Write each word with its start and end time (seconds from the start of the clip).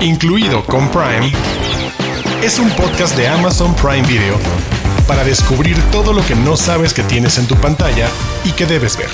incluido 0.00 0.64
con 0.64 0.88
Prime, 0.90 1.32
es 2.42 2.58
un 2.58 2.70
podcast 2.70 3.16
de 3.16 3.26
Amazon 3.26 3.74
Prime 3.74 4.06
Video 4.06 4.36
para 5.08 5.24
descubrir 5.24 5.76
todo 5.90 6.12
lo 6.12 6.24
que 6.24 6.36
no 6.36 6.56
sabes 6.56 6.94
que 6.94 7.02
tienes 7.02 7.38
en 7.38 7.46
tu 7.46 7.56
pantalla 7.56 8.08
y 8.44 8.52
que 8.52 8.66
debes 8.66 8.96
ver. 8.96 9.08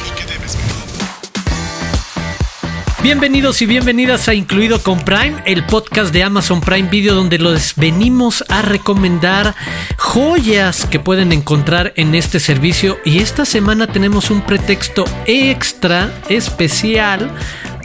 Bienvenidos 3.02 3.60
y 3.60 3.66
bienvenidas 3.66 4.28
a 4.28 4.34
Incluido 4.34 4.82
con 4.82 4.98
Prime, 5.00 5.42
el 5.44 5.64
podcast 5.64 6.12
de 6.12 6.22
Amazon 6.22 6.60
Prime 6.60 6.88
Video 6.88 7.14
donde 7.14 7.38
les 7.38 7.74
venimos 7.76 8.44
a 8.48 8.62
recomendar 8.62 9.54
joyas 9.98 10.86
que 10.86 11.00
pueden 11.00 11.32
encontrar 11.32 11.92
en 11.96 12.14
este 12.14 12.40
servicio 12.40 12.98
y 13.04 13.18
esta 13.18 13.44
semana 13.44 13.86
tenemos 13.86 14.30
un 14.30 14.40
pretexto 14.42 15.04
extra 15.26 16.12
especial 16.28 17.30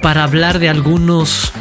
para 0.01 0.23
hablar 0.23 0.59
de 0.59 0.69
algunos 0.69 1.51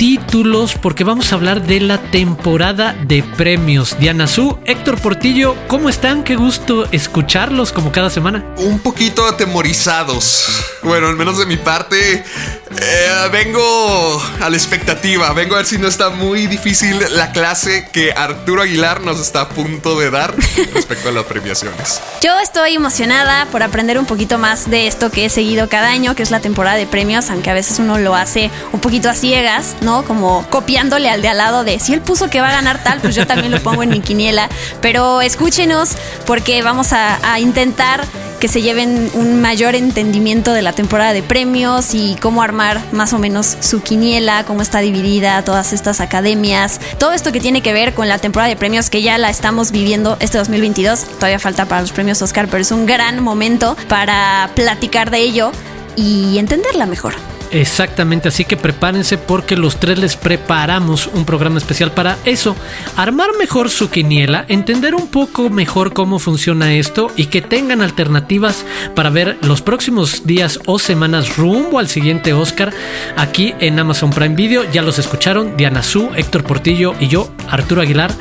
títulos 0.00 0.76
porque 0.80 1.04
vamos 1.04 1.30
a 1.30 1.34
hablar 1.34 1.66
de 1.66 1.78
la 1.78 1.98
temporada 1.98 2.94
de 2.94 3.22
premios. 3.22 3.98
Diana 3.98 4.26
Su, 4.26 4.58
Héctor 4.64 4.98
Portillo, 4.98 5.54
¿cómo 5.68 5.90
están? 5.90 6.24
Qué 6.24 6.36
gusto 6.36 6.88
escucharlos 6.90 7.70
como 7.70 7.92
cada 7.92 8.08
semana. 8.08 8.42
Un 8.56 8.78
poquito 8.78 9.26
atemorizados. 9.26 10.64
Bueno, 10.82 11.08
al 11.08 11.16
menos 11.16 11.36
de 11.36 11.44
mi 11.44 11.58
parte, 11.58 12.14
eh, 12.14 13.28
vengo 13.30 14.22
a 14.40 14.48
la 14.48 14.56
expectativa. 14.56 15.34
Vengo 15.34 15.56
a 15.56 15.58
ver 15.58 15.66
si 15.66 15.76
no 15.76 15.86
está 15.86 16.08
muy 16.08 16.46
difícil 16.46 16.98
la 17.10 17.32
clase 17.32 17.86
que 17.92 18.12
Arturo 18.12 18.62
Aguilar 18.62 19.02
nos 19.02 19.20
está 19.20 19.42
a 19.42 19.48
punto 19.50 20.00
de 20.00 20.10
dar 20.10 20.34
respecto 20.72 21.10
a 21.10 21.12
las 21.12 21.24
premiaciones. 21.24 22.00
Yo 22.22 22.38
estoy 22.38 22.74
emocionada 22.74 23.44
por 23.52 23.62
aprender 23.62 23.98
un 23.98 24.06
poquito 24.06 24.38
más 24.38 24.70
de 24.70 24.86
esto 24.86 25.10
que 25.10 25.26
he 25.26 25.28
seguido 25.28 25.68
cada 25.68 25.88
año, 25.88 26.14
que 26.14 26.22
es 26.22 26.30
la 26.30 26.40
temporada 26.40 26.78
de 26.78 26.86
premios, 26.86 27.28
aunque 27.28 27.50
a 27.50 27.54
veces 27.54 27.78
uno 27.78 27.98
lo 27.98 28.14
hace 28.14 28.50
un 28.72 28.80
poquito 28.80 29.10
a 29.10 29.14
ciegas, 29.14 29.76
¿no? 29.82 29.89
Como 30.06 30.46
copiándole 30.48 31.10
al 31.10 31.22
de 31.22 31.28
al 31.28 31.38
lado 31.38 31.64
de 31.64 31.78
si 31.78 31.92
él 31.92 32.00
puso 32.00 32.30
que 32.30 32.40
va 32.40 32.48
a 32.48 32.52
ganar 32.52 32.82
tal, 32.82 33.00
pues 33.00 33.14
yo 33.14 33.26
también 33.26 33.50
lo 33.50 33.60
pongo 33.62 33.82
en 33.82 33.90
mi 33.90 34.00
quiniela. 34.00 34.48
Pero 34.80 35.20
escúchenos 35.20 35.96
porque 36.26 36.62
vamos 36.62 36.92
a, 36.92 37.18
a 37.32 37.40
intentar 37.40 38.04
que 38.40 38.48
se 38.48 38.62
lleven 38.62 39.10
un 39.14 39.40
mayor 39.40 39.74
entendimiento 39.74 40.54
de 40.54 40.62
la 40.62 40.72
temporada 40.72 41.12
de 41.12 41.22
premios 41.22 41.94
y 41.94 42.16
cómo 42.20 42.42
armar 42.42 42.80
más 42.90 43.12
o 43.12 43.18
menos 43.18 43.58
su 43.60 43.82
quiniela, 43.82 44.44
cómo 44.46 44.62
está 44.62 44.80
dividida, 44.80 45.44
todas 45.44 45.74
estas 45.74 46.00
academias, 46.00 46.80
todo 46.98 47.12
esto 47.12 47.32
que 47.32 47.40
tiene 47.40 47.62
que 47.62 47.74
ver 47.74 47.92
con 47.92 48.08
la 48.08 48.18
temporada 48.18 48.48
de 48.48 48.56
premios 48.56 48.88
que 48.88 49.02
ya 49.02 49.18
la 49.18 49.28
estamos 49.28 49.70
viviendo 49.70 50.16
este 50.20 50.38
2022. 50.38 51.04
Todavía 51.04 51.38
falta 51.38 51.66
para 51.66 51.82
los 51.82 51.92
premios 51.92 52.22
Oscar, 52.22 52.48
pero 52.48 52.62
es 52.62 52.72
un 52.72 52.86
gran 52.86 53.22
momento 53.22 53.76
para 53.88 54.50
platicar 54.54 55.10
de 55.10 55.18
ello 55.18 55.52
y 55.94 56.38
entenderla 56.38 56.86
mejor. 56.86 57.14
Exactamente, 57.52 58.28
así 58.28 58.44
que 58.44 58.56
prepárense 58.56 59.18
porque 59.18 59.56
los 59.56 59.80
tres 59.80 59.98
les 59.98 60.16
preparamos 60.16 61.08
un 61.12 61.24
programa 61.24 61.58
especial 61.58 61.90
para 61.90 62.16
eso. 62.24 62.54
Armar 62.96 63.30
mejor 63.38 63.70
su 63.70 63.90
quiniela, 63.90 64.44
entender 64.48 64.94
un 64.94 65.08
poco 65.08 65.50
mejor 65.50 65.92
cómo 65.92 66.20
funciona 66.20 66.74
esto 66.74 67.10
y 67.16 67.26
que 67.26 67.42
tengan 67.42 67.82
alternativas 67.82 68.64
para 68.94 69.10
ver 69.10 69.36
los 69.42 69.62
próximos 69.62 70.26
días 70.26 70.60
o 70.66 70.78
semanas 70.78 71.36
rumbo 71.36 71.80
al 71.80 71.88
siguiente 71.88 72.32
Oscar 72.32 72.72
aquí 73.16 73.54
en 73.58 73.78
Amazon 73.80 74.10
Prime 74.10 74.36
Video. 74.36 74.70
Ya 74.70 74.82
los 74.82 75.00
escucharon, 75.00 75.56
Diana 75.56 75.82
Su, 75.82 76.10
Héctor 76.14 76.44
Portillo 76.44 76.94
y 77.00 77.08
yo, 77.08 77.32
Arturo 77.48 77.82
Aguilar. 77.82 78.12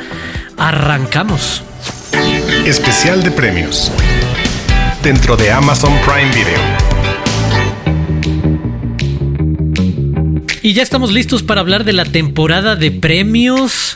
Arrancamos. 0.57 1.63
Especial 2.65 3.23
de 3.23 3.31
premios. 3.31 3.91
Dentro 5.03 5.37
de 5.37 5.51
Amazon 5.51 5.93
Prime 6.03 6.31
Video. 6.33 6.98
Y 10.69 10.73
ya 10.73 10.83
estamos 10.83 11.11
listos 11.11 11.41
para 11.41 11.61
hablar 11.61 11.83
de 11.83 11.93
la 11.93 12.05
temporada 12.05 12.75
de 12.75 12.91
premios. 12.91 13.95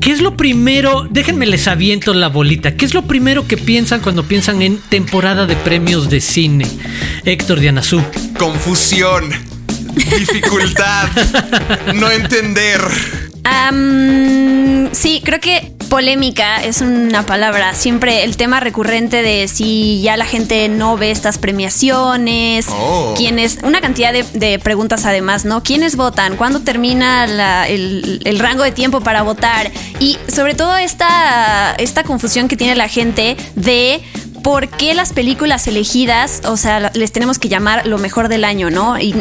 ¿Qué 0.00 0.10
es 0.10 0.20
lo 0.20 0.36
primero? 0.36 1.06
Déjenme 1.08 1.46
les 1.46 1.68
aviento 1.68 2.12
la 2.14 2.26
bolita. 2.26 2.74
¿Qué 2.74 2.84
es 2.84 2.94
lo 2.94 3.02
primero 3.02 3.46
que 3.46 3.56
piensan 3.56 4.00
cuando 4.00 4.24
piensan 4.24 4.60
en 4.60 4.78
temporada 4.78 5.46
de 5.46 5.54
premios 5.54 6.10
de 6.10 6.20
cine? 6.20 6.66
Héctor 7.24 7.60
Dianazú. 7.60 8.02
Confusión. 8.36 9.30
Dificultad. 9.94 11.06
no 11.94 12.10
entender. 12.10 12.80
sí, 14.90 15.22
creo 15.24 15.38
que 15.38 15.74
polémica 15.90 16.64
es 16.64 16.80
una 16.80 17.26
palabra. 17.26 17.74
Siempre 17.74 18.24
el 18.24 18.38
tema 18.38 18.60
recurrente 18.60 19.22
de 19.22 19.46
si 19.48 20.00
ya 20.00 20.16
la 20.16 20.24
gente 20.24 20.70
no 20.70 20.96
ve 20.96 21.10
estas 21.10 21.36
premiaciones, 21.36 22.66
oh. 22.70 23.12
quiénes, 23.14 23.58
una 23.62 23.82
cantidad 23.82 24.14
de, 24.14 24.58
preguntas 24.60 25.04
además, 25.04 25.44
¿no? 25.44 25.62
¿Quiénes 25.62 25.96
votan? 25.96 26.36
¿Cuándo 26.36 26.60
termina 26.60 27.24
el, 27.66 28.22
el, 28.24 28.38
rango 28.38 28.62
de 28.62 28.72
tiempo 28.72 29.02
para 29.02 29.20
votar? 29.22 29.70
Y 29.98 30.16
sobre 30.28 30.54
todo 30.54 30.78
esta, 30.78 31.74
esta 31.76 32.04
confusión 32.04 32.48
que 32.48 32.56
tiene 32.56 32.76
la 32.76 32.88
gente 32.88 33.36
de 33.56 34.00
por 34.42 34.68
qué 34.68 34.94
las 34.94 35.12
películas 35.12 35.66
elegidas, 35.66 36.42
o 36.44 36.56
sea, 36.56 36.90
les 36.94 37.12
tenemos 37.12 37.38
que 37.38 37.48
llamar 37.48 37.86
lo 37.86 37.98
mejor 37.98 38.28
del 38.28 38.44
año, 38.44 38.70
¿no? 38.70 38.98
Y, 38.98 39.14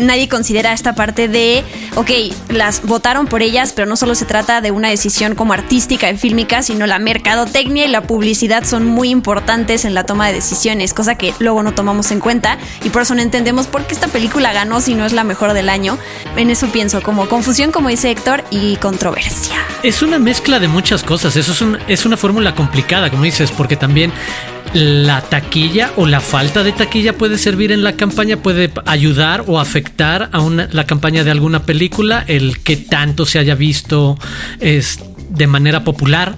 nadie 0.00 0.28
considera 0.28 0.72
esta 0.72 0.94
parte 0.94 1.28
de, 1.28 1.62
ok, 1.94 2.10
las 2.48 2.82
votaron 2.82 3.26
por 3.26 3.42
ellas, 3.42 3.72
pero 3.74 3.86
no 3.86 3.96
solo 3.96 4.14
se 4.14 4.24
trata 4.24 4.60
de 4.60 4.70
una 4.70 4.88
decisión 4.88 5.34
como 5.34 5.52
artística 5.52 6.10
y 6.10 6.16
fílmica, 6.16 6.62
sino 6.62 6.86
la 6.86 6.98
mercadotecnia 6.98 7.84
y 7.84 7.88
la 7.88 8.02
publicidad 8.02 8.64
son 8.64 8.86
muy 8.86 9.10
importantes 9.10 9.84
en 9.84 9.94
la 9.94 10.04
toma 10.04 10.26
de 10.26 10.34
decisiones, 10.34 10.94
cosa 10.94 11.14
que 11.16 11.34
luego 11.38 11.62
no 11.62 11.72
tomamos 11.72 12.10
en 12.10 12.20
cuenta 12.20 12.58
y 12.84 12.90
por 12.90 13.02
eso 13.02 13.14
no 13.14 13.22
entendemos 13.22 13.66
por 13.66 13.86
qué 13.86 13.94
esta 13.94 14.08
película 14.08 14.52
ganó 14.52 14.80
si 14.80 14.94
no 14.94 15.04
es 15.04 15.12
la 15.12 15.24
mejor 15.24 15.52
del 15.52 15.68
año. 15.68 15.98
En 16.36 16.50
eso 16.50 16.68
pienso, 16.68 17.02
como 17.02 17.28
confusión, 17.28 17.72
como 17.72 17.88
dice 17.88 18.10
Héctor, 18.10 18.44
y 18.50 18.76
controversia. 18.76 19.56
Es 19.82 20.02
una 20.02 20.18
mezcla 20.18 20.58
de 20.58 20.68
muchas 20.68 21.02
cosas, 21.02 21.36
eso 21.36 21.52
es, 21.52 21.80
es 21.88 22.06
una 22.06 22.16
fórmula 22.16 22.54
complicada, 22.54 23.10
como 23.10 23.24
dices, 23.24 23.50
porque 23.50 23.76
también 23.76 24.12
la 24.74 25.20
taquilla 25.20 25.92
o 25.96 26.06
la 26.06 26.20
falta 26.20 26.62
de 26.62 26.72
taquilla 26.72 27.12
puede 27.16 27.38
servir 27.38 27.72
en 27.72 27.84
la 27.84 27.96
campaña, 27.96 28.38
puede 28.38 28.70
ayudar 28.86 29.44
o 29.46 29.60
afectar 29.60 30.30
a 30.32 30.40
una, 30.40 30.68
la 30.72 30.86
campaña 30.86 31.24
de 31.24 31.30
alguna 31.30 31.64
película, 31.64 32.24
el 32.26 32.60
que 32.60 32.76
tanto 32.76 33.26
se 33.26 33.38
haya 33.38 33.54
visto 33.54 34.18
es 34.60 35.00
de 35.28 35.46
manera 35.46 35.84
popular 35.84 36.36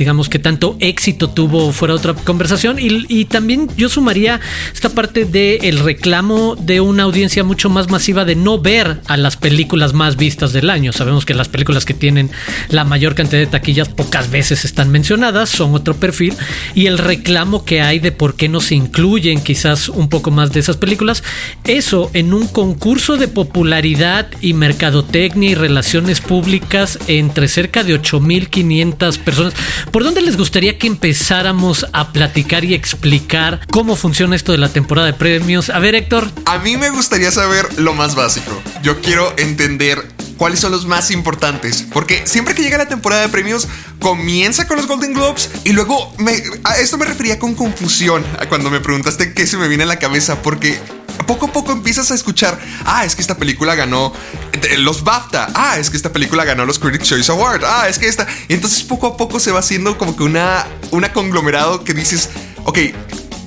digamos 0.00 0.30
que 0.30 0.38
tanto 0.38 0.76
éxito 0.80 1.28
tuvo 1.28 1.72
fuera 1.72 1.94
otra 1.94 2.14
conversación. 2.14 2.78
Y, 2.80 3.26
también 3.26 3.68
yo 3.76 3.90
sumaría 3.90 4.40
esta 4.72 4.88
parte 4.88 5.26
del 5.26 5.78
reclamo 5.78 6.56
de 6.56 6.80
una 6.80 7.02
audiencia 7.02 7.44
mucho 7.44 7.68
más 7.68 7.90
masiva 7.90 8.24
de 8.24 8.34
no 8.34 8.58
ver 8.58 9.02
a 9.06 9.18
las 9.18 9.36
películas 9.36 9.92
más 9.92 10.16
vistas 10.16 10.54
del 10.54 10.70
año. 10.70 10.92
Sabemos 10.92 11.26
que 11.26 11.34
las 11.34 11.48
películas 11.48 11.84
que 11.84 11.92
tienen 11.92 12.30
la 12.70 12.84
mayor 12.84 13.14
cantidad 13.14 13.40
de 13.40 13.46
taquillas 13.46 13.90
pocas 13.90 14.30
veces 14.30 14.64
están 14.64 14.90
mencionadas, 14.90 15.50
son 15.50 15.74
otro 15.74 15.94
perfil. 15.94 16.34
Y 16.74 16.86
el 16.86 16.96
reclamo 16.96 17.66
que 17.66 17.82
hay 17.82 17.98
de 17.98 18.10
por 18.10 18.34
qué 18.34 18.48
no 18.48 18.60
se 18.60 18.74
incluyen 18.74 19.42
quizás 19.42 19.90
un 19.90 20.08
poco 20.08 20.30
más 20.30 20.50
de 20.52 20.60
esas 20.60 20.78
películas, 20.78 21.22
eso 21.64 22.10
en 22.14 22.32
un 22.32 22.48
concurso 22.48 23.18
de 23.18 23.28
popularidad 23.28 24.28
y 24.40 24.54
mercadotecnia 24.54 25.50
y 25.50 25.54
relaciones 25.54 26.22
públicas 26.22 26.98
entre 27.06 27.48
cerca 27.48 27.84
de 27.84 27.94
8500 27.94 29.18
personas 29.18 29.54
¿Por 29.90 30.04
dónde 30.04 30.22
les 30.22 30.36
gustaría 30.36 30.78
que 30.78 30.86
empezáramos 30.86 31.84
a 31.92 32.12
platicar 32.12 32.64
y 32.64 32.74
explicar 32.74 33.60
cómo 33.72 33.96
funciona 33.96 34.36
esto 34.36 34.52
de 34.52 34.58
la 34.58 34.68
temporada 34.68 35.08
de 35.08 35.14
premios? 35.14 35.68
A 35.68 35.80
ver, 35.80 35.96
Héctor. 35.96 36.30
A 36.46 36.58
mí 36.58 36.76
me 36.76 36.90
gustaría 36.90 37.32
saber 37.32 37.66
lo 37.76 37.92
más 37.92 38.14
básico. 38.14 38.52
Yo 38.84 39.00
quiero 39.00 39.34
entender 39.36 40.06
cuáles 40.40 40.58
son 40.58 40.72
los 40.72 40.86
más 40.86 41.10
importantes. 41.10 41.84
Porque 41.92 42.26
siempre 42.26 42.54
que 42.54 42.62
llega 42.62 42.78
la 42.78 42.88
temporada 42.88 43.20
de 43.20 43.28
premios, 43.28 43.68
comienza 43.98 44.66
con 44.66 44.78
los 44.78 44.86
Golden 44.86 45.12
Globes 45.12 45.50
y 45.64 45.72
luego 45.72 46.14
me, 46.16 46.42
a 46.64 46.78
esto 46.78 46.96
me 46.96 47.04
refería 47.04 47.38
con 47.38 47.54
confusión 47.54 48.24
cuando 48.48 48.70
me 48.70 48.80
preguntaste 48.80 49.34
qué 49.34 49.46
se 49.46 49.58
me 49.58 49.68
viene 49.68 49.82
a 49.82 49.86
la 49.86 49.98
cabeza. 49.98 50.40
Porque 50.40 50.80
poco 51.26 51.44
a 51.44 51.52
poco 51.52 51.72
empiezas 51.72 52.10
a 52.10 52.14
escuchar, 52.14 52.58
ah, 52.86 53.04
es 53.04 53.14
que 53.14 53.20
esta 53.20 53.36
película 53.36 53.74
ganó 53.74 54.14
eh, 54.54 54.78
los 54.78 55.04
BAFTA, 55.04 55.50
ah, 55.54 55.76
es 55.78 55.90
que 55.90 55.98
esta 55.98 56.10
película 56.10 56.46
ganó 56.46 56.64
los 56.64 56.78
Critics 56.78 57.06
Choice 57.06 57.30
Award, 57.30 57.62
ah, 57.66 57.86
es 57.90 57.98
que 57.98 58.08
esta. 58.08 58.26
Y 58.48 58.54
entonces 58.54 58.82
poco 58.82 59.08
a 59.08 59.16
poco 59.18 59.40
se 59.40 59.52
va 59.52 59.58
haciendo 59.58 59.98
como 59.98 60.16
que 60.16 60.22
una, 60.22 60.66
una 60.90 61.12
conglomerado 61.12 61.84
que 61.84 61.92
dices, 61.92 62.30
ok, 62.64 62.78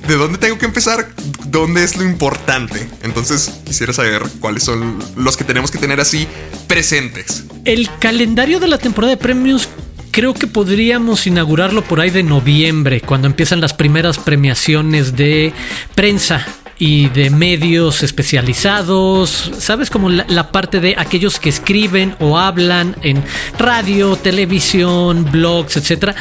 ¿de 0.08 0.16
dónde 0.16 0.38
tengo 0.38 0.58
que 0.58 0.66
empezar? 0.66 1.08
¿Dónde 1.46 1.84
es 1.84 1.96
lo 1.98 2.04
importante? 2.04 2.88
Entonces 3.04 3.52
quisiera 3.66 3.94
saber 3.94 4.24
cuáles 4.40 4.64
son 4.64 5.00
los 5.16 5.38
que 5.38 5.44
tenemos 5.44 5.72
que 5.72 5.78
tener 5.78 6.00
así 6.00 6.28
presentes. 6.68 7.44
El 7.66 7.90
calendario 8.00 8.60
de 8.60 8.68
la 8.68 8.78
temporada 8.78 9.12
de 9.12 9.18
premios 9.18 9.70
creo 10.12 10.34
que 10.34 10.48
podríamos 10.48 11.26
inaugurarlo 11.26 11.84
por 11.84 12.00
ahí 12.00 12.12
de 12.12 12.24
noviembre, 12.24 13.02
cuando 13.02 13.28
empiezan 13.28 13.62
las 13.62 13.74
primeras 13.74 14.20
premiaciones 14.20 15.16
de 15.16 15.54
prensa 15.96 16.46
y 16.78 17.10
de 17.10 17.30
medios 17.30 18.04
especializados, 18.04 19.52
¿sabes? 19.58 19.90
Como 19.90 20.10
la, 20.10 20.52
parte 20.52 20.80
de 20.80 20.96
aquellos 20.98 21.40
que 21.40 21.50
escriben 21.50 22.16
o 22.20 22.38
hablan 22.38 22.96
en 23.02 23.24
radio, 23.58 24.16
televisión, 24.16 25.30
blogs, 25.32 25.78
etcétera, 25.78 26.16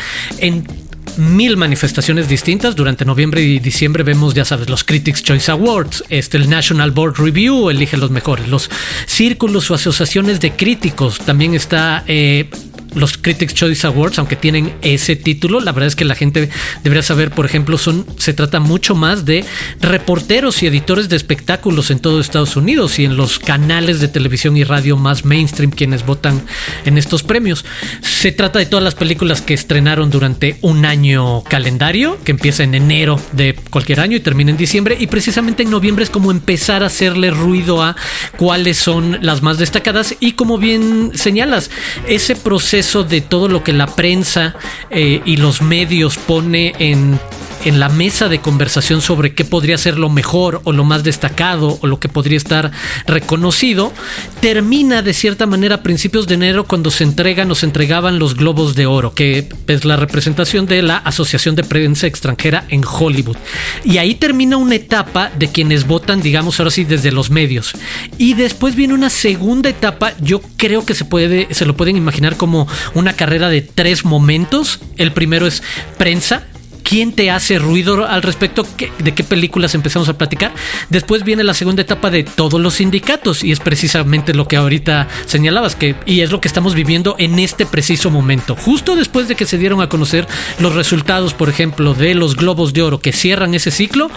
mil 1.17 1.57
manifestaciones 1.57 2.29
distintas. 2.29 2.77
Durante 2.77 3.05
noviembre 3.05 3.43
y 3.43 3.59
diciembre 3.59 4.03
vemos, 4.03 4.35
ya 4.35 4.45
sabes, 4.45 4.69
los 4.69 4.85
Critics 4.85 5.23
Choice 5.23 5.51
Awards, 5.51 6.05
este, 6.09 6.37
el 6.37 6.49
National 6.49 6.91
Board 6.91 7.17
Review 7.19 7.71
elige 7.71 7.97
los 7.97 8.11
mejores, 8.11 8.49
los 8.49 8.71
círculos 9.07 9.71
o 9.71 9.75
asociaciones 9.75 10.41
de 10.41 10.53
críticos. 10.53 11.19
También 11.19 11.55
está 11.55 12.05
eh, 12.07 12.51
los 12.95 13.17
Critics 13.17 13.55
Choice 13.55 13.87
Awards, 13.87 14.19
aunque 14.19 14.37
tienen 14.37 14.75
ese 14.83 15.17
título, 15.17 15.61
la 15.61 15.73
verdad 15.73 15.89
es 15.89 15.97
que 15.97 16.05
la 16.05 16.15
gente 16.15 16.51
debería 16.83 17.03
saber, 17.03 17.31
por 17.31 17.47
ejemplo, 17.47 17.79
son, 17.79 18.07
se 18.19 18.35
trata 18.35 18.61
mucho 18.61 18.95
más 18.95 19.25
de 19.25 19.45
reporteros 19.81 20.63
y 20.63 20.67
editores 20.67 21.09
de 21.09 21.17
espectáculos 21.17 21.91
en 21.91 22.01
todo 22.01 22.21
Estados 22.21 22.57
Unidos 22.57 22.99
y 22.99 23.05
en 23.05 23.17
los 23.17 23.39
canales 23.39 24.01
de 24.01 24.09
televisión 24.09 24.57
y 24.57 24.65
radio 24.65 24.97
más 24.97 25.25
mainstream 25.25 25.71
quienes 25.71 26.05
votan 26.05 26.43
en 26.85 26.99
estos 26.99 27.23
premios. 27.23 27.65
Se 28.03 28.33
trata 28.33 28.59
de 28.59 28.67
todas 28.67 28.85
las 28.85 28.95
películas 28.95 29.41
que 29.41 29.55
estrenaron 29.55 30.11
durante 30.11 30.59
un 30.61 30.85
año 30.85 31.43
calendario, 31.45 32.19
que 32.25 32.33
empieza 32.33 32.65
en 32.65 32.75
enero 32.75 33.21
de 33.33 33.55
cualquier 33.71 34.01
año 34.01 34.17
y 34.17 34.21
termina 34.21 34.51
en 34.51 34.57
diciembre, 34.57 34.97
y 34.99 35.07
precisamente 35.07 35.63
en 35.63 35.71
noviembre 35.71 36.05
es 36.05 36.11
como 36.11 36.31
empezar 36.31 36.83
a 36.83 36.87
hacerle 36.87 37.31
ruido 37.31 37.83
a 37.83 37.97
cuáles 38.37 38.77
son 38.77 39.19
las 39.23 39.43
más 39.43 39.59
destacadas 39.59 40.15
y 40.21 40.33
como 40.33 40.59
bien 40.59 41.13
señalas, 41.15 41.71
ese 42.07 42.37
proceso 42.37 42.82
de 42.83 43.21
todo 43.21 43.49
lo 43.49 43.63
que 43.63 43.73
la 43.73 43.87
prensa 43.87 44.55
eh, 44.91 45.23
y 45.25 45.37
los 45.37 45.63
medios 45.63 46.19
pone 46.19 46.75
en 46.79 47.19
en 47.65 47.79
la 47.79 47.89
mesa 47.89 48.29
de 48.29 48.41
conversación 48.41 49.01
sobre 49.01 49.35
qué 49.35 49.45
podría 49.45 49.79
ser 49.79 49.99
lo 49.99 50.09
mejor 50.09 50.61
o 50.65 50.73
lo 50.73 50.85
más 50.85 51.05
destacado 51.05 51.79
o 51.81 51.87
lo 51.87 52.01
que 52.01 52.09
podría 52.09 52.37
estar 52.37 52.73
reconocido, 53.07 53.93
termina 54.41 55.03
de 55.03 55.13
cierta 55.13 55.47
manera 55.47 55.77
a 55.77 55.83
principios 55.83 56.27
de 56.27 56.35
enero 56.35 56.65
cuando 56.65 56.91
se 56.91 57.05
entregan 57.05 57.51
o 57.51 57.55
se 57.55 57.67
entregaban 57.67 58.19
los 58.19 58.37
Globos 58.37 58.75
de 58.75 58.87
Oro, 58.87 59.15
que 59.15 59.49
es 59.67 59.85
la 59.85 59.97
representación 59.97 60.67
de 60.67 60.83
la 60.83 60.97
Asociación 60.97 61.55
de 61.55 61.65
Prensa 61.65 62.07
Extranjera 62.07 62.65
en 62.69 62.83
Hollywood. 62.85 63.37
Y 63.85 63.99
ahí 63.99 64.15
termina 64.15 64.57
una 64.57 64.75
etapa 64.75 65.31
de 65.39 65.49
quienes 65.49 65.87
votan, 65.87 66.21
digamos 66.21 66.59
ahora 66.59 66.71
sí, 66.71 66.85
desde 66.85 67.13
los 67.13 67.31
medios. 67.31 67.73
Y 68.19 68.35
después 68.35 68.75
viene 68.75 68.95
una 68.95 69.11
segunda 69.11 69.69
etapa, 69.69 70.15
yo 70.21 70.41
creo 70.57 70.85
que 70.85 70.95
se 70.95 71.05
puede, 71.05 71.49
se 71.55 71.65
lo 71.65 71.77
pueden 71.77 71.97
imaginar 71.97 72.37
como 72.37 72.67
una 72.95 73.13
carrera 73.13 73.49
de 73.49 73.63
tres 73.63 74.05
momentos. 74.05 74.81
El 74.97 75.13
primero 75.13 75.47
es 75.47 75.63
prensa, 75.99 76.45
quién 76.93 77.13
te 77.13 77.31
hace 77.31 77.59
ruido 77.59 78.07
al 78.07 78.21
respecto, 78.21 78.67
de 78.99 79.15
qué 79.15 79.25
películas 79.25 79.75
empezamos 79.75 80.11
a 80.11 80.19
platicar. 80.19 80.53
Después 80.91 81.25
viene 81.25 81.43
la 81.43 81.55
segunda 81.55 81.81
etapa 81.81 82.11
de 82.11 82.23
todos 82.23 82.61
los 82.61 82.75
sindicatos 82.75 83.43
y 83.43 83.51
es 83.51 83.61
precisamente 83.61 84.35
lo 84.35 84.47
que 84.47 84.59
ahorita 84.59 85.09
señalabas 85.25 85.75
que 85.75 85.95
y 86.05 86.21
es 86.21 86.31
lo 86.31 86.43
que 86.43 86.49
estamos 86.49 86.75
viviendo 86.75 87.17
en 87.19 87.39
este 87.39 87.65
preciso 87.65 88.11
momento. 88.11 88.57
Justo 88.57 88.95
después 88.95 89.27
de 89.27 89.37
que 89.37 89.47
se 89.47 89.57
dieron 89.57 89.81
a 89.81 89.89
conocer 89.89 90.29
los 90.59 90.75
resultados, 90.75 91.33
por 91.33 91.49
ejemplo, 91.49 91.95
de 91.95 92.15
los 92.15 92.37
Globos 92.37 92.75
de 92.75 92.83
Oro 92.83 93.01
que 93.01 93.15
cierran 93.15 93.55
ese 93.55 93.71
ciclo, 93.71 94.11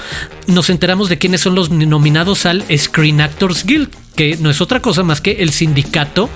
nos 0.47 0.69
enteramos 0.69 1.07
de 1.07 1.17
quiénes 1.17 1.39
son 1.39 1.55
los 1.55 1.69
nominados 1.69 2.45
al 2.45 2.65
Screen 2.77 3.21
Actors 3.21 3.65
Guild 3.65 4.04
que 4.15 4.37
no 4.37 4.49
es 4.49 4.61
otra 4.61 4.81
cosa 4.81 5.03
más 5.03 5.21
que 5.21 5.43
el 5.43 5.51
sindicato 5.51 6.29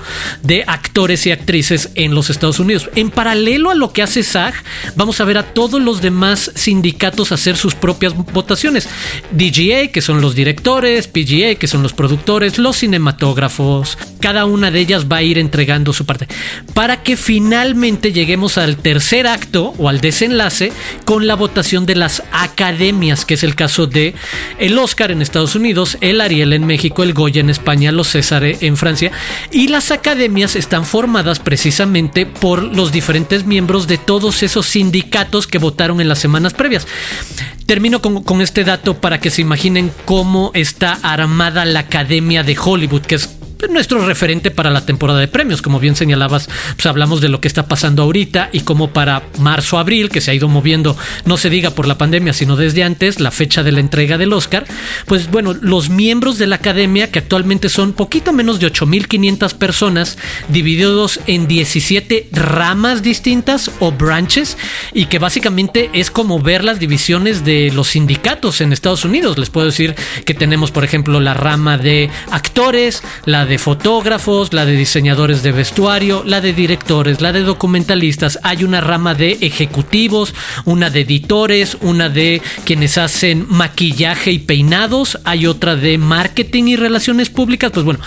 de 0.43 0.63
actores 0.67 1.25
y 1.25 1.31
actrices 1.31 1.91
en 1.95 2.13
los 2.13 2.29
Estados 2.29 2.59
Unidos. 2.59 2.89
En 2.95 3.09
paralelo 3.09 3.69
a 3.69 3.75
lo 3.75 3.93
que 3.93 4.01
hace 4.01 4.23
SAG, 4.23 4.53
vamos 4.95 5.19
a 5.21 5.25
ver 5.25 5.37
a 5.37 5.53
todos 5.53 5.81
los 5.81 6.01
demás 6.01 6.51
sindicatos 6.55 7.31
hacer 7.31 7.57
sus 7.57 7.75
propias 7.75 8.13
votaciones. 8.15 8.87
DGA, 9.31 9.91
que 9.91 10.01
son 10.01 10.21
los 10.21 10.35
directores, 10.35 11.07
PGA, 11.07 11.55
que 11.55 11.67
son 11.67 11.83
los 11.83 11.93
productores, 11.93 12.57
los 12.57 12.77
cinematógrafos, 12.77 13.97
cada 14.19 14.45
una 14.45 14.71
de 14.71 14.79
ellas 14.79 15.05
va 15.11 15.17
a 15.17 15.23
ir 15.23 15.37
entregando 15.37 15.93
su 15.93 16.05
parte. 16.05 16.27
Para 16.73 17.03
que 17.03 17.17
finalmente 17.17 18.11
lleguemos 18.11 18.57
al 18.57 18.77
tercer 18.77 19.27
acto 19.27 19.73
o 19.77 19.89
al 19.89 20.01
desenlace 20.01 20.71
con 21.05 21.27
la 21.27 21.35
votación 21.35 21.85
de 21.85 21.95
las 21.95 22.23
academias, 22.31 23.25
que 23.25 23.35
es 23.35 23.43
el 23.43 23.55
caso 23.55 23.87
de 23.87 24.13
el 24.57 24.77
Oscar 24.77 25.11
en 25.11 25.21
Estados 25.21 25.55
Unidos, 25.55 25.97
el 26.01 26.21
Ariel 26.21 26.53
en 26.53 26.65
México, 26.65 27.03
el 27.03 27.13
Goya 27.13 27.41
en 27.41 27.49
España, 27.49 27.68
los 27.75 28.07
César 28.07 28.43
en 28.43 28.77
Francia, 28.77 29.11
y 29.51 29.67
las 29.67 29.91
academias 29.91 30.55
están 30.55 30.85
formadas 30.85 31.39
precisamente 31.39 32.25
por 32.25 32.63
los 32.63 32.91
diferentes 32.91 33.45
miembros 33.45 33.87
de 33.87 33.97
todos 33.97 34.43
esos 34.43 34.65
sindicatos 34.65 35.47
que 35.47 35.57
votaron 35.59 36.01
en 36.01 36.09
las 36.09 36.19
semanas 36.19 36.53
previas. 36.53 36.87
Termino 37.65 38.01
con, 38.01 38.23
con 38.23 38.41
este 38.41 38.63
dato 38.63 38.95
para 38.95 39.19
que 39.19 39.29
se 39.29 39.41
imaginen 39.41 39.91
cómo 40.05 40.51
está 40.55 40.97
armada 41.03 41.65
la 41.65 41.81
Academia 41.81 42.43
de 42.43 42.57
Hollywood, 42.57 43.01
que 43.01 43.15
es 43.15 43.38
nuestro 43.67 44.05
referente 44.05 44.51
para 44.51 44.69
la 44.69 44.85
temporada 44.85 45.19
de 45.19 45.27
premios. 45.27 45.61
Como 45.61 45.79
bien 45.79 45.95
señalabas, 45.95 46.49
pues 46.75 46.85
hablamos 46.85 47.21
de 47.21 47.29
lo 47.29 47.41
que 47.41 47.47
está 47.47 47.67
pasando 47.67 48.03
ahorita 48.03 48.49
y 48.53 48.61
como 48.61 48.91
para 48.91 49.23
marzo, 49.39 49.77
abril, 49.77 50.09
que 50.09 50.21
se 50.21 50.31
ha 50.31 50.33
ido 50.33 50.47
moviendo, 50.47 50.95
no 51.25 51.37
se 51.37 51.49
diga 51.49 51.71
por 51.71 51.87
la 51.87 51.97
pandemia, 51.97 52.33
sino 52.33 52.55
desde 52.55 52.83
antes, 52.83 53.19
la 53.19 53.31
fecha 53.31 53.63
de 53.63 53.71
la 53.71 53.79
entrega 53.79 54.17
del 54.17 54.33
Oscar, 54.33 54.65
pues 55.05 55.29
bueno, 55.29 55.53
los 55.53 55.89
miembros 55.89 56.37
de 56.37 56.47
la 56.47 56.55
academia, 56.55 57.11
que 57.11 57.19
actualmente 57.19 57.69
son 57.69 57.93
poquito 57.93 58.31
menos 58.31 58.59
de 58.59 58.71
8.500 58.71 59.53
personas, 59.55 60.17
divididos 60.47 61.19
en 61.27 61.47
17 61.47 62.29
ramas 62.31 63.01
distintas 63.01 63.71
o 63.79 63.91
branches, 63.91 64.57
y 64.93 65.05
que 65.05 65.19
básicamente 65.19 65.89
es 65.93 66.11
como 66.11 66.39
ver 66.39 66.63
las 66.63 66.79
divisiones 66.79 67.43
de 67.43 67.71
los 67.73 67.89
sindicatos 67.89 68.61
en 68.61 68.73
Estados 68.73 69.05
Unidos. 69.05 69.37
Les 69.37 69.49
puedo 69.49 69.65
decir 69.65 69.95
que 70.25 70.33
tenemos, 70.33 70.71
por 70.71 70.83
ejemplo, 70.83 71.19
la 71.19 71.33
rama 71.33 71.77
de 71.77 72.09
actores, 72.31 73.03
la 73.25 73.45
de 73.49 73.57
fotógrafos, 73.57 74.53
la 74.53 74.65
de 74.65 74.77
diseñadores 74.77 75.43
de 75.43 75.51
vestuario, 75.51 76.23
la 76.25 76.39
de 76.39 76.53
directores, 76.53 77.19
la 77.19 77.33
de 77.33 77.41
documentalistas. 77.41 78.39
Hay 78.43 78.63
una 78.63 78.79
rama 78.79 79.15
de 79.15 79.39
ejecutivos, 79.41 80.33
una 80.65 80.89
de 80.89 81.01
editores, 81.01 81.75
una 81.81 82.07
de 82.07 82.41
quienes 82.63 82.97
hacen 82.97 83.45
maquillaje 83.49 84.31
y 84.31 84.39
peinados, 84.39 85.19
hay 85.25 85.47
otra 85.47 85.75
de 85.75 85.97
marketing 85.97 86.65
y 86.65 86.75
relaciones 86.75 87.29
públicas, 87.29 87.71
pues 87.73 87.83
bueno, 87.83 87.99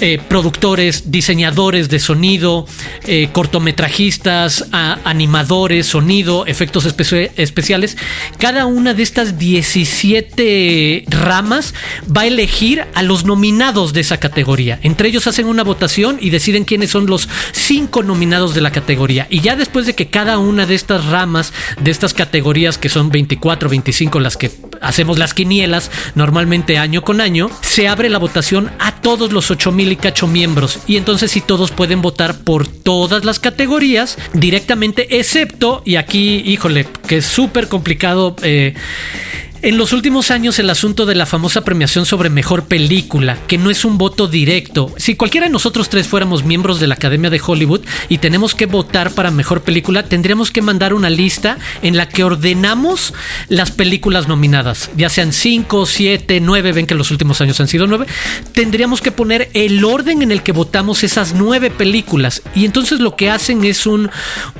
eh, 0.00 0.20
productores, 0.28 1.10
diseñadores 1.10 1.88
de 1.88 2.00
sonido, 2.00 2.66
eh, 3.06 3.28
cortometrajistas, 3.32 4.66
animadores, 4.72 5.86
sonido, 5.86 6.44
efectos 6.46 6.86
especiales. 6.86 7.96
Cada 8.38 8.66
una 8.66 8.94
de 8.94 9.02
estas 9.04 9.38
17 9.38 11.04
ramas 11.08 11.72
va 12.04 12.22
a 12.22 12.26
elegir 12.26 12.84
a 12.94 13.02
los 13.02 13.24
nominados 13.24 13.92
de 13.92 14.00
esa 14.00 14.18
categoría. 14.18 14.80
Entre 14.88 15.10
ellos 15.10 15.26
hacen 15.26 15.44
una 15.44 15.64
votación 15.64 16.16
y 16.18 16.30
deciden 16.30 16.64
quiénes 16.64 16.88
son 16.88 17.04
los 17.04 17.28
cinco 17.52 18.02
nominados 18.02 18.54
de 18.54 18.62
la 18.62 18.70
categoría. 18.70 19.26
Y 19.28 19.40
ya 19.40 19.54
después 19.54 19.84
de 19.84 19.94
que 19.94 20.06
cada 20.06 20.38
una 20.38 20.64
de 20.64 20.74
estas 20.74 21.04
ramas, 21.04 21.52
de 21.78 21.90
estas 21.90 22.14
categorías, 22.14 22.78
que 22.78 22.88
son 22.88 23.10
24, 23.10 23.68
25, 23.68 24.18
las 24.18 24.38
que 24.38 24.50
hacemos 24.80 25.18
las 25.18 25.34
quinielas 25.34 25.90
normalmente 26.14 26.78
año 26.78 27.02
con 27.02 27.20
año, 27.20 27.50
se 27.60 27.86
abre 27.86 28.08
la 28.08 28.16
votación 28.16 28.70
a 28.78 28.94
todos 28.94 29.30
los 29.30 29.50
8 29.50 29.72
mil 29.72 29.92
y 29.92 29.96
cacho 29.96 30.26
miembros. 30.26 30.78
Y 30.86 30.96
entonces 30.96 31.32
si 31.32 31.42
todos 31.42 31.70
pueden 31.70 32.00
votar 32.00 32.38
por 32.38 32.66
todas 32.66 33.26
las 33.26 33.40
categorías 33.40 34.16
directamente, 34.32 35.18
excepto, 35.18 35.82
y 35.84 35.96
aquí, 35.96 36.42
híjole, 36.46 36.86
que 37.06 37.18
es 37.18 37.26
súper 37.26 37.68
complicado. 37.68 38.36
Eh, 38.42 38.72
en 39.62 39.76
los 39.76 39.92
últimos 39.92 40.30
años 40.30 40.58
el 40.58 40.70
asunto 40.70 41.06
de 41.06 41.14
la 41.14 41.26
famosa 41.26 41.62
premiación 41.62 42.06
sobre 42.06 42.30
mejor 42.30 42.66
película, 42.66 43.38
que 43.46 43.58
no 43.58 43.70
es 43.70 43.84
un 43.84 43.98
voto 43.98 44.28
directo. 44.28 44.92
Si 44.96 45.16
cualquiera 45.16 45.46
de 45.46 45.52
nosotros 45.52 45.88
tres 45.88 46.06
fuéramos 46.06 46.44
miembros 46.44 46.80
de 46.80 46.86
la 46.86 46.94
Academia 46.94 47.30
de 47.30 47.40
Hollywood 47.44 47.80
y 48.08 48.18
tenemos 48.18 48.54
que 48.54 48.66
votar 48.66 49.10
para 49.12 49.30
mejor 49.30 49.62
película, 49.62 50.04
tendríamos 50.04 50.50
que 50.50 50.62
mandar 50.62 50.94
una 50.94 51.10
lista 51.10 51.58
en 51.82 51.96
la 51.96 52.08
que 52.08 52.24
ordenamos 52.24 53.14
las 53.48 53.70
películas 53.70 54.28
nominadas, 54.28 54.90
ya 54.96 55.08
sean 55.08 55.32
5, 55.32 55.86
7, 55.86 56.40
9, 56.40 56.72
ven 56.72 56.86
que 56.86 56.94
los 56.94 57.10
últimos 57.10 57.40
años 57.40 57.60
han 57.60 57.68
sido 57.68 57.86
9, 57.86 58.06
tendríamos 58.52 59.00
que 59.00 59.10
poner 59.10 59.50
el 59.54 59.84
orden 59.84 60.22
en 60.22 60.30
el 60.30 60.42
que 60.42 60.52
votamos 60.52 61.02
esas 61.04 61.34
nueve 61.34 61.70
películas. 61.70 62.42
Y 62.54 62.64
entonces 62.64 63.00
lo 63.00 63.16
que 63.16 63.30
hacen 63.30 63.64
es 63.64 63.86
un, 63.86 64.10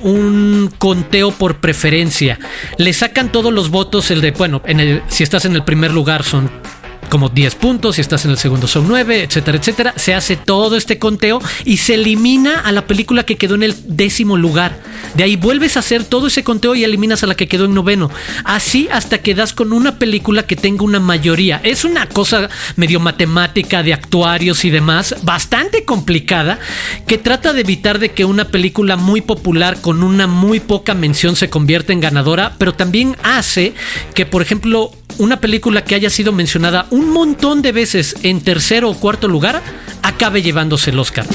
un 0.01 0.73
conteo 0.79 1.31
por 1.31 1.59
preferencia. 1.59 2.39
Le 2.79 2.93
sacan 2.93 3.31
todos 3.31 3.53
los 3.53 3.71
votos, 3.71 4.11
el 4.11 4.21
de, 4.21 4.33
bueno, 4.33 4.63
en 4.67 4.81
el 4.81 4.88
si 5.09 5.23
estás 5.23 5.45
en 5.45 5.55
el 5.55 5.65
primer 5.65 5.93
lugar 5.93 6.23
son 6.23 6.51
como 7.09 7.29
10 7.29 7.55
puntos, 7.57 7.97
si 7.97 8.01
estás 8.01 8.25
en 8.25 8.31
el 8.31 8.39
segundo 8.39 8.67
son 8.67 8.89
9, 8.89 9.23
etcétera, 9.23 9.59
etcétera. 9.59 9.95
Se 9.97 10.15
hace 10.15 10.37
todo 10.37 10.77
este 10.77 10.99
conteo 10.99 11.41
y 11.65 11.79
se 11.79 11.95
elimina 11.95 12.61
a 12.61 12.73
la 12.73 12.87
película 12.87 13.25
que 13.25 13.37
quedó 13.37 13.55
en 13.55 13.63
el 13.63 13.75
décimo 13.97 14.37
lugar. 14.37 14.81
De 15.15 15.25
ahí 15.25 15.37
vuelves 15.37 15.77
a 15.77 15.81
hacer 15.81 16.05
todo 16.05 16.27
ese 16.27 16.45
conteo 16.45 16.75
y 16.75 16.85
eliminas 16.85 17.23
a 17.23 17.27
la 17.27 17.35
que 17.35 17.49
quedó 17.49 17.65
en 17.65 17.75
noveno. 17.75 18.11
Así 18.45 18.89
hasta 18.93 19.19
que 19.19 19.35
das 19.35 19.53
con 19.53 19.73
una 19.73 19.99
película 19.99 20.45
que 20.45 20.57
tenga 20.57 20.85
una 20.85 21.01
mayoría. 21.01 21.61
Es 21.65 21.85
una 21.85 22.07
cosa 22.07 22.49
medio 22.77 23.01
matemática 23.01 23.83
de 23.83 23.95
actuarios 23.95 24.65
y 24.65 24.71
demás, 24.71 25.15
bastante 25.23 25.85
complicada, 25.85 26.59
que 27.07 27.19
trata 27.19 27.53
de 27.53 27.61
evitar 27.61 27.99
de 27.99 28.11
que 28.11 28.25
una 28.25 28.47
película 28.47 28.97
muy 28.97 29.21
popular 29.21 29.81
con 29.81 30.03
una 30.03 30.27
muy 30.27 30.61
poca 30.61 30.95
mención 30.95 31.37
se 31.37 31.51
convierta 31.51 31.93
en 31.93 32.01
ganadora, 32.01 32.55
pero 32.59 32.75
también 32.75 33.17
hace 33.23 33.75
que, 34.15 34.27
por 34.27 34.43
ejemplo, 34.43 34.93
una 35.19 35.41
película 35.41 35.83
que 35.85 35.95
haya 35.95 36.11
sido 36.11 36.33
mencionada 36.33 36.87
un 36.99 37.11
montón 37.11 37.63
de 37.63 37.73
veces 37.73 38.17
en 38.25 38.41
tercero 38.41 38.91
o 38.91 38.95
cuarto 38.95 39.29
lugar 39.29 39.63
acabe 40.03 40.43
llevándose 40.43 40.91
el 40.91 40.99
Oscar. 40.99 41.27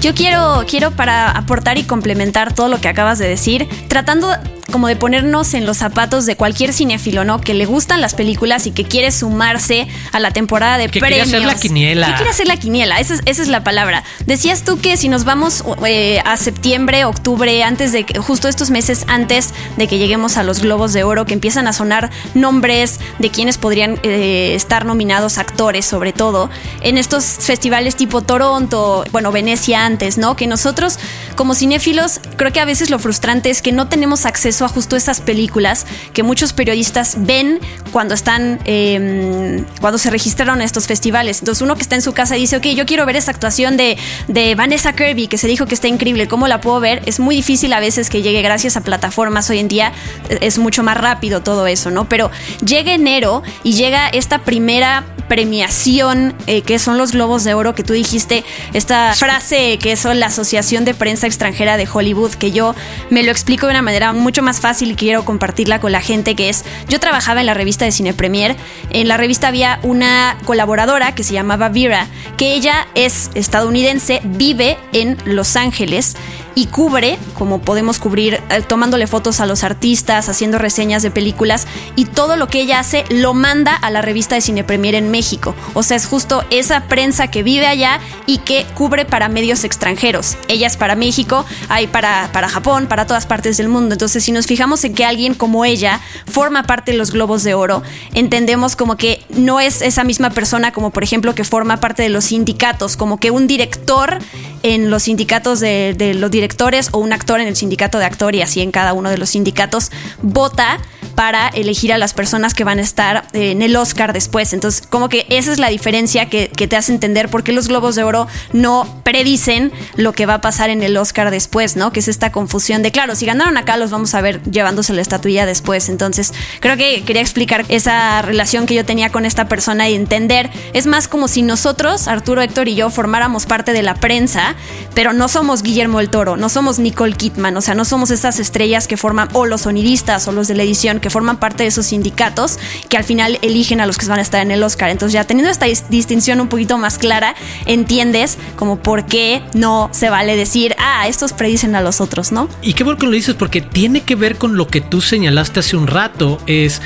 Yo 0.00 0.12
quiero, 0.12 0.64
quiero 0.68 0.90
para 0.90 1.30
aportar 1.30 1.78
y 1.78 1.84
complementar 1.84 2.52
todo 2.52 2.68
lo 2.68 2.80
que 2.80 2.88
acabas 2.88 3.18
de 3.18 3.28
decir, 3.28 3.66
tratando 3.88 4.28
como 4.72 4.88
de 4.88 4.96
ponernos 4.96 5.54
en 5.54 5.66
los 5.66 5.78
zapatos 5.78 6.26
de 6.26 6.36
cualquier 6.36 6.72
cinéfilo, 6.72 7.24
¿no? 7.24 7.40
Que 7.40 7.54
le 7.54 7.66
gustan 7.66 8.00
las 8.00 8.14
películas 8.14 8.66
y 8.66 8.70
que 8.70 8.84
quiere 8.84 9.10
sumarse 9.10 9.88
a 10.12 10.20
la 10.20 10.30
temporada 10.30 10.78
de 10.78 10.88
que 10.88 11.00
premios. 11.00 11.28
Quiere 11.28 11.38
hacer 11.38 11.54
la 11.54 11.60
quiniela. 11.60 12.06
Que 12.06 12.14
quiere 12.14 12.30
hacer 12.30 12.46
la 12.46 12.56
quiniela, 12.56 13.00
esa 13.00 13.14
es, 13.14 13.20
esa 13.26 13.42
es 13.42 13.48
la 13.48 13.62
palabra. 13.62 14.04
Decías 14.26 14.62
tú 14.62 14.80
que 14.80 14.96
si 14.96 15.08
nos 15.08 15.24
vamos 15.24 15.64
eh, 15.86 16.20
a 16.24 16.36
septiembre, 16.36 17.04
octubre, 17.04 17.62
antes 17.62 17.92
de 17.92 18.04
que, 18.04 18.18
justo 18.18 18.48
estos 18.48 18.70
meses 18.70 19.04
antes 19.06 19.52
de 19.76 19.86
que 19.86 19.98
lleguemos 19.98 20.36
a 20.36 20.42
los 20.42 20.60
Globos 20.60 20.92
de 20.92 21.04
Oro, 21.04 21.26
que 21.26 21.34
empiezan 21.34 21.66
a 21.66 21.72
sonar 21.72 22.10
nombres 22.34 23.00
de 23.18 23.30
quienes 23.30 23.58
podrían 23.58 23.98
eh, 24.02 24.54
estar 24.54 24.86
nominados, 24.86 25.38
actores 25.38 25.84
sobre 25.84 26.12
todo, 26.12 26.50
en 26.80 26.98
estos 26.98 27.24
festivales 27.24 27.96
tipo 27.96 28.22
Toronto, 28.22 29.04
bueno, 29.12 29.30
Venecia 29.30 29.84
antes, 29.84 30.16
¿no? 30.16 30.36
Que 30.36 30.46
nosotros 30.46 30.98
como 31.36 31.54
cinéfilos, 31.54 32.20
creo 32.36 32.52
que 32.52 32.60
a 32.60 32.64
veces 32.64 32.90
lo 32.90 32.98
frustrante 32.98 33.50
es 33.50 33.60
que 33.60 33.72
no 33.72 33.88
tenemos 33.88 34.24
acceso 34.24 34.53
a 34.62 34.68
justo 34.68 34.96
esas 34.96 35.20
películas 35.20 35.86
que 36.12 36.22
muchos 36.22 36.52
periodistas 36.52 37.16
ven 37.18 37.60
cuando 37.90 38.14
están, 38.14 38.60
em, 38.64 39.64
cuando 39.80 39.98
se 39.98 40.10
registraron 40.10 40.60
a 40.60 40.64
estos 40.64 40.86
festivales. 40.86 41.40
Entonces 41.40 41.62
uno 41.62 41.76
que 41.76 41.82
está 41.82 41.94
en 41.94 42.02
su 42.02 42.12
casa 42.12 42.34
dice, 42.34 42.56
ok, 42.56 42.66
yo 42.68 42.86
quiero 42.86 43.06
ver 43.06 43.16
esa 43.16 43.30
actuación 43.30 43.76
de, 43.76 43.96
de 44.28 44.54
Vanessa 44.54 44.92
Kirby, 44.92 45.28
que 45.28 45.38
se 45.38 45.48
dijo 45.48 45.66
que 45.66 45.74
está 45.74 45.88
increíble, 45.88 46.28
¿cómo 46.28 46.46
la 46.48 46.60
puedo 46.60 46.80
ver? 46.80 47.02
Es 47.06 47.20
muy 47.20 47.36
difícil 47.36 47.72
a 47.72 47.80
veces 47.80 48.10
que 48.10 48.22
llegue 48.22 48.42
gracias 48.42 48.76
a 48.76 48.82
plataformas. 48.82 49.48
Hoy 49.50 49.58
en 49.58 49.68
día 49.68 49.92
eh, 50.28 50.38
es 50.42 50.58
mucho 50.58 50.82
más 50.82 50.96
rápido 50.96 51.42
todo 51.42 51.66
eso, 51.66 51.90
¿no? 51.90 52.08
Pero 52.08 52.30
llega 52.64 52.92
enero 52.92 53.42
y 53.62 53.72
llega 53.74 54.08
esta 54.08 54.38
primera 54.40 55.04
premiación 55.28 56.34
eh, 56.46 56.62
que 56.62 56.78
son 56.78 56.98
los 56.98 57.12
Globos 57.12 57.44
de 57.44 57.54
Oro 57.54 57.74
que 57.74 57.82
tú 57.82 57.92
dijiste, 57.92 58.44
esta 58.72 59.14
frase 59.14 59.78
que 59.78 59.92
es 59.92 60.04
la 60.04 60.26
Asociación 60.26 60.84
de 60.84 60.94
Prensa 60.94 61.26
Extranjera 61.26 61.76
de 61.76 61.88
Hollywood, 61.90 62.32
que 62.32 62.52
yo 62.52 62.74
me 63.10 63.22
lo 63.22 63.30
explico 63.30 63.66
de 63.66 63.72
una 63.72 63.82
manera 63.82 64.12
mucho 64.12 64.42
más 64.44 64.60
fácil 64.60 64.92
y 64.92 64.94
quiero 64.94 65.24
compartirla 65.24 65.80
con 65.80 65.90
la 65.90 66.00
gente, 66.00 66.36
que 66.36 66.48
es, 66.48 66.64
yo 66.88 67.00
trabajaba 67.00 67.40
en 67.40 67.46
la 67.46 67.54
revista 67.54 67.84
de 67.84 67.90
Cine 67.90 68.14
Premier, 68.14 68.56
en 68.90 69.08
la 69.08 69.16
revista 69.16 69.48
había 69.48 69.80
una 69.82 70.36
colaboradora 70.44 71.14
que 71.16 71.24
se 71.24 71.32
llamaba 71.32 71.68
Vera, 71.68 72.06
que 72.36 72.54
ella 72.54 72.86
es 72.94 73.30
estadounidense, 73.34 74.20
vive 74.22 74.78
en 74.92 75.18
Los 75.24 75.56
Ángeles 75.56 76.16
y 76.54 76.66
cubre, 76.66 77.18
como 77.34 77.60
podemos 77.60 77.98
cubrir, 77.98 78.40
eh, 78.50 78.62
tomándole 78.62 79.06
fotos 79.06 79.40
a 79.40 79.46
los 79.46 79.64
artistas, 79.64 80.28
haciendo 80.28 80.58
reseñas 80.58 81.02
de 81.02 81.10
películas 81.10 81.66
y 81.96 82.04
todo 82.04 82.36
lo 82.36 82.48
que 82.48 82.60
ella 82.60 82.78
hace 82.78 83.04
lo 83.10 83.34
manda 83.34 83.74
a 83.74 83.90
la 83.90 84.02
revista 84.02 84.34
de 84.34 84.40
Cine 84.40 84.64
Premier 84.64 84.94
en 84.94 85.10
México. 85.10 85.54
O 85.74 85.82
sea, 85.82 85.96
es 85.96 86.06
justo 86.06 86.44
esa 86.50 86.84
prensa 86.84 87.28
que 87.28 87.42
vive 87.42 87.66
allá 87.66 88.00
y 88.26 88.38
que 88.38 88.64
cubre 88.74 89.04
para 89.04 89.28
medios 89.28 89.64
extranjeros. 89.64 90.36
Ella 90.48 90.66
es 90.66 90.76
para 90.76 90.94
México, 90.94 91.44
hay 91.68 91.86
para, 91.86 92.30
para 92.32 92.48
Japón, 92.48 92.86
para 92.86 93.06
todas 93.06 93.26
partes 93.26 93.56
del 93.56 93.68
mundo. 93.68 93.94
Entonces, 93.94 94.22
si 94.22 94.32
nos 94.32 94.46
fijamos 94.46 94.84
en 94.84 94.94
que 94.94 95.04
alguien 95.04 95.34
como 95.34 95.64
ella 95.64 96.00
forma 96.26 96.62
parte 96.64 96.92
de 96.92 96.98
los 96.98 97.10
Globos 97.10 97.42
de 97.42 97.54
Oro, 97.54 97.82
entendemos 98.12 98.76
como 98.76 98.96
que 98.96 99.24
no 99.30 99.60
es 99.60 99.82
esa 99.82 100.04
misma 100.04 100.30
persona 100.30 100.72
como 100.72 100.90
por 100.90 101.02
ejemplo 101.02 101.34
que 101.34 101.44
forma 101.44 101.78
parte 101.78 102.02
de 102.02 102.08
los 102.08 102.26
sindicatos, 102.26 102.96
como 102.96 103.18
que 103.18 103.30
un 103.30 103.46
director 103.46 104.18
en 104.62 104.90
los 104.90 105.04
sindicatos 105.04 105.60
de, 105.60 105.94
de 105.96 106.14
los 106.14 106.30
directores 106.30 106.43
o 106.92 106.98
un 106.98 107.12
actor 107.12 107.40
en 107.40 107.48
el 107.48 107.56
sindicato 107.56 107.98
de 107.98 108.04
actor 108.04 108.34
y 108.34 108.42
así 108.42 108.60
en 108.60 108.70
cada 108.70 108.92
uno 108.92 109.10
de 109.10 109.18
los 109.18 109.30
sindicatos 109.30 109.90
vota 110.22 110.78
para 111.14 111.48
elegir 111.48 111.92
a 111.92 111.98
las 111.98 112.14
personas 112.14 112.54
que 112.54 112.64
van 112.64 112.78
a 112.78 112.82
estar 112.82 113.26
eh, 113.32 113.50
en 113.50 113.62
el 113.62 113.76
Oscar 113.76 114.12
después. 114.12 114.52
Entonces, 114.52 114.86
como 114.86 115.08
que 115.08 115.26
esa 115.30 115.52
es 115.52 115.58
la 115.58 115.68
diferencia 115.68 116.28
que, 116.28 116.48
que, 116.48 116.66
te 116.66 116.76
hace 116.76 116.92
entender 116.92 117.28
por 117.28 117.42
qué 117.42 117.52
los 117.52 117.68
Globos 117.68 117.94
de 117.94 118.02
Oro 118.04 118.26
no 118.52 118.86
predicen 119.04 119.72
lo 119.96 120.12
que 120.12 120.26
va 120.26 120.34
a 120.34 120.40
pasar 120.40 120.70
en 120.70 120.82
el 120.82 120.96
Oscar 120.96 121.30
después, 121.30 121.76
¿no? 121.76 121.92
Que 121.92 122.00
es 122.00 122.08
esta 122.08 122.32
confusión 122.32 122.82
de, 122.82 122.90
claro, 122.90 123.14
si 123.14 123.26
ganaron 123.26 123.56
acá, 123.56 123.76
los 123.76 123.90
vamos 123.90 124.14
a 124.14 124.20
ver 124.20 124.42
llevándose 124.50 124.92
la 124.92 125.02
estatuilla 125.02 125.46
después. 125.46 125.88
Entonces, 125.88 126.32
creo 126.60 126.76
que 126.76 127.04
quería 127.04 127.22
explicar 127.22 127.64
esa 127.68 128.22
relación 128.22 128.66
que 128.66 128.74
yo 128.74 128.84
tenía 128.84 129.10
con 129.10 129.24
esta 129.24 129.48
persona 129.48 129.88
y 129.88 129.94
entender. 129.94 130.50
Es 130.72 130.86
más 130.86 131.08
como 131.08 131.28
si 131.28 131.42
nosotros, 131.42 132.08
Arturo, 132.08 132.42
Héctor 132.42 132.68
y 132.68 132.74
yo, 132.74 132.90
formáramos 132.90 133.46
parte 133.46 133.72
de 133.72 133.82
la 133.82 133.94
prensa, 133.94 134.54
pero 134.94 135.12
no 135.12 135.28
somos 135.28 135.62
Guillermo 135.62 136.00
el 136.00 136.10
Toro, 136.10 136.36
no 136.36 136.48
somos 136.48 136.78
Nicole 136.78 137.14
Kidman, 137.14 137.56
o 137.56 137.60
sea, 137.60 137.74
no 137.74 137.84
somos 137.84 138.10
esas 138.10 138.38
estrellas 138.38 138.86
que 138.86 138.96
forman, 138.96 139.28
o 139.32 139.46
los 139.46 139.62
sonidistas 139.62 140.26
o 140.28 140.32
los 140.32 140.48
de 140.48 140.54
la 140.54 140.62
edición 140.62 141.00
que 141.04 141.10
forman 141.10 141.36
parte 141.36 141.64
de 141.64 141.68
esos 141.68 141.84
sindicatos 141.84 142.58
que 142.88 142.96
al 142.96 143.04
final 143.04 143.38
eligen 143.42 143.82
a 143.82 143.86
los 143.86 143.98
que 143.98 144.06
van 144.06 144.20
a 144.20 144.22
estar 144.22 144.40
en 144.40 144.50
el 144.50 144.62
Oscar. 144.62 144.88
Entonces 144.88 145.12
ya 145.12 145.24
teniendo 145.24 145.50
esta 145.50 145.66
distinción 145.90 146.40
un 146.40 146.48
poquito 146.48 146.78
más 146.78 146.96
clara, 146.96 147.34
entiendes 147.66 148.38
como 148.56 148.78
por 148.78 149.04
qué 149.04 149.42
no 149.52 149.90
se 149.92 150.08
vale 150.08 150.34
decir, 150.34 150.74
ah, 150.78 151.06
estos 151.06 151.34
predicen 151.34 151.74
a 151.74 151.82
los 151.82 152.00
otros, 152.00 152.32
¿no? 152.32 152.48
Y 152.62 152.72
qué 152.72 152.84
bueno 152.84 152.98
que 152.98 153.04
lo 153.04 153.12
dices 153.12 153.34
porque 153.34 153.60
tiene 153.60 154.00
que 154.00 154.14
ver 154.14 154.38
con 154.38 154.56
lo 154.56 154.66
que 154.66 154.80
tú 154.80 155.02
señalaste 155.02 155.60
hace 155.60 155.76
un 155.76 155.88
rato, 155.88 156.40
es 156.46 156.80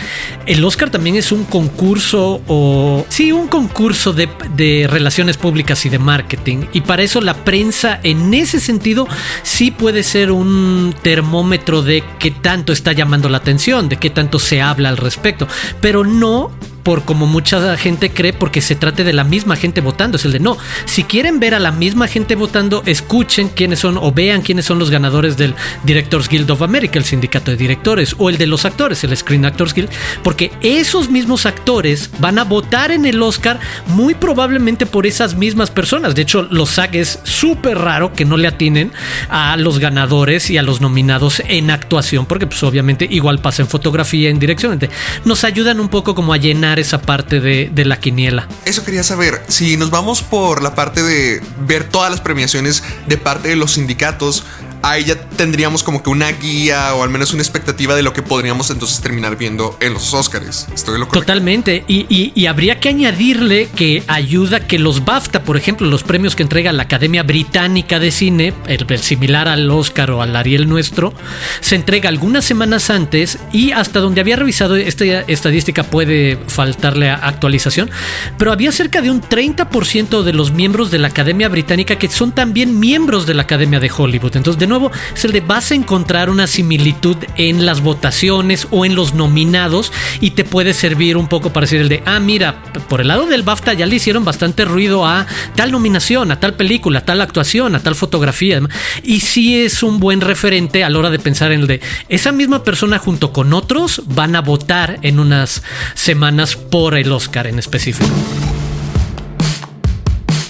el 0.47 0.65
Oscar 0.65 0.91
también 0.91 1.15
es 1.15 1.31
un 1.31 1.45
concurso 1.45 2.41
o 2.49 3.07
sí, 3.09 3.31
un 3.31 3.47
concurso 3.47 4.13
de, 4.13 4.29
de 4.57 4.89
relaciones 4.91 5.37
públicas 5.37 5.87
y 5.87 5.91
de 5.91 6.01
marketing 6.01 6.65
y 6.73 6.81
para 6.81 7.05
eso 7.05 7.21
la 7.21 7.35
prensa 7.45 8.01
en 8.03 8.35
ese 8.35 8.59
sentido 8.59 9.07
sí 9.45 9.71
puede 9.71 10.03
ser 10.03 10.33
un 10.33 10.93
termómetro 11.03 11.83
de 11.83 12.03
qué 12.19 12.33
tanto 12.33 12.73
está 12.73 12.91
llamando 12.93 13.29
la 13.29 13.39
atención, 13.39 13.89
de 13.89 13.97
qué 13.97 14.08
tanto 14.11 14.38
se 14.38 14.61
habla 14.61 14.88
al 14.88 14.97
respecto, 14.97 15.47
pero 15.81 16.05
no 16.05 16.50
por 16.88 17.04
como 17.04 17.26
mucha 17.26 17.76
gente 17.76 18.09
cree 18.09 18.33
porque 18.33 18.62
se 18.62 18.75
trate 18.75 19.04
de 19.04 19.12
la 19.12 19.23
misma 19.23 19.57
gente 19.57 19.83
votando. 19.83 20.16
Es 20.16 20.25
el 20.25 20.33
de 20.33 20.40
no. 20.40 20.57
Si 20.87 21.04
quieren 21.04 21.38
ver 21.38 21.52
a 21.52 21.59
la 21.59 21.71
misma 21.71 22.09
gente 22.09 22.35
votando, 22.35 22.83
escuchen 22.87 23.50
quiénes 23.50 23.80
son 23.80 23.99
o 23.99 24.11
vean 24.11 24.40
quiénes 24.40 24.64
son 24.64 24.78
los 24.78 24.88
ganadores 24.88 25.37
del 25.37 25.54
Directors 25.85 26.30
Guild 26.30 26.50
of 26.50 26.62
America, 26.62 26.99
el 26.99 27.04
sindicato 27.04 27.50
de 27.50 27.59
directores, 27.59 28.14
o 28.16 28.30
el 28.30 28.38
de 28.38 28.47
los 28.47 28.64
actores, 28.64 29.04
el 29.04 29.14
Screen 29.14 29.45
Actors 29.45 29.75
Guild, 29.75 29.90
porque 30.23 30.50
esos 30.62 31.11
mismos 31.11 31.45
actores 31.45 32.09
van 32.21 32.38
a 32.38 32.45
votar 32.45 32.90
en 32.90 33.04
el 33.04 33.23
Oscar 33.23 33.61
muy 33.88 34.14
probablemente 34.14 34.87
por 34.87 35.07
esas 35.07 35.35
mismas 35.35 35.71
personas. 35.71 36.14
De 36.14 36.23
hecho, 36.23 36.49
los 36.50 36.71
SAG 36.71 36.97
es 36.97 37.21
súper 37.23 37.76
raro 37.76 38.14
que 38.14 38.25
no 38.25 38.38
le 38.38 38.49
atinen 38.49 38.92
a 39.28 39.59
los 39.59 39.78
ganadores 39.78 40.49
y 40.49 40.57
a 40.57 40.62
los 40.62 40.80
nominados 40.80 41.42
en 41.49 41.71
actuación, 41.71 42.25
porque 42.25 42.47
pues 42.47 42.62
obviamente 42.62 43.07
igual 43.11 43.40
pasa 43.40 43.61
en 43.61 43.68
fotografía, 43.68 44.30
en 44.30 44.38
dirección. 44.38 44.80
Nos 45.26 45.45
ayudan 45.45 45.80
un 45.80 45.90
poco 45.90 46.14
como 46.14 46.33
a 46.33 46.38
llenar 46.38 46.78
esa 46.79 47.01
parte 47.03 47.41
de, 47.41 47.71
de, 47.73 47.85
la 47.85 47.99
quiniela. 47.99 48.49
Eso 48.65 48.85
quería 48.85 49.03
saber. 49.03 49.43
Si 49.49 49.77
nos 49.77 49.91
vamos 49.91 50.23
por 50.23 50.63
la 50.63 50.75
parte 50.75 51.03
de 51.03 51.43
ver 51.67 51.85
todas 51.85 52.11
las 52.11 52.21
premiaciones 52.21 52.83
de 53.07 53.17
parte 53.17 53.49
de 53.49 53.57
los 53.57 53.73
sindicatos, 53.73 54.45
ahí 54.83 55.05
ya 55.05 55.17
tendríamos 55.17 55.83
como 55.83 56.03
que 56.03 56.11
una 56.11 56.31
guía 56.33 56.95
o 56.95 57.03
al 57.03 57.11
menos 57.11 57.33
una 57.33 57.43
expectativa 57.43 57.95
de 57.95 58.03
lo 58.03 58.13
que 58.13 58.23
podríamos 58.23 58.71
entonces 58.71 59.01
terminar 59.01 59.37
viendo 59.37 59.77
en 59.81 59.95
los 59.95 60.15
Oscars. 60.15 60.67
Estoy 60.75 60.99
loco. 60.99 61.13
Totalmente. 61.13 61.85
Y, 61.87 62.33
y, 62.35 62.47
habría 62.47 62.81
que 62.81 62.89
añadirle 62.89 63.69
que 63.75 64.03
ayuda 64.07 64.61
que 64.67 64.79
los 64.79 65.05
BAFTA, 65.05 65.43
por 65.43 65.57
ejemplo, 65.57 65.87
los 65.87 66.03
premios 66.03 66.35
que 66.35 66.43
entrega 66.43 66.73
la 66.73 66.85
Academia 66.85 67.23
Británica 67.23 67.99
de 67.99 68.11
Cine, 68.11 68.55
el, 68.67 68.87
similar 68.99 69.49
al 69.49 69.71
Oscar 69.71 70.11
o 70.11 70.23
al 70.23 70.35
Ariel 70.35 70.69
nuestro, 70.69 71.13
se 71.61 71.75
entrega 71.75 72.09
algunas 72.09 72.45
semanas 72.45 72.91
antes 72.91 73.39
y 73.53 73.73
hasta 73.73 74.01
donde 74.01 74.21
había 74.21 74.37
revisado 74.37 74.77
esta 74.77 75.05
estadística 75.05 75.83
puede 75.83 76.39
faltarle 76.47 77.11
actualización, 77.11 77.91
pero 78.39 78.53
había 78.53 78.73
cerca 78.73 79.03
de 79.03 79.11
un 79.11 79.21
30% 79.21 80.23
de 80.23 80.33
los 80.33 80.53
miembros 80.53 80.91
de 80.91 80.99
la 80.99 81.09
Academia 81.09 81.49
Británica 81.49 81.97
que 81.97 82.09
son 82.09 82.33
también 82.33 82.79
miembros 82.79 83.27
de 83.27 83.35
la 83.35 83.43
Academia 83.43 83.81
de 83.81 83.91
Hollywood. 83.95 84.37
Entonces, 84.37 84.59
de 84.59 84.67
nuevo, 84.69 84.91
es 85.15 85.25
el 85.25 85.33
de 85.33 85.41
vas 85.41 85.71
a 85.71 85.75
encontrar 85.75 86.31
una 86.31 86.47
similitud 86.47 87.17
en 87.37 87.67
las 87.67 87.81
votaciones 87.81 88.69
o 88.71 88.85
en 88.85 88.95
los 88.95 89.15
nominados 89.15 89.93
y 90.21 90.31
te 90.31 90.45
puede 90.45 90.75
servir 90.75 91.17
un 91.17 91.29
poco 91.29 91.53
para 91.53 91.65
decir 91.65 91.81
el 91.81 91.89
de, 91.89 92.03
ah, 92.07 92.21
mira, 92.21 92.63
por 92.89 93.01
el 93.01 93.09
lado 93.09 93.27
del 93.27 93.43
BAFTA 93.43 93.75
ya 93.75 93.87
le 93.87 93.97
hicieron 93.97 94.25
bastante 94.25 94.65
ruido 94.65 95.07
a 95.07 95.27
tal 95.55 95.73
nominación, 95.73 96.31
a 96.31 96.41
tal 96.41 96.55
película, 96.55 97.01
a 97.01 97.05
tal 97.05 97.21
actuación, 97.21 97.75
a 97.75 97.81
tal 97.81 97.95
fotografía. 97.95 98.61
Y 99.03 99.21
sí 99.21 99.63
es 99.63 99.83
un 99.83 100.01
buen 100.01 100.21
referente 100.21 100.85
a 100.85 100.91
la 100.91 100.99
hora 100.99 101.11
de 101.11 101.19
pensar 101.19 101.53
en 101.53 101.63
el 101.63 101.67
de, 101.67 101.81
esa 102.09 102.33
misma 102.33 102.65
persona 102.65 102.99
junto 102.99 103.33
con 103.33 103.53
otros 103.53 104.03
van 104.07 104.37
a 104.37 104.41
votar 104.41 104.99
en 105.03 105.21
unas 105.21 105.63
semanas 105.95 106.57
por 106.57 106.97
el 106.97 107.13
Oscar 107.13 107.47
en 107.47 107.59
específico. 107.59 108.09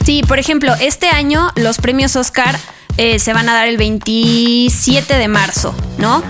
Sí, 0.04 0.22
por 0.26 0.38
ejemplo, 0.38 0.72
este 0.80 1.08
año 1.08 1.50
los 1.54 1.76
premios 1.76 2.16
Oscar 2.16 2.58
eh, 2.98 3.18
se 3.18 3.32
van 3.32 3.48
a 3.48 3.54
dar 3.54 3.68
el 3.68 3.78
27 3.78 5.16
de 5.16 5.28
marzo, 5.28 5.74
¿no? 5.96 6.22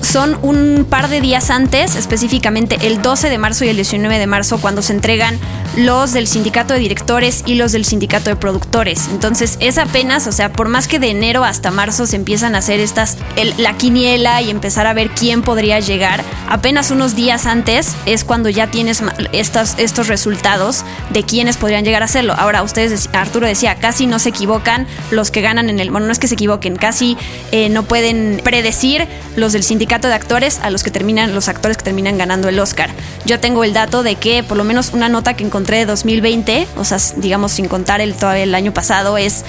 Son 0.00 0.38
un 0.42 0.86
par 0.88 1.08
de 1.08 1.20
días 1.20 1.50
antes, 1.50 1.96
específicamente 1.96 2.78
el 2.82 3.02
12 3.02 3.30
de 3.30 3.38
marzo 3.38 3.64
y 3.64 3.68
el 3.68 3.76
19 3.76 4.18
de 4.18 4.26
marzo, 4.26 4.58
cuando 4.60 4.82
se 4.82 4.92
entregan 4.92 5.38
los 5.76 6.12
del 6.12 6.26
sindicato 6.26 6.74
de 6.74 6.80
directores 6.80 7.42
y 7.46 7.54
los 7.54 7.72
del 7.72 7.84
sindicato 7.84 8.30
de 8.30 8.36
productores. 8.36 9.08
Entonces 9.12 9.58
es 9.60 9.78
apenas, 9.78 10.26
o 10.26 10.32
sea, 10.32 10.52
por 10.52 10.68
más 10.68 10.88
que 10.88 10.98
de 10.98 11.10
enero 11.10 11.44
hasta 11.44 11.70
marzo 11.70 12.06
se 12.06 12.16
empiezan 12.16 12.54
a 12.54 12.58
hacer 12.58 12.80
estas, 12.80 13.18
la 13.58 13.76
quiniela 13.76 14.40
y 14.42 14.50
empezar 14.50 14.86
a 14.86 14.94
ver 14.94 15.10
quién 15.10 15.42
podría 15.42 15.80
llegar, 15.80 16.22
apenas 16.48 16.90
unos 16.90 17.14
días 17.14 17.46
antes 17.46 17.94
es 18.06 18.24
cuando 18.24 18.48
ya 18.48 18.68
tienes 18.68 19.02
estas, 19.32 19.78
estos 19.78 20.08
resultados 20.08 20.84
de 21.10 21.22
quiénes 21.22 21.56
podrían 21.56 21.84
llegar 21.84 22.02
a 22.02 22.06
hacerlo. 22.06 22.34
Ahora, 22.36 22.62
ustedes, 22.62 23.08
Arturo 23.12 23.46
decía, 23.46 23.76
casi 23.76 24.06
no 24.06 24.18
se 24.18 24.30
equivocan 24.30 24.86
los 25.10 25.30
que 25.30 25.40
ganan 25.40 25.70
en 25.70 25.80
el, 25.80 25.90
bueno, 25.90 26.06
no 26.06 26.12
es 26.12 26.18
que 26.18 26.28
se 26.28 26.34
equivoquen, 26.34 26.76
casi 26.76 27.16
eh, 27.52 27.68
no 27.68 27.82
pueden 27.82 28.40
predecir 28.42 29.06
los 29.36 29.52
del 29.52 29.62
sindicato 29.62 29.87
de 29.88 30.14
actores 30.14 30.60
a 30.62 30.70
los 30.70 30.82
que 30.82 30.90
terminan, 30.90 31.34
los 31.34 31.48
actores 31.48 31.78
que 31.78 31.82
terminan 31.82 32.18
ganando 32.18 32.48
el 32.48 32.60
Oscar. 32.60 32.90
Yo 33.24 33.40
tengo 33.40 33.64
el 33.64 33.72
dato 33.72 34.02
de 34.02 34.16
que 34.16 34.42
por 34.42 34.56
lo 34.56 34.62
menos 34.62 34.90
una 34.92 35.08
nota 35.08 35.34
que 35.34 35.44
encontré 35.44 35.78
de 35.78 35.86
2020, 35.86 36.68
o 36.76 36.84
sea, 36.84 36.98
digamos 37.16 37.52
sin 37.52 37.68
contar 37.68 38.02
el, 38.02 38.14
todavía 38.14 38.42
el 38.42 38.54
año 38.54 38.72
pasado, 38.72 39.16
es 39.16 39.44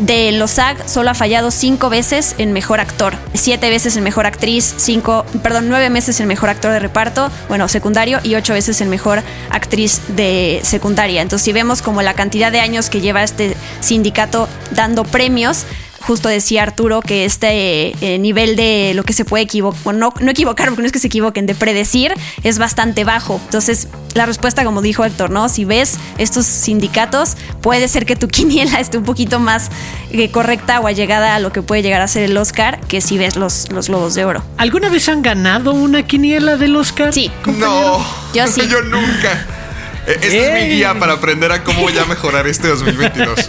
de 0.00 0.32
los 0.32 0.50
SAG 0.50 0.88
solo 0.88 1.10
ha 1.10 1.14
fallado 1.14 1.52
cinco 1.52 1.88
veces 1.88 2.34
en 2.38 2.52
mejor 2.52 2.80
actor, 2.80 3.14
siete 3.34 3.70
veces 3.70 3.96
en 3.96 4.02
mejor 4.02 4.26
actriz, 4.26 4.74
cinco, 4.76 5.24
perdón, 5.44 5.68
nueve 5.68 5.88
veces 5.88 6.18
en 6.18 6.26
mejor 6.26 6.48
actor 6.48 6.72
de 6.72 6.80
reparto, 6.80 7.30
bueno, 7.48 7.68
secundario, 7.68 8.18
y 8.24 8.34
ocho 8.34 8.52
veces 8.54 8.80
en 8.80 8.90
mejor 8.90 9.22
actriz 9.50 10.00
de 10.08 10.60
secundaria. 10.64 11.22
Entonces, 11.22 11.44
si 11.44 11.52
vemos 11.52 11.80
como 11.80 12.02
la 12.02 12.14
cantidad 12.14 12.50
de 12.50 12.58
años 12.58 12.90
que 12.90 13.00
lleva 13.00 13.22
este 13.22 13.56
sindicato 13.80 14.48
dando 14.72 15.04
premios, 15.04 15.64
justo 16.06 16.28
decía 16.28 16.62
Arturo 16.62 17.00
que 17.00 17.24
este 17.24 17.94
eh, 18.00 18.18
nivel 18.18 18.56
de 18.56 18.92
lo 18.94 19.02
que 19.02 19.12
se 19.12 19.24
puede 19.24 19.44
equivocar, 19.44 19.94
no, 19.94 20.12
no 20.20 20.30
equivocar 20.30 20.68
porque 20.68 20.82
no 20.82 20.86
es 20.86 20.92
que 20.92 20.98
se 20.98 21.06
equivoquen, 21.06 21.46
de 21.46 21.54
predecir 21.54 22.14
es 22.42 22.58
bastante 22.58 23.04
bajo. 23.04 23.40
Entonces, 23.44 23.88
la 24.14 24.26
respuesta, 24.26 24.64
como 24.64 24.82
dijo 24.82 25.04
Héctor, 25.04 25.30
¿no? 25.30 25.48
Si 25.48 25.64
ves 25.64 25.98
estos 26.18 26.46
sindicatos, 26.46 27.36
puede 27.60 27.88
ser 27.88 28.06
que 28.06 28.16
tu 28.16 28.28
quiniela 28.34 28.80
esté 28.80 28.98
un 28.98 29.04
poquito 29.04 29.40
más 29.40 29.70
eh, 30.10 30.30
correcta 30.30 30.80
o 30.80 30.86
allegada 30.86 31.34
a 31.34 31.38
lo 31.40 31.52
que 31.52 31.62
puede 31.62 31.82
llegar 31.82 32.00
a 32.00 32.08
ser 32.08 32.24
el 32.24 32.36
Oscar 32.36 32.80
que 32.86 33.00
si 33.00 33.18
ves 33.18 33.36
los, 33.36 33.70
los 33.72 33.88
Globos 33.88 34.14
de 34.14 34.24
Oro. 34.24 34.42
¿Alguna 34.56 34.88
vez 34.88 35.08
han 35.08 35.22
ganado 35.22 35.72
una 35.72 36.06
quiniela 36.06 36.56
del 36.56 36.76
Oscar? 36.76 37.12
Sí. 37.12 37.30
No, 37.46 37.98
yo 38.34 38.46
sí. 38.46 38.62
Yo 38.74 38.82
nunca. 38.82 39.63
Esta 40.06 40.26
es 40.26 40.62
mi 40.62 40.74
guía 40.74 40.94
para 40.98 41.14
aprender 41.14 41.50
a 41.52 41.64
cómo 41.64 41.88
ya 41.90 42.04
mejorar 42.04 42.46
este 42.46 42.68
2022. 42.68 43.48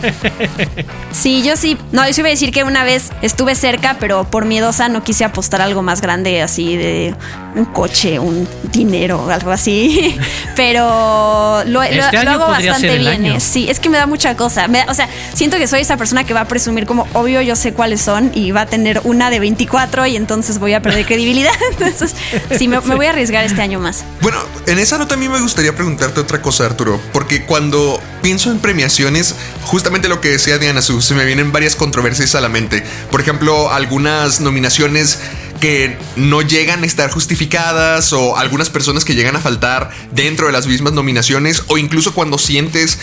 Sí, 1.12 1.44
yo 1.44 1.56
sí. 1.56 1.78
No, 1.92 2.06
yo 2.08 2.14
sí 2.14 2.22
iba 2.22 2.28
a 2.28 2.32
decir 2.32 2.52
que 2.52 2.64
una 2.64 2.84
vez 2.84 3.12
estuve 3.22 3.56
cerca, 3.56 3.98
pero 4.00 4.26
por 4.26 4.46
miedosa 4.46 4.90
no 4.90 5.04
quise 5.04 5.24
apostar 5.26 5.62
algo 5.62 5.82
más 5.82 6.02
grande, 6.02 6.42
así 6.42 6.76
de 6.76 7.16
un 7.56 7.66
coche, 7.66 8.20
un 8.20 8.48
dinero, 8.72 9.30
algo 9.30 9.52
así. 9.52 10.18
Pero 10.56 11.64
lo, 11.66 11.84
este 11.84 12.18
hago 12.18 12.48
bastante 12.48 12.98
bien. 12.98 13.40
Sí, 13.40 13.70
es 13.70 13.80
que 13.80 13.90
me 13.90 13.98
da 13.98 14.08
mucha 14.08 14.36
cosa. 14.36 14.68
o 14.88 14.94
sea, 14.94 15.10
siento 15.34 15.58
que 15.58 15.68
soy 15.68 15.82
esa 15.82 15.98
persona 15.98 16.26
que 16.26 16.34
va 16.34 16.42
a 16.42 16.48
presumir 16.48 16.86
como, 16.86 17.08
obvio, 17.14 17.42
yo 17.42 17.56
sé 17.56 17.74
cuáles 17.74 18.02
son 18.02 18.32
y 18.34 18.52
va 18.52 18.62
a 18.62 18.66
tener 18.66 19.02
una 19.04 19.30
de 19.30 19.40
24 19.40 20.06
y 20.08 20.16
entonces 20.16 20.60
voy 20.60 20.74
a 20.74 20.82
perder 20.82 21.06
credibilidad. 21.06 21.54
Entonces, 21.72 22.16
sí, 22.58 22.68
me, 22.68 22.80
me 22.82 22.96
voy 22.96 23.06
a 23.06 23.10
arriesgar 23.12 23.44
este 23.46 23.62
año 23.62 23.80
más. 23.80 24.04
Bueno, 24.22 24.40
en 24.68 24.80
esa 24.80 24.98
nota 24.98 25.16
a 25.16 25.18
mí 25.18 25.28
me 25.30 25.40
gustaría 25.40 25.74
preguntarte 25.74 26.20
otra 26.20 26.42
cosa 26.42 26.45
cosa, 26.46 26.68
Arturo, 26.68 27.02
porque 27.12 27.44
cuando 27.44 28.00
pienso 28.22 28.52
en 28.52 28.60
premiaciones, 28.60 29.34
justamente 29.64 30.08
lo 30.08 30.22
que 30.22 30.30
decía 30.30 30.60
Diana 30.60 30.84
Su, 30.84 31.02
se 31.02 31.16
me 31.16 31.25
vienen 31.25 31.52
varias 31.52 31.75
controversias 31.75 32.36
a 32.36 32.40
la 32.40 32.50
mente. 32.50 32.84
Por 33.10 33.20
ejemplo, 33.20 33.72
algunas 33.72 34.42
nominaciones 34.42 35.18
que 35.60 35.98
no 36.16 36.44
llegan 36.44 36.84
a 36.84 36.86
estar 36.86 37.10
justificadas 37.10 38.14
o 38.14 38.38
algunas 38.38 38.70
personas 38.70 39.06
que 39.06 39.16
llegan 39.16 39.36
a 39.36 39.40
faltar 39.40 39.90
dentro 40.12 40.46
de 40.46 40.52
las 40.52 40.68
mismas 40.68 40.94
nominaciones 40.94 41.64
o 41.66 41.80
incluso 41.80 42.14
cuando 42.14 42.38
sientes 42.38 43.00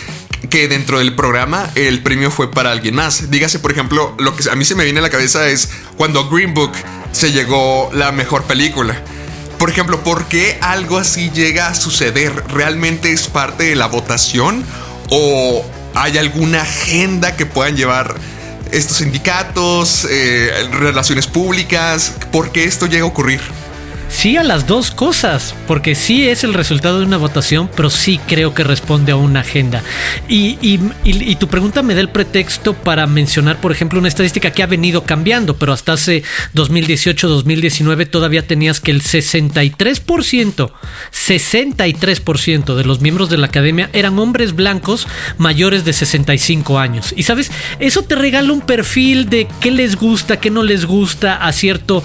que 0.48 0.68
dentro 0.68 1.00
del 1.00 1.16
programa 1.16 1.68
el 1.74 2.00
premio 2.04 2.30
fue 2.30 2.48
para 2.48 2.70
alguien 2.70 2.94
más. 2.94 3.28
Dígase, 3.28 3.58
por 3.58 3.72
ejemplo, 3.72 4.14
lo 4.20 4.36
que 4.36 4.48
a 4.48 4.54
mí 4.54 4.64
se 4.64 4.76
me 4.76 4.84
viene 4.84 5.00
a 5.00 5.02
la 5.02 5.10
cabeza 5.10 5.48
es 5.48 5.68
cuando 5.96 6.30
Green 6.30 6.54
Book 6.54 6.70
se 7.10 7.32
llegó 7.32 7.90
la 7.92 8.12
mejor 8.12 8.44
película. 8.44 9.02
Por 9.62 9.70
ejemplo, 9.70 10.02
¿por 10.02 10.24
qué 10.24 10.58
algo 10.60 10.98
así 10.98 11.30
llega 11.30 11.68
a 11.68 11.76
suceder? 11.76 12.32
¿Realmente 12.48 13.12
es 13.12 13.28
parte 13.28 13.62
de 13.62 13.76
la 13.76 13.86
votación? 13.86 14.64
¿O 15.08 15.64
hay 15.94 16.18
alguna 16.18 16.62
agenda 16.62 17.36
que 17.36 17.46
puedan 17.46 17.76
llevar 17.76 18.16
estos 18.72 18.96
sindicatos, 18.96 20.04
eh, 20.10 20.50
relaciones 20.72 21.28
públicas? 21.28 22.12
¿Por 22.32 22.50
qué 22.50 22.64
esto 22.64 22.86
llega 22.86 23.04
a 23.04 23.06
ocurrir? 23.06 23.40
Sí 24.12 24.36
a 24.36 24.44
las 24.44 24.66
dos 24.66 24.90
cosas, 24.90 25.54
porque 25.66 25.94
sí 25.94 26.28
es 26.28 26.44
el 26.44 26.54
resultado 26.54 27.00
de 27.00 27.06
una 27.06 27.16
votación, 27.16 27.68
pero 27.74 27.90
sí 27.90 28.20
creo 28.28 28.54
que 28.54 28.62
responde 28.62 29.10
a 29.10 29.16
una 29.16 29.40
agenda. 29.40 29.82
Y, 30.28 30.78
tu 31.40 31.48
pregunta 31.48 31.82
me 31.82 31.94
da 31.94 32.02
el 32.02 32.10
pretexto 32.10 32.74
para 32.74 33.06
mencionar, 33.08 33.60
por 33.60 33.72
ejemplo, 33.72 33.98
una 33.98 34.06
estadística 34.06 34.52
que 34.52 34.62
ha 34.62 34.66
venido 34.66 35.02
cambiando, 35.02 35.56
pero 35.56 35.72
hasta 35.72 35.94
hace 35.94 36.22
2018-2019 36.54 38.08
todavía 38.08 38.46
tenías 38.46 38.78
que 38.80 38.92
el 38.92 39.02
63%, 39.02 40.70
63% 41.10 42.74
de 42.76 42.84
los 42.84 43.00
miembros 43.00 43.28
de 43.28 43.38
la 43.38 43.46
academia 43.46 43.90
eran 43.92 44.18
hombres 44.20 44.54
blancos 44.54 45.08
mayores 45.38 45.84
de 45.84 45.94
65 45.94 46.78
años. 46.78 47.12
Y 47.16 47.24
sabes, 47.24 47.50
eso 47.80 48.02
te 48.02 48.14
regala 48.14 48.52
un 48.52 48.60
perfil 48.60 49.28
de 49.28 49.48
qué 49.60 49.72
les 49.72 49.96
gusta, 49.96 50.38
qué 50.38 50.50
no 50.50 50.62
les 50.62 50.84
gusta 50.84 51.36
a 51.36 51.50
cierto 51.52 52.04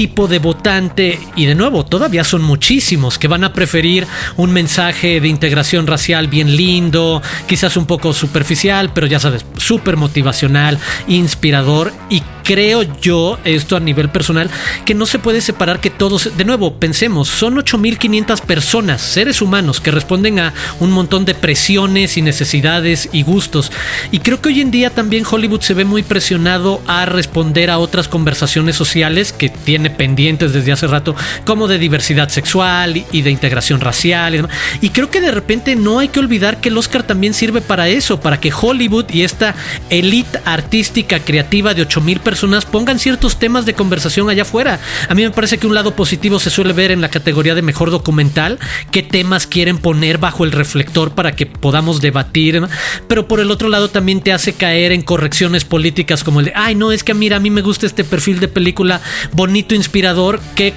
tipo 0.00 0.28
de 0.28 0.38
votante 0.38 1.20
y 1.36 1.44
de 1.44 1.54
nuevo 1.54 1.84
todavía 1.84 2.24
son 2.24 2.40
muchísimos 2.40 3.18
que 3.18 3.28
van 3.28 3.44
a 3.44 3.52
preferir 3.52 4.06
un 4.38 4.50
mensaje 4.50 5.20
de 5.20 5.28
integración 5.28 5.86
racial 5.86 6.26
bien 6.26 6.56
lindo, 6.56 7.20
quizás 7.46 7.76
un 7.76 7.84
poco 7.84 8.14
superficial, 8.14 8.94
pero 8.94 9.06
ya 9.06 9.20
sabes, 9.20 9.44
súper 9.58 9.98
motivacional, 9.98 10.78
inspirador 11.06 11.92
y 12.08 12.22
creo 12.50 12.82
yo, 13.00 13.38
esto 13.44 13.76
a 13.76 13.80
nivel 13.80 14.08
personal, 14.08 14.50
que 14.84 14.92
no 14.92 15.06
se 15.06 15.20
puede 15.20 15.40
separar 15.40 15.78
que 15.78 15.88
todos, 15.88 16.36
de 16.36 16.44
nuevo, 16.44 16.74
pensemos, 16.74 17.28
son 17.28 17.54
8.500 17.54 18.40
personas, 18.40 19.00
seres 19.02 19.40
humanos, 19.40 19.80
que 19.80 19.92
responden 19.92 20.40
a 20.40 20.52
un 20.80 20.90
montón 20.90 21.24
de 21.24 21.36
presiones 21.36 22.16
y 22.16 22.22
necesidades 22.22 23.08
y 23.12 23.22
gustos. 23.22 23.70
Y 24.10 24.18
creo 24.18 24.40
que 24.40 24.48
hoy 24.48 24.62
en 24.62 24.72
día 24.72 24.90
también 24.90 25.24
Hollywood 25.30 25.60
se 25.60 25.74
ve 25.74 25.84
muy 25.84 26.02
presionado 26.02 26.82
a 26.88 27.06
responder 27.06 27.70
a 27.70 27.78
otras 27.78 28.08
conversaciones 28.08 28.74
sociales 28.74 29.32
que 29.32 29.48
tiene 29.48 29.88
pendientes 29.88 30.52
desde 30.52 30.72
hace 30.72 30.88
rato, 30.88 31.14
como 31.44 31.68
de 31.68 31.78
diversidad 31.78 32.30
sexual 32.30 33.04
y 33.12 33.22
de 33.22 33.30
integración 33.30 33.78
racial. 33.78 34.48
Y, 34.80 34.88
creo 34.90 35.08
que 35.08 35.20
de 35.20 35.30
repente 35.30 35.76
no 35.76 36.00
hay 36.00 36.08
que 36.08 36.18
olvidar 36.18 36.60
que 36.60 36.70
el 36.70 36.78
Oscar 36.78 37.04
también 37.04 37.32
sirve 37.32 37.60
para 37.60 37.86
eso, 37.86 38.18
para 38.18 38.40
que 38.40 38.52
Hollywood 38.52 39.04
y 39.10 39.22
esta 39.22 39.54
elite 39.88 40.40
artística 40.44 41.20
creativa 41.20 41.74
de 41.74 41.86
8.000 41.86 42.18
personas 42.18 42.39
pongan 42.70 42.98
ciertos 42.98 43.38
temas 43.38 43.66
de 43.66 43.74
conversación 43.74 44.30
allá 44.30 44.42
afuera. 44.42 44.80
A 45.08 45.14
mí 45.14 45.22
me 45.22 45.30
parece 45.30 45.58
que 45.58 45.66
un 45.66 45.74
lado 45.74 45.94
positivo 45.94 46.38
se 46.38 46.50
suele 46.50 46.72
ver 46.72 46.90
en 46.90 47.00
la 47.00 47.10
categoría 47.10 47.54
de 47.54 47.62
mejor 47.62 47.90
documental, 47.90 48.58
qué 48.90 49.02
temas 49.02 49.46
quieren 49.46 49.78
poner 49.78 50.18
bajo 50.18 50.44
el 50.44 50.52
reflector 50.52 51.12
para 51.12 51.32
que 51.32 51.46
podamos 51.46 52.00
debatir, 52.00 52.62
pero 53.08 53.28
por 53.28 53.40
el 53.40 53.50
otro 53.50 53.68
lado 53.68 53.88
también 53.88 54.20
te 54.20 54.32
hace 54.32 54.52
caer 54.52 54.92
en 54.92 55.02
correcciones 55.02 55.64
políticas 55.64 56.24
como 56.24 56.40
el 56.40 56.46
de, 56.46 56.52
ay, 56.54 56.74
no, 56.74 56.92
es 56.92 57.04
que 57.04 57.14
mira, 57.14 57.36
a 57.36 57.40
mí 57.40 57.50
me 57.50 57.62
gusta 57.62 57.86
este 57.86 58.04
perfil 58.04 58.40
de 58.40 58.48
película 58.48 59.00
bonito, 59.32 59.74
inspirador, 59.74 60.40
que 60.54 60.74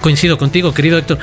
coincido 0.00 0.36
contigo, 0.36 0.74
querido 0.74 0.98
Héctor. 0.98 1.18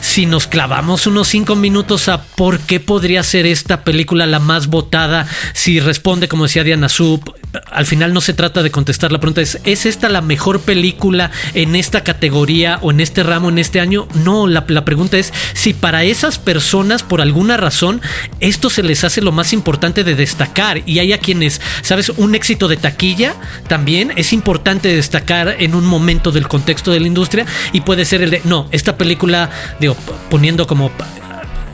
Si 0.00 0.26
nos 0.26 0.46
clavamos 0.46 1.06
unos 1.06 1.28
cinco 1.28 1.54
minutos 1.56 2.08
a 2.08 2.22
por 2.22 2.58
qué 2.58 2.80
podría 2.80 3.22
ser 3.22 3.46
esta 3.46 3.84
película 3.84 4.26
la 4.26 4.40
más 4.40 4.66
votada, 4.66 5.26
si 5.52 5.80
responde, 5.80 6.28
como 6.28 6.44
decía 6.44 6.64
Diana 6.64 6.88
Sub, 6.88 7.34
al 7.70 7.86
final 7.86 8.12
no 8.12 8.20
se 8.20 8.34
trata 8.34 8.62
de 8.62 8.70
contestar 8.70 9.12
la 9.12 9.20
pregunta, 9.20 9.40
es, 9.40 9.60
¿es 9.64 9.86
esta 9.86 10.08
la 10.08 10.20
mejor 10.20 10.60
película 10.60 11.30
en 11.54 11.76
esta 11.76 12.02
categoría 12.02 12.78
o 12.82 12.90
en 12.90 13.00
este 13.00 13.22
ramo 13.22 13.48
en 13.48 13.58
este 13.58 13.80
año? 13.80 14.08
No, 14.14 14.46
la, 14.46 14.64
la 14.68 14.84
pregunta 14.84 15.18
es 15.18 15.32
si 15.52 15.74
para 15.74 16.04
esas 16.04 16.38
personas, 16.38 17.02
por 17.02 17.20
alguna 17.20 17.56
razón, 17.56 18.00
esto 18.40 18.70
se 18.70 18.82
les 18.82 19.04
hace 19.04 19.20
lo 19.20 19.32
más 19.32 19.52
importante 19.52 20.04
de 20.04 20.14
destacar. 20.14 20.82
Y 20.86 20.98
hay 20.98 21.12
a 21.12 21.18
quienes, 21.18 21.60
¿sabes? 21.82 22.10
Un 22.10 22.34
éxito 22.34 22.68
de 22.68 22.76
taquilla 22.76 23.34
también 23.68 24.12
es 24.16 24.32
importante 24.32 24.94
destacar 24.94 25.56
en 25.58 25.74
un 25.74 25.84
momento 25.84 26.32
del 26.32 26.48
contexto 26.48 26.90
de 26.90 27.00
la 27.00 27.06
industria 27.06 27.46
y 27.72 27.80
puede 27.80 28.04
ser 28.04 28.40
no, 28.44 28.68
esta 28.70 28.96
película, 28.96 29.50
digo, 29.80 29.96
poniendo 30.30 30.66
como 30.66 30.90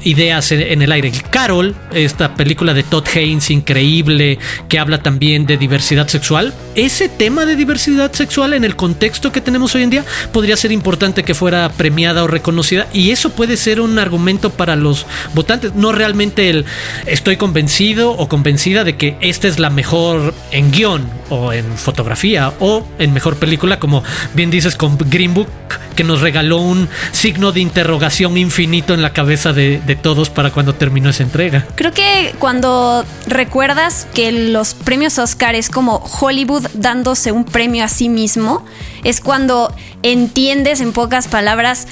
ideas 0.03 0.53
en, 0.53 0.83
el 0.83 0.93
aire. 0.93 1.13
Carol, 1.31 1.75
esta 1.93 2.35
película 2.35 2.75
de 2.75 2.83
Todd 2.83 3.07
Haynes 3.15 3.51
increíble 3.51 4.39
que 4.69 4.79
habla 4.79 5.03
también 5.03 5.47
de 5.47 5.57
diversidad 5.57 6.09
sexual, 6.09 6.55
ese 6.75 7.09
tema 7.09 7.47
de 7.47 7.57
diversidad 7.57 8.13
sexual 8.13 8.55
en 8.55 8.65
el 8.65 8.77
contexto 8.77 9.33
que 9.33 9.41
tenemos 9.41 9.75
hoy 9.75 9.83
en 9.83 9.91
día 9.91 10.05
podría 10.33 10.57
ser 10.57 10.73
importante 10.73 11.23
que 11.23 11.35
fuera 11.35 11.69
premiada 11.71 12.25
o 12.25 12.27
reconocida 12.27 12.87
y 12.93 13.11
eso 13.11 13.31
puede 13.31 13.57
ser 13.57 13.81
un 13.81 13.99
argumento 13.99 14.51
para 14.51 14.77
los 14.77 15.07
votantes, 15.35 15.75
no 15.75 15.93
realmente 15.93 16.51
el 16.51 16.65
estoy 17.07 17.37
convencido 17.37 18.13
o 18.13 18.29
convencida 18.29 18.85
de 18.85 18.97
que 18.97 19.17
esta 19.21 19.49
es 19.49 19.59
la 19.59 19.71
mejor 19.71 20.35
en 20.53 20.71
guion 20.71 21.09
o 21.29 21.53
en 21.53 21.65
fotografía 21.77 22.53
o 22.61 22.87
en 22.99 23.13
mejor 23.13 23.37
película, 23.37 23.79
como 23.79 24.03
bien 24.35 24.51
dices 24.51 24.77
con 24.77 24.97
Green 24.99 25.35
Book, 25.35 25.49
que 25.95 26.05
nos 26.05 26.21
regaló 26.21 26.59
un 26.59 26.89
signo 27.13 27.53
de 27.53 27.61
interrogación 27.61 28.39
infinito 28.39 28.95
en 28.95 29.03
la 29.03 29.13
cabeza 29.13 29.53
de, 29.53 29.89
todos 29.96 30.31
para 30.31 30.50
cuando 30.50 30.74
terminó 30.74 31.11
esa 31.11 31.22
entrega. 31.22 31.66
Creo 31.74 31.92
que 31.92 32.35
cuando 32.38 33.05
recuerdas 33.26 34.07
que 34.14 34.33
los 34.33 34.74
premios 34.74 35.18
Oscar 35.18 35.55
es 35.55 35.68
como 35.68 35.96
Hollywood 35.96 36.66
dándose 36.74 37.33
un 37.33 37.44
premio 37.44 37.85
a 37.85 37.88
sí 37.88 38.09
mismo, 38.09 38.64
es 39.05 39.20
cuando 39.20 39.74
entiendes 40.03 40.81
en 40.81 40.92
pocas 40.92 41.29
palabras 41.29 41.87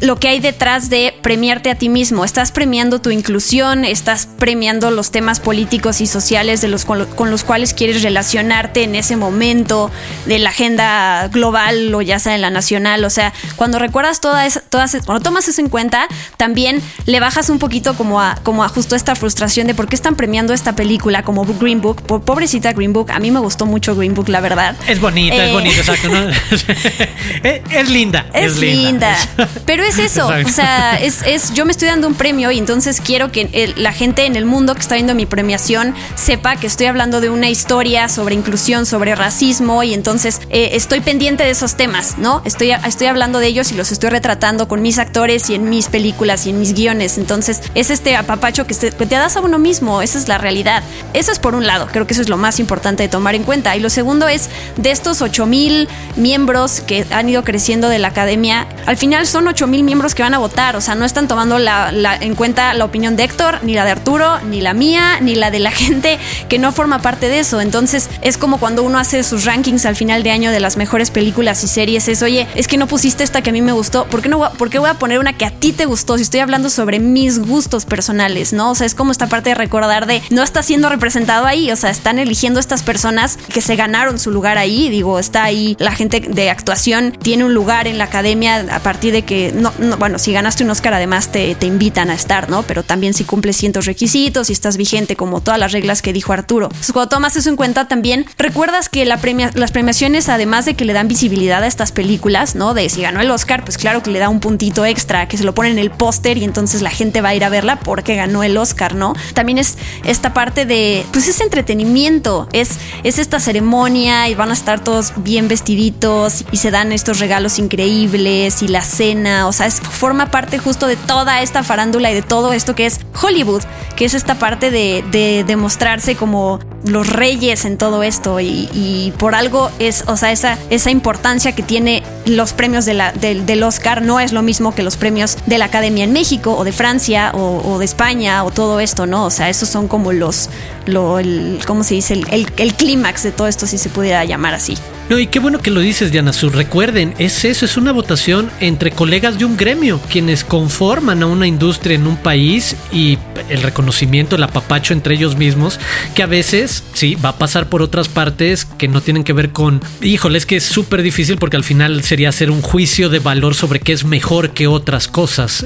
lo 0.00 0.16
que 0.16 0.28
hay 0.28 0.40
detrás 0.40 0.90
de 0.90 1.14
premiarte 1.22 1.70
a 1.70 1.74
ti 1.74 1.88
mismo. 1.88 2.24
Estás 2.24 2.52
premiando 2.52 3.00
tu 3.00 3.10
inclusión, 3.10 3.84
estás 3.84 4.26
premiando 4.26 4.90
los 4.90 5.10
temas 5.10 5.40
políticos 5.40 6.00
y 6.00 6.06
sociales 6.06 6.60
de 6.60 6.68
los, 6.68 6.84
con, 6.84 7.30
los 7.30 7.44
cuales 7.44 7.74
quieres 7.74 8.02
relacionarte 8.02 8.82
en 8.82 8.94
ese 8.94 9.16
momento 9.16 9.90
de 10.26 10.38
la 10.38 10.50
agenda 10.50 11.28
global 11.28 11.94
o 11.94 12.02
ya 12.02 12.18
sea 12.18 12.34
en 12.34 12.42
la 12.42 12.50
nacional. 12.50 13.04
O 13.04 13.10
sea, 13.10 13.32
cuando 13.56 13.78
recuerdas 13.78 14.20
todas, 14.20 14.62
todas 14.68 14.96
cuando 15.06 15.22
tomas 15.22 15.48
eso 15.48 15.60
en 15.60 15.68
cuenta, 15.68 16.06
también 16.36 16.82
le 17.06 17.20
bajas 17.20 17.48
un 17.48 17.58
poquito 17.58 17.94
como 17.94 18.20
a, 18.20 18.36
como 18.42 18.64
a 18.64 18.68
justo 18.68 18.94
esta 18.94 19.14
frustración 19.14 19.66
de 19.66 19.74
por 19.74 19.88
qué 19.88 19.96
están 19.96 20.16
premiando 20.16 20.52
esta 20.52 20.76
película 20.76 21.22
como 21.22 21.44
Green 21.44 21.80
Book. 21.80 22.02
Pobrecita 22.02 22.72
Green 22.72 22.92
Book, 22.92 23.10
a 23.10 23.18
mí 23.20 23.30
me 23.30 23.40
gustó 23.40 23.64
mucho 23.64 23.96
Green 23.96 24.14
Book, 24.14 24.28
la 24.28 24.40
verdad. 24.40 24.76
Es 24.86 25.00
bonita, 25.00 25.36
es 25.36 25.50
Eh, 25.50 25.52
bonita, 25.52 25.78
exacto. 25.78 26.08
¿no? 26.08 26.28
es, 27.42 27.62
es 27.70 27.88
linda. 27.88 28.26
Es, 28.34 28.58
linda. 28.58 29.16
Pero 29.64 29.77
es 29.84 29.98
eso. 29.98 30.26
O 30.28 30.48
sea, 30.48 30.96
es, 31.00 31.22
es, 31.26 31.52
yo 31.54 31.64
me 31.64 31.72
estoy 31.72 31.88
dando 31.88 32.06
un 32.08 32.14
premio 32.14 32.50
y 32.50 32.58
entonces 32.58 33.00
quiero 33.00 33.30
que 33.32 33.48
el- 33.52 33.82
la 33.82 33.92
gente 33.92 34.26
en 34.26 34.36
el 34.36 34.44
mundo 34.44 34.74
que 34.74 34.80
está 34.80 34.94
viendo 34.94 35.14
mi 35.14 35.26
premiación 35.26 35.94
sepa 36.14 36.56
que 36.56 36.66
estoy 36.66 36.86
hablando 36.86 37.20
de 37.20 37.30
una 37.30 37.48
historia 37.50 38.08
sobre 38.08 38.34
inclusión, 38.34 38.86
sobre 38.86 39.14
racismo 39.14 39.82
y 39.82 39.94
entonces 39.94 40.40
eh, 40.50 40.70
estoy 40.72 41.00
pendiente 41.00 41.44
de 41.44 41.50
esos 41.50 41.74
temas, 41.76 42.18
¿no? 42.18 42.42
Estoy, 42.44 42.70
estoy 42.72 43.06
hablando 43.08 43.38
de 43.38 43.46
ellos 43.48 43.70
y 43.72 43.74
los 43.74 43.92
estoy 43.92 44.10
retratando 44.10 44.68
con 44.68 44.82
mis 44.82 44.98
actores 44.98 45.50
y 45.50 45.54
en 45.54 45.68
mis 45.68 45.88
películas 45.88 46.46
y 46.46 46.50
en 46.50 46.58
mis 46.58 46.74
guiones. 46.74 47.18
Entonces 47.18 47.60
es 47.74 47.90
este 47.90 48.16
apapacho 48.16 48.66
que, 48.66 48.74
que 48.74 48.90
te 49.06 49.14
das 49.16 49.36
a 49.36 49.40
uno 49.40 49.58
mismo. 49.58 50.02
Esa 50.02 50.18
es 50.18 50.28
la 50.28 50.38
realidad. 50.38 50.82
Eso 51.14 51.32
es 51.32 51.38
por 51.38 51.54
un 51.54 51.66
lado. 51.66 51.88
Creo 51.92 52.06
que 52.06 52.12
eso 52.14 52.22
es 52.22 52.28
lo 52.28 52.36
más 52.36 52.58
importante 52.60 53.02
de 53.02 53.08
tomar 53.08 53.34
en 53.34 53.42
cuenta. 53.44 53.76
Y 53.76 53.80
lo 53.80 53.90
segundo 53.90 54.28
es 54.28 54.48
de 54.76 54.90
estos 54.90 55.20
8000 55.22 55.88
miembros 56.16 56.80
que 56.80 57.04
han 57.10 57.28
ido 57.28 57.44
creciendo 57.44 57.88
de 57.88 57.98
la 57.98 58.08
academia, 58.08 58.66
al 58.86 58.96
final 58.96 59.26
son 59.26 59.46
8000 59.68 59.84
miembros 59.84 60.14
que 60.14 60.22
van 60.22 60.32
a 60.32 60.38
votar. 60.38 60.76
O 60.76 60.80
sea, 60.80 60.94
no 60.94 61.04
están 61.04 61.28
tomando 61.28 61.58
en 61.58 62.34
cuenta 62.34 62.72
la 62.72 62.84
opinión 62.86 63.16
de 63.16 63.24
Héctor, 63.24 63.58
ni 63.62 63.74
la 63.74 63.84
de 63.84 63.90
Arturo, 63.90 64.40
ni 64.40 64.62
la 64.62 64.72
mía, 64.72 65.20
ni 65.20 65.34
la 65.34 65.50
de 65.50 65.58
la 65.58 65.70
gente 65.78 66.18
que 66.48 66.58
no 66.58 66.72
forma 66.72 67.00
parte 67.00 67.28
de 67.28 67.40
eso. 67.40 67.60
Entonces 67.60 68.08
es 68.22 68.38
como 68.38 68.58
cuando 68.58 68.82
uno 68.82 68.98
hace 68.98 69.22
sus 69.22 69.44
rankings 69.44 69.84
al 69.84 69.94
final 69.94 70.22
de 70.22 70.30
año 70.30 70.50
de 70.50 70.60
las 70.60 70.76
mejores 70.76 71.10
películas 71.10 71.62
y 71.64 71.68
series. 71.68 72.08
Es, 72.08 72.22
oye, 72.22 72.46
es 72.54 72.66
que 72.66 72.78
no 72.78 72.86
pusiste 72.86 73.24
esta 73.24 73.42
que 73.42 73.50
a 73.50 73.52
mí 73.52 73.60
me 73.60 73.72
gustó. 73.72 74.06
¿Por 74.06 74.22
qué, 74.22 74.30
no 74.30 74.50
por 74.52 74.70
qué 74.70 74.78
voy 74.78 74.88
a 74.88 74.94
poner 74.94 75.18
una 75.18 75.34
que 75.34 75.44
a 75.44 75.50
ti 75.50 75.72
te 75.72 75.84
gustó? 75.84 76.16
Si 76.16 76.22
estoy 76.22 76.40
hablando 76.40 76.70
sobre 76.70 76.98
mis 76.98 77.38
gustos 77.38 77.84
personales, 77.84 78.54
¿no? 78.54 78.70
O 78.70 78.74
sea, 78.74 78.86
es 78.86 78.94
como 78.94 79.12
esta 79.12 79.26
parte 79.26 79.50
de 79.50 79.54
recordar 79.54 80.06
de 80.06 80.22
no 80.30 80.42
está 80.42 80.62
siendo 80.62 80.88
representado 80.88 81.44
ahí. 81.44 81.70
O 81.70 81.76
sea, 81.76 81.90
están 81.90 82.18
eligiendo 82.18 82.58
estas 82.58 82.82
personas 82.82 83.38
que 83.52 83.60
se 83.60 83.76
ganaron 83.76 84.18
su 84.18 84.30
lugar 84.30 84.56
ahí. 84.56 84.88
Digo, 84.88 85.18
está 85.18 85.44
ahí 85.44 85.76
la 85.78 85.92
gente 85.92 86.20
de 86.20 86.48
actuación, 86.48 87.12
tiene 87.12 87.44
un 87.44 87.52
lugar 87.52 87.86
en 87.86 87.98
la 87.98 88.04
academia 88.04 88.66
a 88.70 88.80
partir 88.80 89.12
de 89.12 89.22
que, 89.22 89.52
no, 89.58 89.72
no, 89.78 89.96
bueno, 89.96 90.18
si 90.18 90.32
ganaste 90.32 90.64
un 90.64 90.70
Oscar, 90.70 90.94
además 90.94 91.30
te, 91.30 91.54
te 91.54 91.66
invitan 91.66 92.10
a 92.10 92.14
estar, 92.14 92.50
¿no? 92.50 92.62
Pero 92.62 92.82
también 92.82 93.14
si 93.14 93.24
cumples 93.24 93.56
ciertos 93.56 93.86
requisitos 93.86 94.50
y 94.50 94.52
estás 94.52 94.76
vigente, 94.76 95.16
como 95.16 95.40
todas 95.40 95.58
las 95.58 95.72
reglas 95.72 96.02
que 96.02 96.12
dijo 96.12 96.32
Arturo. 96.32 96.68
Cuando 96.92 97.08
tomas 97.08 97.36
eso 97.36 97.48
en 97.50 97.56
cuenta, 97.56 97.88
también 97.88 98.26
recuerdas 98.36 98.88
que 98.88 99.04
las 99.04 99.70
premiaciones, 99.72 100.28
además 100.28 100.64
de 100.64 100.74
que 100.74 100.84
le 100.84 100.92
dan 100.92 101.08
visibilidad 101.08 101.62
a 101.62 101.66
estas 101.66 101.92
películas, 101.92 102.54
¿no? 102.54 102.74
De 102.74 102.88
si 102.88 103.02
ganó 103.02 103.20
el 103.20 103.30
Oscar, 103.30 103.64
pues 103.64 103.78
claro 103.78 104.02
que 104.02 104.10
le 104.10 104.18
da 104.18 104.28
un 104.28 104.40
puntito 104.40 104.84
extra, 104.84 105.28
que 105.28 105.36
se 105.36 105.44
lo 105.44 105.54
ponen 105.54 105.72
en 105.72 105.78
el 105.78 105.90
póster 105.90 106.38
y 106.38 106.44
entonces 106.44 106.82
la 106.82 106.90
gente 106.90 107.20
va 107.20 107.30
a 107.30 107.34
ir 107.34 107.44
a 107.44 107.48
verla 107.48 107.80
porque 107.80 108.16
ganó 108.16 108.42
el 108.42 108.56
Oscar, 108.56 108.94
¿no? 108.94 109.14
También 109.34 109.58
es 109.58 109.76
esta 110.04 110.32
parte 110.34 110.64
de, 110.64 111.04
pues 111.12 111.28
es 111.28 111.40
entretenimiento, 111.40 112.48
es, 112.52 112.70
es 113.02 113.18
esta 113.18 113.40
ceremonia 113.40 114.28
y 114.28 114.34
van 114.34 114.50
a 114.50 114.54
estar 114.54 114.80
todos 114.80 115.12
bien 115.16 115.48
vestiditos 115.48 116.44
y 116.52 116.58
se 116.58 116.70
dan 116.70 116.92
estos 116.92 117.18
regalos 117.18 117.58
increíbles 117.58 118.62
y 118.62 118.68
la 118.68 118.82
cena, 118.82 119.47
o 119.48 119.52
sea, 119.52 119.66
es, 119.66 119.80
forma 119.80 120.30
parte 120.30 120.58
justo 120.58 120.86
de 120.86 120.96
toda 120.96 121.42
esta 121.42 121.62
farándula 121.62 122.10
y 122.10 122.14
de 122.14 122.22
todo 122.22 122.52
esto 122.52 122.74
que 122.74 122.86
es 122.86 123.00
Hollywood, 123.20 123.62
que 123.96 124.04
es 124.04 124.14
esta 124.14 124.36
parte 124.36 124.70
de, 124.70 125.04
de 125.10 125.44
demostrarse 125.46 126.14
como 126.14 126.60
los 126.84 127.08
reyes 127.08 127.64
en 127.64 127.76
todo 127.76 128.02
esto 128.02 128.38
y, 128.40 129.12
por 129.18 129.34
algo 129.34 129.70
es, 129.78 130.04
o 130.06 130.16
sea, 130.16 130.30
esa, 130.30 130.56
esa 130.70 130.90
importancia 130.90 131.52
que 131.52 131.62
tiene 131.62 132.02
los 132.24 132.52
premios 132.52 132.84
de 132.84 132.94
del- 133.20 133.62
Oscar 133.64 134.02
no 134.02 134.20
es 134.20 134.32
lo 134.32 134.42
mismo 134.42 134.74
que 134.74 134.82
los 134.84 134.96
premios 134.96 135.36
de 135.46 135.58
la 135.58 135.64
Academia 135.64 136.04
en 136.04 136.12
México 136.12 136.54
o 136.56 136.62
de 136.62 136.70
Francia 136.72 137.32
o, 137.34 137.78
de 137.78 137.84
España 137.84 138.44
o 138.44 138.50
todo 138.52 138.78
esto, 138.78 139.06
¿no? 139.06 139.24
O 139.26 139.30
sea, 139.30 139.48
esos 139.48 139.68
son 139.68 139.88
como 139.88 140.12
los, 140.12 140.48
lo, 140.86 141.18
el, 141.18 141.60
¿cómo 141.66 141.82
se 141.82 141.94
dice? 141.94 142.14
El, 142.14 142.50
el 142.56 142.74
clímax 142.74 143.24
de 143.24 143.32
todo 143.32 143.48
esto, 143.48 143.66
si 143.66 143.78
se 143.78 143.88
pudiera 143.88 144.24
llamar 144.24 144.54
así. 144.54 144.76
No, 145.08 145.18
y 145.18 145.26
qué 145.26 145.38
bueno 145.38 145.58
que 145.60 145.70
lo 145.70 145.80
dices, 145.80 146.12
Diana 146.12 146.34
Sur. 146.34 146.54
Recuerden, 146.54 147.14
es 147.18 147.46
eso, 147.46 147.64
es 147.64 147.78
una 147.78 147.92
votación 147.92 148.50
entre 148.60 148.90
colegas 148.90 149.38
de 149.38 149.46
un 149.46 149.56
gremio, 149.56 149.98
quienes 150.10 150.44
conforman 150.44 151.22
a 151.22 151.26
una 151.26 151.46
industria 151.46 151.94
en 151.96 152.06
un 152.06 152.18
país 152.18 152.76
y 152.92 153.16
el 153.48 153.62
reconocimiento, 153.62 154.36
el 154.36 154.42
apapacho 154.42 154.92
entre 154.92 155.14
ellos 155.14 155.34
mismos, 155.36 155.80
que 156.14 156.22
a 156.22 156.26
veces, 156.26 156.84
sí, 156.92 157.14
va 157.14 157.30
a 157.30 157.38
pasar 157.38 157.70
por 157.70 157.80
otras 157.80 158.08
partes 158.08 158.66
que 158.66 158.86
no 158.86 159.00
tienen 159.00 159.24
que 159.24 159.32
ver 159.32 159.50
con. 159.50 159.80
Híjole, 160.02 160.36
es 160.36 160.44
que 160.44 160.56
es 160.56 160.64
súper 160.64 161.00
difícil 161.00 161.38
porque 161.38 161.56
al 161.56 161.64
final 161.64 162.02
sería 162.02 162.28
hacer 162.28 162.50
un 162.50 162.60
juicio 162.60 163.08
de 163.08 163.18
valor 163.20 163.54
sobre 163.54 163.80
qué 163.80 163.94
es 163.94 164.04
mejor 164.04 164.50
que 164.50 164.66
otras 164.66 165.08
cosas. 165.08 165.64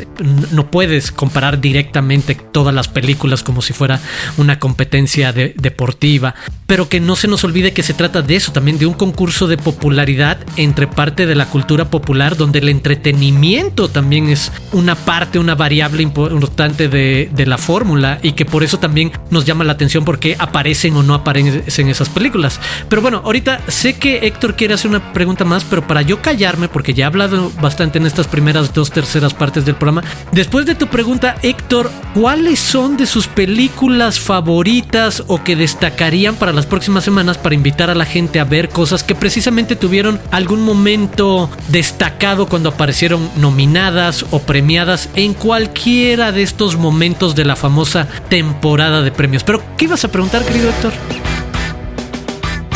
No 0.52 0.70
puedes 0.70 1.10
comparar 1.10 1.60
directamente 1.60 2.36
todas 2.36 2.72
las 2.72 2.86
películas 2.86 3.42
como 3.42 3.60
si 3.60 3.72
fuera 3.72 4.00
una 4.36 4.60
competencia 4.60 5.32
de- 5.32 5.52
deportiva, 5.58 6.36
pero 6.68 6.88
que 6.88 7.00
no 7.00 7.16
se 7.16 7.26
nos 7.26 7.42
olvide 7.42 7.72
que 7.72 7.82
se 7.82 7.92
trata 7.92 8.22
de 8.22 8.36
eso, 8.36 8.52
también 8.52 8.78
de 8.78 8.86
un 8.86 8.94
concurso 8.94 9.31
de 9.40 9.56
popularidad 9.56 10.38
entre 10.56 10.86
parte 10.86 11.26
de 11.26 11.34
la 11.34 11.46
cultura 11.46 11.86
popular, 11.86 12.36
donde 12.36 12.58
el 12.58 12.68
entretenimiento 12.68 13.88
también 13.88 14.28
es 14.28 14.52
una 14.72 14.94
parte, 14.94 15.38
una 15.38 15.54
variable 15.54 16.02
importante 16.02 16.88
de, 16.88 17.30
de 17.32 17.46
la 17.46 17.58
fórmula 17.58 18.18
y 18.22 18.32
que 18.32 18.44
por 18.44 18.62
eso 18.62 18.78
también 18.78 19.10
nos 19.30 19.44
llama 19.46 19.64
la 19.64 19.72
atención 19.72 20.04
porque 20.04 20.36
aparecen 20.38 20.94
o 20.96 21.02
no 21.02 21.14
aparecen 21.14 21.88
esas 21.88 22.08
películas. 22.10 22.60
Pero 22.88 23.02
bueno, 23.02 23.22
ahorita 23.24 23.62
sé 23.68 23.94
que 23.94 24.26
Héctor 24.26 24.54
quiere 24.54 24.74
hacer 24.74 24.90
una 24.90 25.12
pregunta 25.12 25.44
más, 25.44 25.64
pero 25.64 25.86
para 25.86 26.02
yo 26.02 26.20
callarme, 26.20 26.68
porque 26.68 26.94
ya 26.94 27.04
he 27.04 27.06
hablado 27.06 27.50
bastante 27.60 27.98
en 27.98 28.06
estas 28.06 28.28
primeras 28.28 28.72
dos 28.74 28.90
terceras 28.90 29.34
partes 29.34 29.64
del 29.64 29.74
programa, 29.74 30.04
después 30.30 30.66
de 30.66 30.74
tu 30.74 30.86
pregunta, 30.88 31.36
Héctor, 31.42 31.90
¿cuáles 32.14 32.60
son 32.60 32.96
de 32.96 33.06
sus 33.06 33.26
películas 33.26 34.20
favoritas 34.20 35.24
o 35.26 35.42
que 35.42 35.56
destacarían 35.56 36.36
para 36.36 36.52
las 36.52 36.66
próximas 36.66 37.02
semanas 37.02 37.38
para 37.38 37.54
invitar 37.54 37.90
a 37.90 37.94
la 37.94 38.04
gente 38.04 38.38
a 38.38 38.44
ver 38.44 38.68
cosas 38.68 39.02
que 39.02 39.14
precisamente 39.22 39.76
tuvieron 39.76 40.20
algún 40.32 40.62
momento 40.62 41.48
destacado 41.68 42.48
cuando 42.48 42.70
aparecieron 42.70 43.30
nominadas 43.36 44.26
o 44.32 44.40
premiadas 44.40 45.10
en 45.14 45.32
cualquiera 45.32 46.32
de 46.32 46.42
estos 46.42 46.76
momentos 46.76 47.36
de 47.36 47.44
la 47.44 47.54
famosa 47.54 48.08
temporada 48.28 49.00
de 49.00 49.12
premios? 49.12 49.44
Pero, 49.44 49.62
¿qué 49.78 49.84
ibas 49.84 50.02
a 50.02 50.10
preguntar, 50.10 50.44
querido 50.44 50.70
Héctor? 50.70 50.92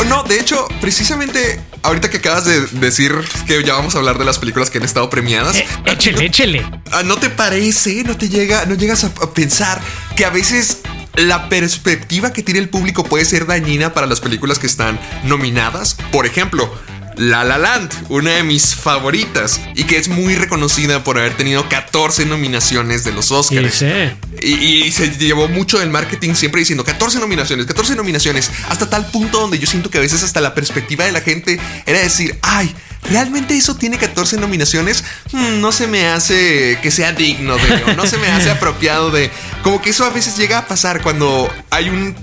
No, 0.09 0.22
de 0.22 0.38
hecho, 0.38 0.68
precisamente 0.80 1.61
ahorita 1.82 2.11
que 2.11 2.18
acabas 2.18 2.44
de 2.44 2.61
decir 2.78 3.12
que 3.48 3.64
ya 3.64 3.74
vamos 3.74 3.96
a 3.96 3.98
hablar 3.98 4.16
de 4.16 4.24
las 4.24 4.38
películas 4.38 4.70
que 4.70 4.78
han 4.78 4.85
estado 4.85 5.11
premiadas. 5.11 5.56
Eh, 5.56 5.66
échele, 5.87 6.26
échele. 6.26 6.64
Ah, 6.92 7.02
¿No 7.02 7.16
te 7.16 7.28
parece? 7.28 8.04
¿No 8.04 8.16
te 8.16 8.28
llega, 8.28 8.66
no 8.66 8.76
llegas 8.76 9.02
a, 9.02 9.09
a 9.09 9.35
pensar 9.35 9.80
que 10.14 10.24
a 10.24 10.30
veces 10.30 10.82
la 11.16 11.48
perspectiva 11.48 12.33
que 12.33 12.42
tiene 12.42 12.61
el 12.61 12.68
público 12.68 13.05
puede 13.05 13.24
ser 13.24 13.46
dañina 13.46 13.92
para 13.94 14.07
las 14.07 14.20
películas 14.20 14.59
que 14.59 14.66
están 14.66 14.98
nominadas? 15.24 15.96
Por 16.12 16.26
ejemplo, 16.26 16.72
La 17.16 17.44
La 17.44 17.59
Land, 17.59 17.90
una 18.09 18.33
de 18.33 18.42
mis 18.42 18.74
favoritas 18.74 19.61
y 19.74 19.85
que 19.85 19.96
es 19.96 20.09
muy 20.09 20.35
reconocida 20.35 21.02
por 21.02 21.18
haber 21.18 21.35
tenido 21.37 21.68
14 21.68 22.26
nominaciones 22.26 23.05
de 23.05 23.12
los 23.12 23.31
Oscars. 23.33 23.74
Sí, 23.74 23.87
sí. 23.87 24.46
Y, 24.46 24.85
y 24.85 24.92
se 24.92 25.11
llevó 25.11 25.48
mucho 25.48 25.79
del 25.79 25.90
marketing 25.90 26.35
siempre 26.35 26.61
diciendo 26.61 26.85
14 26.85 27.18
nominaciones, 27.18 27.66
14 27.66 27.96
nominaciones, 27.96 28.50
hasta 28.68 28.90
tal 28.90 29.07
punto 29.11 29.40
donde 29.40 29.59
yo 29.59 29.66
siento 29.66 29.90
que 29.90 29.98
a 29.98 30.02
veces 30.02 30.22
hasta 30.22 30.40
la 30.40 30.55
perspectiva 30.55 31.05
de 31.05 31.12
la 31.12 31.22
gente 31.22 31.59
era 31.87 31.98
decir, 32.00 32.38
ay, 32.42 32.74
¿realmente 33.10 33.56
eso 33.56 33.76
tiene 33.76 33.98
14 33.98 34.38
nominaciones? 34.38 35.04
Hmm, 35.32 35.60
no 35.60 35.72
se 35.72 35.86
me 35.86 36.06
hace 36.06 36.78
que 36.82 36.90
sea 36.90 37.12
digno 37.12 37.56
de, 37.56 37.94
no 37.96 38.06
se 38.06 38.18
me 38.18 38.28
hace 38.28 38.50
apropiado 38.50 39.10
de, 39.10 39.30
como 39.62 39.80
que 39.80 39.90
eso 39.90 40.04
a 40.04 40.10
veces 40.10 40.36
llega 40.36 40.58
a 40.58 40.66
pasar 40.66 41.02
cuando 41.02 41.52
hay 41.70 41.88
un, 41.88 42.14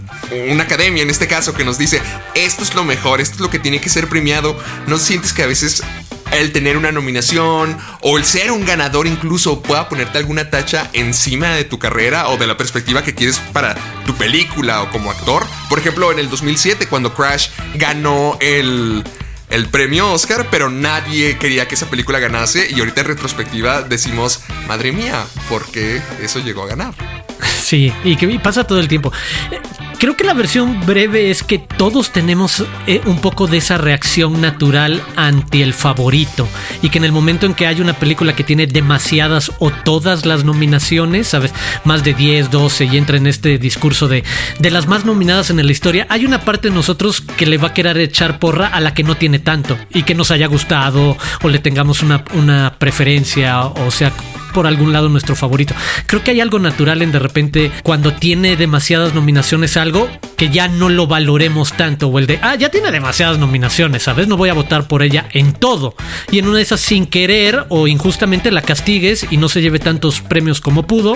una 0.49 0.63
academia 0.63 1.03
en 1.03 1.09
este 1.09 1.27
caso 1.27 1.53
que 1.53 1.63
nos 1.63 1.77
dice, 1.77 2.01
esto 2.35 2.63
es 2.63 2.73
lo 2.73 2.83
mejor, 2.83 3.21
esto 3.21 3.35
es 3.35 3.41
lo 3.41 3.49
que 3.49 3.59
tiene 3.59 3.81
que 3.81 3.89
ser 3.89 4.07
premiado, 4.07 4.57
¿no 4.87 4.97
sientes 4.97 5.33
que 5.33 5.43
a 5.43 5.47
veces 5.47 5.83
el 6.33 6.51
tener 6.51 6.77
una 6.77 6.91
nominación 6.91 7.77
o 8.01 8.17
el 8.17 8.25
ser 8.25 8.51
un 8.51 8.65
ganador 8.65 9.07
incluso 9.07 9.61
pueda 9.61 9.87
ponerte 9.87 10.17
alguna 10.17 10.49
tacha 10.49 10.89
encima 10.93 11.49
de 11.49 11.63
tu 11.63 11.79
carrera 11.79 12.29
o 12.29 12.37
de 12.37 12.47
la 12.47 12.57
perspectiva 12.57 13.03
que 13.03 13.13
quieres 13.13 13.39
para 13.51 13.75
tu 14.05 14.15
película 14.15 14.81
o 14.81 14.89
como 14.89 15.11
actor. 15.11 15.45
Por 15.69 15.79
ejemplo, 15.79 16.11
en 16.11 16.19
el 16.19 16.29
2007 16.29 16.87
cuando 16.87 17.13
Crash 17.13 17.49
ganó 17.75 18.37
el 18.41 19.03
el 19.53 19.67
premio 19.67 20.11
Oscar, 20.11 20.47
pero 20.49 20.71
nadie 20.71 21.37
quería 21.37 21.67
que 21.67 21.75
esa 21.75 21.87
película 21.87 22.17
ganase 22.17 22.67
y 22.71 22.79
ahorita 22.79 23.01
en 23.01 23.07
retrospectiva 23.07 23.83
decimos, 23.83 24.41
madre 24.67 24.91
mía, 24.91 25.25
¿por 25.47 25.63
qué 25.67 26.01
eso 26.23 26.39
llegó 26.39 26.63
a 26.63 26.67
ganar? 26.67 26.95
Sí, 27.61 27.93
y 28.03 28.15
que 28.15 28.27
pasa 28.39 28.65
todo 28.65 28.79
el 28.79 28.87
tiempo. 28.87 29.11
Creo 30.03 30.17
que 30.17 30.25
la 30.25 30.33
versión 30.33 30.85
breve 30.85 31.31
es 31.31 31.43
que 31.43 31.59
todos 31.59 32.11
tenemos 32.11 32.65
eh, 32.87 32.99
un 33.05 33.21
poco 33.21 33.47
de 33.47 33.55
esa 33.55 33.77
reacción 33.77 34.41
natural 34.41 35.01
ante 35.15 35.63
el 35.63 35.73
favorito. 35.73 36.45
Y 36.81 36.89
que 36.89 36.97
en 36.97 37.05
el 37.05 37.13
momento 37.13 37.45
en 37.45 37.53
que 37.53 37.67
hay 37.67 37.79
una 37.79 37.93
película 37.93 38.35
que 38.35 38.43
tiene 38.43 38.67
demasiadas 38.67 39.53
o 39.59 39.71
todas 39.71 40.25
las 40.25 40.43
nominaciones, 40.43 41.29
sabes, 41.29 41.53
más 41.85 42.03
de 42.03 42.15
10, 42.15 42.51
12 42.51 42.83
y 42.83 42.97
entra 42.97 43.15
en 43.15 43.27
este 43.27 43.57
discurso 43.57 44.09
de, 44.09 44.25
de 44.59 44.71
las 44.71 44.87
más 44.87 45.05
nominadas 45.05 45.49
en 45.49 45.65
la 45.65 45.71
historia, 45.71 46.05
hay 46.09 46.25
una 46.25 46.41
parte 46.41 46.67
de 46.67 46.75
nosotros 46.75 47.21
que 47.21 47.45
le 47.45 47.57
va 47.57 47.69
a 47.69 47.73
querer 47.73 47.97
echar 47.97 48.39
porra 48.39 48.67
a 48.67 48.81
la 48.81 48.93
que 48.93 49.03
no 49.03 49.15
tiene 49.15 49.39
tanto 49.39 49.77
y 49.89 50.03
que 50.03 50.15
nos 50.15 50.31
haya 50.31 50.47
gustado 50.47 51.15
o 51.43 51.47
le 51.47 51.59
tengamos 51.59 52.03
una, 52.03 52.25
una 52.33 52.75
preferencia 52.77 53.61
o 53.61 53.89
sea 53.89 54.11
por 54.53 54.67
algún 54.67 54.93
lado 54.93 55.09
nuestro 55.09 55.35
favorito. 55.35 55.73
Creo 56.05 56.23
que 56.23 56.31
hay 56.31 56.39
algo 56.41 56.59
natural 56.59 57.01
en 57.01 57.11
de 57.11 57.19
repente 57.19 57.71
cuando 57.83 58.13
tiene 58.13 58.55
demasiadas 58.55 59.13
nominaciones 59.13 59.75
algo 59.77 60.09
que 60.43 60.49
ya 60.49 60.67
no 60.67 60.89
lo 60.89 61.07
valoremos 61.07 61.71
tanto 61.71 62.09
o 62.09 62.19
el 62.19 62.27
de, 62.27 62.37
ah, 62.41 62.55
ya 62.55 62.67
tiene 62.67 62.91
demasiadas 62.91 63.37
nominaciones, 63.37 64.03
¿sabes? 64.03 64.27
No 64.27 64.35
voy 64.35 64.49
a 64.49 64.53
votar 64.53 64.89
por 64.89 65.01
ella 65.01 65.25
en 65.31 65.53
todo. 65.53 65.95
Y 66.31 66.39
en 66.39 66.49
una 66.49 66.57
de 66.57 66.63
esas 66.63 66.81
sin 66.81 67.05
querer 67.05 67.65
o 67.69 67.87
injustamente 67.87 68.51
la 68.51 68.61
castigues 68.61 69.25
y 69.31 69.37
no 69.37 69.47
se 69.47 69.61
lleve 69.61 69.79
tantos 69.79 70.19
premios 70.19 70.59
como 70.59 70.85
pudo 70.85 71.15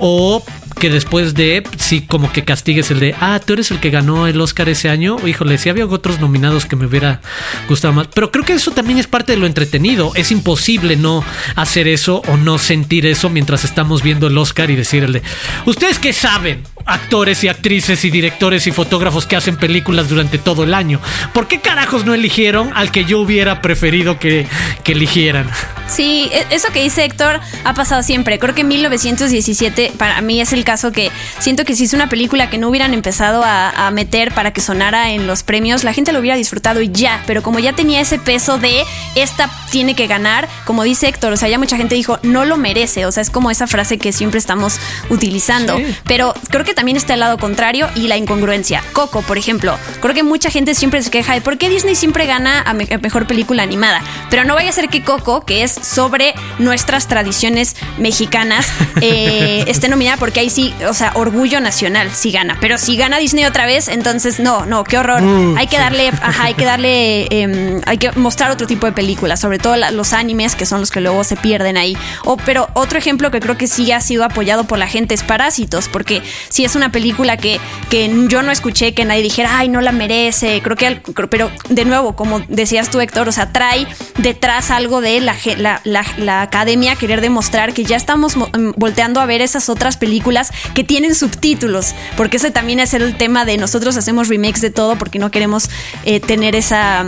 o 0.00 0.42
que 0.78 0.90
después 0.90 1.34
de, 1.34 1.62
sí, 1.78 2.02
como 2.02 2.32
que 2.32 2.44
castigues 2.44 2.90
el 2.90 3.00
de, 3.00 3.14
ah, 3.20 3.40
tú 3.44 3.52
eres 3.52 3.70
el 3.70 3.80
que 3.80 3.90
ganó 3.90 4.26
el 4.26 4.40
Oscar 4.40 4.68
ese 4.68 4.88
año. 4.88 5.16
Híjole, 5.26 5.56
si 5.58 5.68
había 5.68 5.86
otros 5.86 6.20
nominados 6.20 6.66
que 6.66 6.76
me 6.76 6.86
hubiera 6.86 7.20
gustado 7.68 7.94
más. 7.94 8.08
Pero 8.12 8.30
creo 8.30 8.44
que 8.44 8.54
eso 8.54 8.72
también 8.72 8.98
es 8.98 9.06
parte 9.06 9.32
de 9.32 9.38
lo 9.38 9.46
entretenido. 9.46 10.12
Es 10.14 10.30
imposible 10.30 10.96
no 10.96 11.24
hacer 11.54 11.88
eso 11.88 12.22
o 12.26 12.36
no 12.36 12.58
sentir 12.58 13.06
eso 13.06 13.30
mientras 13.30 13.64
estamos 13.64 14.02
viendo 14.02 14.26
el 14.26 14.36
Oscar 14.36 14.70
y 14.70 14.76
decir 14.76 15.04
el 15.04 15.12
de, 15.12 15.22
¿ustedes 15.64 15.98
qué 15.98 16.12
saben? 16.12 16.64
Actores 16.86 17.44
y 17.44 17.48
actrices 17.48 18.04
y 18.04 18.10
directores 18.10 18.63
y 18.66 18.72
fotógrafos 18.72 19.26
que 19.26 19.36
hacen 19.36 19.56
películas 19.56 20.08
durante 20.08 20.38
todo 20.38 20.64
el 20.64 20.74
año. 20.74 21.00
¿Por 21.32 21.48
qué 21.48 21.60
carajos 21.60 22.04
no 22.04 22.14
eligieron 22.14 22.72
al 22.74 22.90
que 22.90 23.04
yo 23.04 23.20
hubiera 23.20 23.60
preferido 23.60 24.18
que, 24.18 24.46
que 24.82 24.92
eligieran? 24.92 25.50
Sí, 25.88 26.30
e, 26.32 26.46
eso 26.50 26.68
que 26.72 26.82
dice 26.82 27.04
Héctor 27.04 27.40
ha 27.64 27.74
pasado 27.74 28.02
siempre. 28.02 28.38
Creo 28.38 28.54
que 28.54 28.64
1917 28.64 29.92
para 29.98 30.20
mí 30.22 30.40
es 30.40 30.52
el 30.52 30.64
caso 30.64 30.92
que 30.92 31.10
siento 31.38 31.64
que 31.64 31.76
si 31.76 31.84
es 31.84 31.92
una 31.92 32.08
película 32.08 32.50
que 32.50 32.58
no 32.58 32.68
hubieran 32.68 32.94
empezado 32.94 33.42
a, 33.44 33.72
meter 33.92 34.32
para 34.32 34.52
que 34.52 34.60
sonara 34.60 35.10
en 35.10 35.26
los 35.26 35.42
premios, 35.42 35.84
la 35.84 35.92
gente 35.92 36.12
lo 36.12 36.18
hubiera 36.18 36.36
disfrutado 36.36 36.80
y 36.80 36.90
ya, 36.90 37.22
pero 37.26 37.42
como 37.42 37.58
ya 37.58 37.74
tenía 37.74 38.00
ese 38.00 38.18
peso 38.18 38.58
de 38.58 38.82
esta 39.14 39.48
tiene 39.70 39.94
que 39.94 40.06
ganar, 40.06 40.48
como 40.64 40.82
dice 40.82 41.06
Héctor, 41.06 41.32
o 41.32 41.36
sea, 41.36 41.48
ya 41.48 41.58
mucha 41.58 41.76
gente 41.76 41.94
dijo, 41.94 42.18
no 42.22 42.44
lo 42.44 42.56
merece, 42.56 43.06
o 43.06 43.12
sea, 43.12 43.20
es 43.20 43.30
como 43.30 43.50
esa 43.50 43.66
frase 43.66 43.98
que 43.98 44.12
siempre 44.12 44.38
estamos 44.38 44.80
utilizando, 45.10 45.78
pero 46.06 46.34
creo 46.48 46.64
que 46.64 46.74
también 46.74 46.96
está 46.96 47.14
el 47.14 47.20
lado 47.20 47.38
contrario 47.38 47.88
y 47.94 48.08
la 48.08 48.16
incongruencia. 48.16 48.43
Coco, 48.92 49.22
por 49.22 49.38
ejemplo, 49.38 49.78
creo 50.00 50.14
que 50.14 50.22
mucha 50.22 50.50
gente 50.50 50.74
siempre 50.74 51.02
se 51.02 51.10
queja 51.10 51.34
de 51.34 51.40
por 51.40 51.58
qué 51.58 51.68
Disney 51.68 51.94
siempre 51.94 52.26
gana 52.26 52.60
a, 52.60 52.74
mejor 52.74 53.26
película 53.26 53.62
animada, 53.62 54.02
pero 54.30 54.44
no 54.44 54.54
vaya 54.54 54.70
a 54.70 54.72
ser 54.72 54.88
que 54.88 55.02
Coco, 55.02 55.44
que 55.44 55.62
es 55.62 55.72
sobre 55.72 56.34
nuestras 56.58 57.08
tradiciones 57.08 57.76
mexicanas, 57.98 58.66
eh, 59.00 59.64
esté 59.66 59.88
nominada 59.88 60.16
porque 60.16 60.40
hay 60.40 60.50
sí, 60.50 60.74
o 60.88 60.94
sea, 60.94 61.12
orgullo 61.14 61.60
nacional, 61.60 62.10
si 62.12 62.30
gana. 62.30 62.56
Pero 62.60 62.78
si 62.78 62.96
gana 62.96 63.18
Disney 63.18 63.44
otra 63.44 63.66
vez, 63.66 63.88
entonces 63.88 64.38
no, 64.40 64.66
no, 64.66 64.84
qué 64.84 64.98
horror. 64.98 65.22
Hay 65.56 65.66
que 65.66 65.78
darle, 65.78 66.08
ajá, 66.08 66.44
hay 66.44 66.54
que 66.54 66.64
darle, 66.64 67.26
em, 67.30 67.80
hay 67.86 67.98
que 67.98 68.12
mostrar 68.12 68.50
otro 68.50 68.66
tipo 68.66 68.86
de 68.86 68.92
películas, 68.92 69.40
sobre 69.40 69.58
todo 69.58 69.76
los 69.92 70.12
animes, 70.12 70.54
que 70.54 70.66
son 70.66 70.80
los 70.80 70.90
que 70.90 71.00
luego 71.00 71.24
se 71.24 71.36
pierden 71.36 71.76
ahí. 71.76 71.96
O, 72.24 72.36
pero 72.36 72.68
otro 72.74 72.98
ejemplo 72.98 73.30
que 73.30 73.40
creo 73.40 73.56
que 73.56 73.66
sí 73.66 73.90
ha 73.92 74.00
sido 74.00 74.24
apoyado 74.24 74.64
por 74.64 74.78
la 74.78 74.86
gente 74.86 75.14
es 75.14 75.22
Parásitos, 75.22 75.88
porque 75.88 76.22
si 76.48 76.64
es 76.64 76.76
una 76.76 76.90
película 76.92 77.36
que, 77.36 77.60
que 77.90 78.08
yo 78.34 78.42
no 78.42 78.50
escuché 78.50 78.94
que 78.94 79.04
nadie 79.04 79.22
dijera, 79.22 79.60
ay, 79.60 79.68
no 79.68 79.80
la 79.80 79.92
merece, 79.92 80.60
creo 80.60 80.76
que, 80.76 81.00
pero 81.30 81.52
de 81.68 81.84
nuevo, 81.84 82.16
como 82.16 82.40
decías 82.48 82.90
tú, 82.90 83.00
Héctor, 83.00 83.28
o 83.28 83.32
sea, 83.32 83.52
trae 83.52 83.86
detrás 84.18 84.72
algo 84.72 85.00
de 85.00 85.20
la, 85.20 85.36
la, 85.56 85.80
la, 86.16 86.42
academia 86.42 86.96
querer 86.96 87.20
demostrar 87.20 87.74
que 87.74 87.84
ya 87.84 87.94
estamos 87.94 88.34
em, 88.34 88.72
volteando 88.76 89.20
a 89.20 89.26
ver 89.26 89.40
esas 89.40 89.68
otras 89.68 89.96
películas 89.96 90.50
que 90.74 90.82
tienen 90.82 91.14
subtítulos, 91.14 91.94
porque 92.16 92.38
ese 92.38 92.50
también 92.50 92.80
es 92.80 92.92
el 92.92 93.16
tema 93.16 93.44
de 93.44 93.56
nosotros 93.56 93.96
hacemos 93.96 94.26
remakes 94.26 94.60
de 94.60 94.70
todo 94.70 94.98
porque 94.98 95.20
no 95.20 95.30
queremos 95.30 95.70
eh, 96.04 96.18
tener 96.18 96.56
esa 96.56 97.06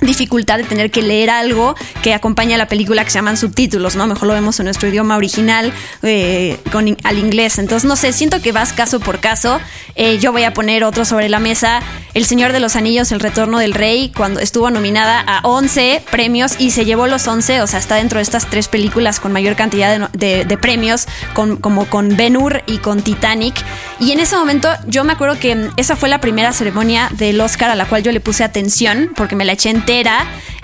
dificultad 0.00 0.58
de 0.58 0.64
tener 0.64 0.90
que 0.90 1.02
leer 1.02 1.30
algo 1.30 1.74
que 2.02 2.14
acompaña 2.14 2.54
a 2.54 2.58
la 2.58 2.68
película 2.68 3.04
que 3.04 3.10
se 3.10 3.18
llaman 3.18 3.36
subtítulos, 3.36 3.96
¿no? 3.96 4.06
Mejor 4.06 4.28
lo 4.28 4.34
vemos 4.34 4.58
en 4.60 4.64
nuestro 4.64 4.88
idioma 4.88 5.16
original 5.16 5.72
eh, 6.02 6.58
con, 6.70 6.96
al 7.02 7.18
inglés. 7.18 7.58
Entonces, 7.58 7.88
no 7.88 7.96
sé, 7.96 8.12
siento 8.12 8.40
que 8.40 8.52
vas 8.52 8.72
caso 8.72 9.00
por 9.00 9.20
caso. 9.20 9.60
Eh, 9.94 10.18
yo 10.18 10.32
voy 10.32 10.44
a 10.44 10.54
poner 10.54 10.84
otro 10.84 11.04
sobre 11.04 11.28
la 11.28 11.38
mesa. 11.38 11.80
El 12.14 12.24
Señor 12.24 12.52
de 12.52 12.60
los 12.60 12.76
Anillos, 12.76 13.12
El 13.12 13.20
Retorno 13.20 13.58
del 13.58 13.74
Rey, 13.74 14.12
cuando 14.16 14.40
estuvo 14.40 14.70
nominada 14.70 15.22
a 15.26 15.40
11 15.42 16.02
premios 16.10 16.56
y 16.58 16.70
se 16.70 16.84
llevó 16.84 17.06
los 17.06 17.26
11, 17.26 17.62
o 17.62 17.66
sea, 17.66 17.78
está 17.78 17.96
dentro 17.96 18.18
de 18.18 18.22
estas 18.22 18.46
tres 18.46 18.68
películas 18.68 19.20
con 19.20 19.32
mayor 19.32 19.56
cantidad 19.56 20.10
de, 20.10 20.58
premios, 20.60 21.06
con, 21.34 21.56
como 21.56 21.86
con 21.86 22.16
Ben 22.16 22.36
Hur 22.36 22.62
y 22.66 22.78
con 22.78 23.02
Titanic. 23.02 23.54
Y 24.00 24.12
en 24.12 24.20
ese 24.20 24.36
momento 24.36 24.68
yo 24.86 25.04
me 25.04 25.12
acuerdo 25.12 25.38
que 25.38 25.70
esa 25.76 25.96
fue 25.96 26.08
la 26.08 26.20
primera 26.20 26.52
ceremonia 26.52 27.08
del 27.12 27.40
Oscar 27.40 27.70
a 27.70 27.74
la 27.74 27.86
cual 27.86 28.02
yo 28.02 28.12
le 28.12 28.20
puse 28.20 28.44
atención 28.44 29.12
porque 29.14 29.36
me 29.36 29.44
la 29.44 29.52
eché 29.52 29.70
en 29.70 29.84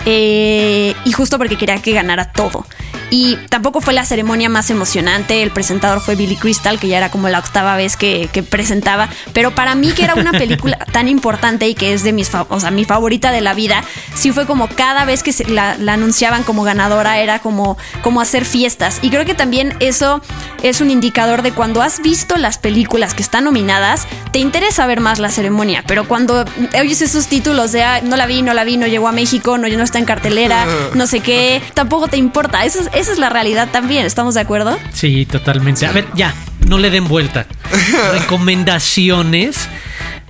eh, 0.05 0.93
y 1.03 1.11
justo 1.11 1.39
porque 1.39 1.57
quería 1.57 1.81
que 1.81 1.93
ganara 1.93 2.31
todo. 2.31 2.65
Y 3.09 3.37
tampoco 3.49 3.81
fue 3.81 3.93
la 3.93 4.05
ceremonia 4.05 4.49
más 4.49 4.69
emocionante. 4.69 5.43
El 5.43 5.51
presentador 5.51 6.01
fue 6.01 6.15
Billy 6.15 6.35
Crystal, 6.35 6.79
que 6.79 6.87
ya 6.87 6.97
era 6.97 7.11
como 7.11 7.29
la 7.29 7.39
octava 7.39 7.75
vez 7.75 7.97
que, 7.97 8.29
presentaba. 8.49 9.09
Pero 9.33 9.53
para 9.53 9.75
mí, 9.75 9.91
que 9.91 10.03
era 10.03 10.15
una 10.15 10.31
película 10.31 10.77
tan 10.91 11.07
importante 11.07 11.67
y 11.67 11.75
que 11.75 11.93
es 11.93 12.03
de 12.03 12.13
mis, 12.13 12.31
o 12.33 12.59
sea, 12.59 12.71
mi 12.71 12.85
favorita 12.85 13.31
de 13.31 13.41
la 13.41 13.53
vida, 13.53 13.83
sí 14.15 14.31
fue 14.31 14.45
como 14.45 14.67
cada 14.67 15.05
vez 15.05 15.23
que 15.23 15.33
se 15.33 15.45
la, 15.45 15.77
anunciaban 15.87 16.43
como 16.43 16.63
ganadora, 16.63 17.19
era 17.19 17.39
como, 17.39 17.77
como 18.01 18.21
hacer 18.21 18.45
fiestas. 18.45 18.99
Y 19.01 19.09
creo 19.09 19.25
que 19.25 19.33
también 19.33 19.75
eso 19.79 20.21
es 20.63 20.81
un 20.81 20.89
indicador 20.89 21.41
de 21.41 21.51
cuando 21.51 21.81
has 21.81 22.01
visto 22.01 22.37
las 22.37 22.57
películas 22.57 23.13
que 23.13 23.21
están 23.21 23.43
nominadas, 23.43 24.07
te 24.31 24.39
interesa 24.39 24.85
ver 24.87 24.99
más 24.99 25.19
la 25.19 25.29
ceremonia. 25.29 25.83
Pero 25.87 26.07
cuando 26.07 26.45
oyes 26.79 27.01
esos 27.01 27.27
títulos 27.27 27.71
de 27.71 27.83
ah, 27.83 28.01
no 28.01 28.17
la 28.17 28.25
vi, 28.25 28.41
no 28.41 28.53
la 28.53 28.63
vi, 28.63 28.77
no 28.77 28.87
llegó 28.87 29.07
a 29.07 29.11
México, 29.11 29.57
no, 29.57 29.67
no 29.67 29.83
está 29.83 29.99
en 29.99 30.05
cartelera, 30.05 30.65
no 30.93 31.07
sé 31.07 31.19
qué, 31.19 31.61
tampoco 31.73 32.07
te 32.07 32.17
importa. 32.17 32.65
Eso 32.65 32.79
es, 32.79 32.89
esa 32.95 33.11
es 33.11 33.17
la 33.17 33.29
realidad 33.29 33.69
también, 33.71 34.05
¿estamos 34.05 34.35
de 34.35 34.41
acuerdo? 34.41 34.77
Sí, 34.91 35.25
totalmente. 35.25 35.85
A 35.85 35.91
ver, 35.91 36.05
ya, 36.15 36.33
no 36.67 36.77
le 36.77 36.89
den 36.89 37.07
vuelta. 37.07 37.45
Recomendaciones 38.13 39.67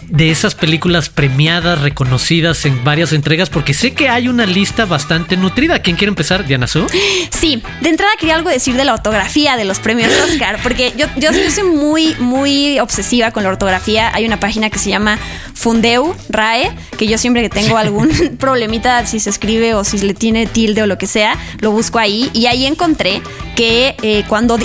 de 0.09 0.31
esas 0.31 0.55
películas 0.55 1.09
premiadas, 1.09 1.81
reconocidas 1.81 2.65
en 2.65 2.83
varias 2.83 3.13
entregas? 3.13 3.49
Porque 3.49 3.73
sé 3.73 3.93
que 3.93 4.09
hay 4.09 4.27
una 4.27 4.45
lista 4.45 4.85
bastante 4.85 5.37
nutrida. 5.37 5.79
¿Quién 5.79 5.95
quiere 5.95 6.09
empezar, 6.09 6.45
Diana 6.45 6.67
Su? 6.67 6.85
Sí, 7.29 7.61
de 7.81 7.89
entrada 7.89 8.13
quería 8.19 8.35
algo 8.35 8.49
decir 8.49 8.75
de 8.75 8.85
la 8.85 8.93
ortografía 8.93 9.57
de 9.57 9.65
los 9.65 9.79
premios 9.79 10.11
Oscar, 10.27 10.59
porque 10.63 10.93
yo, 10.97 11.07
yo, 11.17 11.29
soy 11.33 11.63
muy, 11.63 12.15
muy 12.19 12.79
obsesiva 12.79 13.31
con 13.31 13.43
la 13.43 13.49
ortografía. 13.49 14.11
Hay 14.13 14.25
una 14.25 14.39
página 14.39 14.69
que 14.69 14.79
se 14.79 14.89
llama 14.89 15.19
Fundeu 15.53 16.15
RAE, 16.29 16.71
que 16.97 17.07
yo 17.07 17.17
siempre 17.17 17.41
que 17.41 17.49
tengo 17.49 17.77
algún 17.77 18.09
problemita, 18.39 19.05
si 19.05 19.19
se 19.19 19.29
escribe 19.29 19.73
o 19.73 19.83
si 19.83 19.97
le 19.99 20.13
tiene 20.13 20.45
tilde 20.45 20.83
o 20.83 20.87
lo 20.87 20.97
que 20.97 21.07
sea, 21.07 21.37
lo 21.59 21.71
busco 21.71 21.99
ahí. 21.99 22.29
Y 22.33 22.47
ahí 22.47 22.65
encontré 22.65 23.21
que 23.55 23.95
eh, 24.01 24.23
cuando 24.27 24.57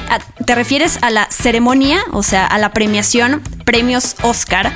te 0.45 0.55
refieres 0.55 0.99
a 1.03 1.11
la 1.11 1.29
ceremonia, 1.31 2.03
o 2.13 2.23
sea, 2.23 2.47
a 2.47 2.59
la 2.59 2.73
premiación 2.73 3.43
premios 3.65 4.17
Oscar, 4.23 4.73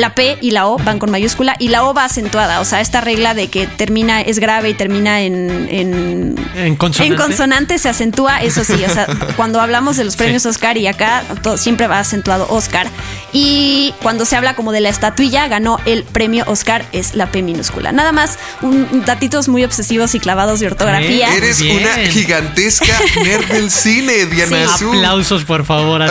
la 0.00 0.14
P 0.14 0.38
y 0.40 0.50
la 0.50 0.66
O 0.66 0.78
van 0.78 0.98
con 0.98 1.10
mayúscula 1.10 1.56
y 1.58 1.68
la 1.68 1.84
O 1.84 1.94
va 1.94 2.04
acentuada. 2.04 2.60
O 2.60 2.64
sea, 2.64 2.80
esta 2.80 3.00
regla 3.00 3.34
de 3.34 3.48
que 3.48 3.66
termina, 3.66 4.20
es 4.20 4.38
grave 4.38 4.70
y 4.70 4.74
termina 4.74 5.22
en, 5.22 5.68
en, 5.68 6.76
consonante. 6.76 7.78
se 7.78 7.88
acentúa, 7.88 8.42
eso 8.42 8.64
sí. 8.64 8.84
O 8.84 8.88
sea, 8.90 9.06
cuando 9.36 9.60
hablamos 9.60 9.96
de 9.96 10.04
los 10.04 10.16
premios 10.16 10.46
Oscar 10.46 10.76
y 10.76 10.86
acá 10.86 11.22
todo, 11.42 11.56
siempre 11.56 11.86
va 11.86 12.00
acentuado 12.00 12.46
Oscar. 12.50 12.88
Y 13.32 13.94
cuando 14.02 14.24
se 14.24 14.36
habla 14.36 14.54
como 14.54 14.72
de 14.72 14.80
la 14.80 14.88
estatuilla, 14.88 15.48
ganó 15.48 15.78
el 15.84 16.04
premio 16.04 16.44
Oscar, 16.46 16.84
es 16.92 17.14
la 17.14 17.30
P 17.30 17.42
minúscula. 17.42 17.92
Nada 17.92 18.12
más, 18.12 18.38
un, 18.62 19.04
datitos 19.04 19.48
muy 19.48 19.64
obsesivos 19.64 20.14
y 20.14 20.20
clavados 20.20 20.60
de 20.60 20.66
ortografía. 20.66 21.34
Eres 21.34 21.60
una 21.60 21.94
gigantesca 22.10 22.98
nerd 23.22 23.46
del 23.46 23.70
cine, 23.70 24.26
Diana 24.26 24.72
Aplausos, 24.72 25.44
por 25.44 25.64
favor. 25.64 26.04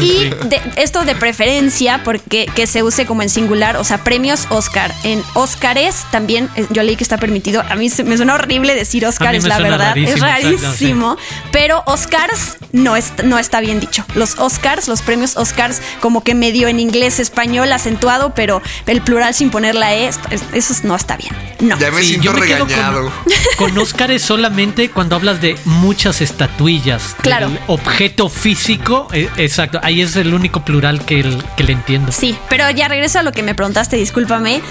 y 0.00 0.30
esto 0.76 1.04
de 1.04 1.14
preferencia, 1.14 2.02
porque 2.04 2.46
que 2.54 2.66
se 2.66 2.82
use 2.82 3.06
como 3.06 3.22
en 3.22 3.28
singular, 3.34 3.76
o 3.76 3.84
sea, 3.84 4.02
premios 4.04 4.46
Oscar. 4.50 4.94
En 5.02 5.22
Oscars 5.34 6.06
también, 6.10 6.48
eh, 6.56 6.66
yo 6.70 6.82
leí 6.82 6.96
que 6.96 7.04
está 7.04 7.18
permitido. 7.18 7.62
A 7.68 7.74
mí 7.74 7.90
me 8.04 8.16
suena 8.16 8.34
horrible 8.34 8.74
decir 8.74 9.04
Oscar, 9.06 9.34
es 9.34 9.44
la 9.44 9.58
verdad. 9.58 9.96
es 9.96 10.20
rarísimo. 10.20 11.16
Pero 11.50 11.82
Oscars 11.86 12.58
no, 12.72 12.94
no 13.24 13.38
está 13.38 13.60
bien 13.60 13.80
dicho. 13.80 14.04
Los 14.14 14.38
Oscars, 14.38 14.88
los 14.88 15.02
premios 15.02 15.36
Oscars, 15.36 15.80
como 16.00 16.22
que 16.22 16.34
medio 16.34 16.68
en 16.68 16.80
inglés, 16.80 17.20
español, 17.20 17.72
acentuado, 17.72 18.34
pero 18.34 18.62
el 18.86 19.00
plural 19.02 19.34
sin 19.34 19.50
poner 19.50 19.74
la 19.74 19.94
E, 19.94 20.10
eso 20.52 20.74
no 20.84 20.94
está 20.96 21.16
bien. 21.16 21.34
No. 21.60 21.78
Ya 21.78 21.90
me 21.90 22.02
siento 22.02 22.32
regañado. 22.32 23.12
Con, 23.56 23.76
Oscar 23.78 24.10
es 24.10 24.22
solamente 24.22 24.90
cuando 24.90 25.16
hablas 25.16 25.40
de 25.40 25.58
muchas 25.64 26.20
estatuillas. 26.20 27.16
Claro. 27.20 27.48
El 27.48 27.58
objeto 27.66 28.28
físico, 28.28 29.08
eh, 29.12 29.28
exacto. 29.36 29.80
Ahí 29.82 30.00
es 30.00 30.16
el 30.16 30.32
único 30.32 30.64
plural 30.64 31.04
que, 31.04 31.36
que 31.56 31.64
le 31.64 31.72
entiendo. 31.72 32.12
Sí, 32.12 32.36
pero 32.48 32.70
ya 32.70 32.88
regreso 32.88 33.13
a 33.16 33.22
lo 33.22 33.32
que 33.32 33.42
me 33.42 33.54
preguntaste, 33.54 33.96
discúlpame. 33.96 34.62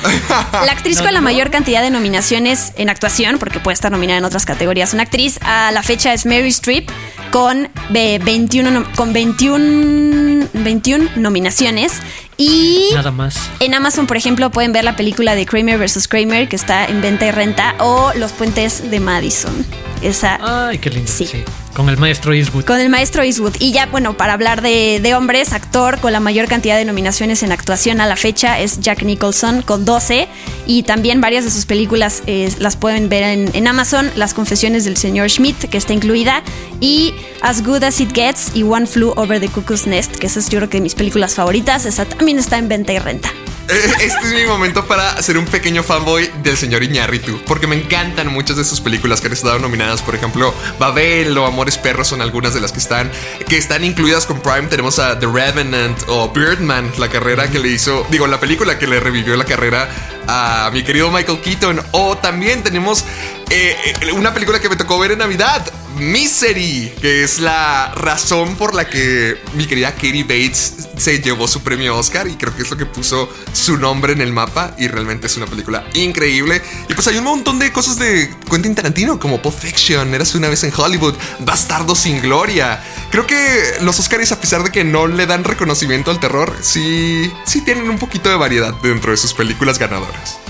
La 0.53 0.71
actriz 0.71 1.01
con 1.01 1.13
la 1.13 1.21
mayor 1.21 1.51
cantidad 1.51 1.81
de 1.81 1.89
nominaciones 1.89 2.73
en 2.77 2.89
actuación, 2.89 3.39
porque 3.39 3.59
puede 3.59 3.73
estar 3.73 3.91
nominada 3.91 4.19
en 4.19 4.25
otras 4.25 4.45
categorías, 4.45 4.93
una 4.93 5.03
actriz 5.03 5.39
a 5.41 5.71
la 5.71 5.83
fecha 5.83 6.13
es 6.13 6.25
Mary 6.25 6.49
Streep 6.49 6.89
con 7.31 7.69
21, 7.89 8.85
con 8.95 9.13
21, 9.13 10.47
21 10.53 11.09
nominaciones. 11.15 12.01
Y 12.37 12.89
nada 12.93 13.11
más. 13.11 13.49
En 13.59 13.73
Amazon, 13.73 14.07
por 14.07 14.17
ejemplo, 14.17 14.51
pueden 14.51 14.71
ver 14.71 14.83
la 14.83 14.95
película 14.95 15.35
de 15.35 15.45
Kramer 15.45 15.79
vs. 15.79 16.07
Kramer 16.07 16.49
que 16.49 16.55
está 16.55 16.85
en 16.85 17.01
venta 17.01 17.25
y 17.25 17.31
renta 17.31 17.75
o 17.79 18.11
Los 18.15 18.31
puentes 18.33 18.89
de 18.89 18.99
Madison. 18.99 19.65
Esa. 20.01 20.39
Ay, 20.41 20.79
qué 20.79 20.89
lindo. 20.89 21.11
sí. 21.11 21.43
Con 21.73 21.89
el 21.89 21.97
maestro 21.97 22.33
Eastwood. 22.33 22.65
Con 22.65 22.79
el 22.79 22.89
maestro 22.89 23.23
Eastwood. 23.23 23.55
Y 23.59 23.71
ya, 23.71 23.87
bueno, 23.87 24.15
para 24.15 24.33
hablar 24.33 24.61
de, 24.61 25.13
hombres, 25.15 25.53
actor 25.53 25.99
con 25.99 26.13
la 26.13 26.19
mayor 26.19 26.47
cantidad 26.47 26.77
de 26.77 26.85
nominaciones 26.85 27.41
en 27.41 27.51
actuación 27.51 27.99
a 27.99 28.05
la 28.05 28.15
fecha 28.15 28.59
es 28.59 28.79
Jack 28.79 29.01
Nicholson 29.03 29.63
con 29.63 29.83
12. 29.83 30.27
Y 30.67 30.83
también 30.83 31.19
varias 31.19 31.45
de 31.45 31.51
sus 31.51 31.65
películas 31.65 32.21
eh, 32.27 32.53
las 32.59 32.77
pueden 32.77 33.09
ver 33.09 33.23
en, 33.53 33.67
Amazon. 33.67 34.11
Las 34.15 34.33
confesiones 34.33 34.85
del 34.85 34.97
señor 34.97 35.29
Schmidt, 35.29 35.65
que 35.69 35.77
está 35.77 35.93
incluida. 35.93 36.43
Y 36.79 37.15
As 37.41 37.63
Good 37.63 37.83
As 37.83 37.99
It 37.99 38.13
Gets 38.13 38.51
y 38.55 38.63
One 38.63 38.85
Flew 38.85 39.13
Over 39.15 39.39
the 39.39 39.49
Cuckoo's 39.49 39.87
Nest, 39.87 40.15
que 40.17 40.27
esa 40.27 40.39
es 40.39 40.49
yo 40.49 40.59
creo 40.59 40.69
que 40.69 40.77
de 40.77 40.83
mis 40.83 40.95
películas 40.95 41.33
favoritas. 41.33 41.85
Esa 41.85 42.05
también 42.05 42.37
está 42.37 42.59
en 42.59 42.69
venta 42.69 42.93
y 42.93 42.99
renta. 42.99 43.31
Este 44.01 44.05
es 44.05 44.33
mi 44.33 44.45
momento 44.45 44.85
para 44.85 45.21
ser 45.21 45.37
un 45.37 45.45
pequeño 45.45 45.83
fanboy 45.83 46.29
del 46.43 46.57
señor 46.57 46.83
Iñárritu, 46.83 47.39
porque 47.45 47.65
me 47.65 47.75
encantan 47.75 48.27
muchas 48.27 48.57
de 48.57 48.65
sus 48.65 48.81
películas 48.81 49.21
que 49.21 49.27
han 49.27 49.33
estado 49.33 49.57
nominadas. 49.59 50.01
Por 50.01 50.15
ejemplo, 50.15 50.53
Babel 50.79 51.37
o 51.37 51.45
Amores 51.45 51.77
Perros 51.77 52.09
son 52.09 52.21
algunas 52.21 52.53
de 52.53 52.59
las 52.59 52.73
que 52.73 52.79
están, 52.79 53.09
que 53.47 53.57
están 53.57 53.83
incluidas 53.83 54.25
con 54.25 54.41
Prime. 54.41 54.63
Tenemos 54.63 54.99
a 54.99 55.17
The 55.17 55.27
Revenant 55.27 55.97
o 56.07 56.29
Birdman, 56.29 56.91
la 56.97 57.09
carrera 57.09 57.49
que 57.49 57.59
le 57.59 57.69
hizo, 57.69 58.05
digo, 58.09 58.27
la 58.27 58.39
película 58.39 58.77
que 58.77 58.87
le 58.87 58.99
revivió 58.99 59.37
la 59.37 59.45
carrera 59.45 59.89
a 60.27 60.69
mi 60.73 60.83
querido 60.83 61.09
Michael 61.11 61.39
Keaton. 61.39 61.81
O 61.91 62.17
también 62.17 62.63
tenemos 62.63 63.05
eh, 63.49 63.75
eh, 64.01 64.11
una 64.11 64.33
película 64.33 64.59
que 64.59 64.69
me 64.69 64.75
tocó 64.75 64.99
ver 64.99 65.11
en 65.11 65.19
Navidad, 65.19 65.65
Misery, 65.97 66.91
que 67.01 67.23
es 67.23 67.39
la 67.39 67.93
razón 67.95 68.55
por 68.55 68.73
la 68.73 68.89
que 68.89 69.37
mi 69.53 69.65
querida 69.65 69.91
Katie 69.91 70.23
Bates 70.23 70.89
se 70.97 71.19
llevó 71.21 71.47
su 71.47 71.61
premio 71.61 71.95
Oscar 71.95 72.27
y 72.27 72.35
creo 72.35 72.55
que 72.55 72.63
es 72.63 72.71
lo 72.71 72.77
que 72.77 72.85
puso 72.85 73.29
su 73.53 73.77
nombre 73.77 74.13
en 74.13 74.21
el 74.21 74.33
mapa 74.33 74.75
y 74.79 74.87
realmente 74.87 75.27
es 75.27 75.37
una 75.37 75.45
película 75.45 75.85
increíble. 75.93 76.61
Y 76.89 76.93
pues 76.93 77.07
hay 77.07 77.17
un 77.17 77.25
montón 77.25 77.59
de 77.59 77.71
cosas 77.71 77.99
de 77.99 78.33
Quentin 78.49 78.75
Tarantino 78.75 79.19
como 79.19 79.41
Pulp 79.41 79.57
Fiction, 79.57 80.13
Eras 80.13 80.33
una 80.35 80.49
vez 80.49 80.63
en 80.63 80.73
Hollywood, 80.75 81.15
Bastardo 81.39 81.95
sin 81.95 82.21
Gloria. 82.21 82.83
Creo 83.11 83.27
que 83.27 83.75
los 83.81 83.99
Oscars 83.99 84.31
a 84.31 84.39
pesar 84.39 84.63
de 84.63 84.71
que 84.71 84.83
no 84.83 85.07
le 85.07 85.25
dan 85.25 85.43
reconocimiento 85.43 86.11
al 86.11 86.19
terror, 86.19 86.55
sí, 86.61 87.31
sí 87.45 87.61
tienen 87.61 87.89
un 87.89 87.99
poquito 87.99 88.29
de 88.29 88.35
variedad 88.35 88.73
dentro 88.81 89.11
de 89.11 89.17
sus 89.17 89.33
películas 89.33 89.79
ganadoras. 89.79 90.42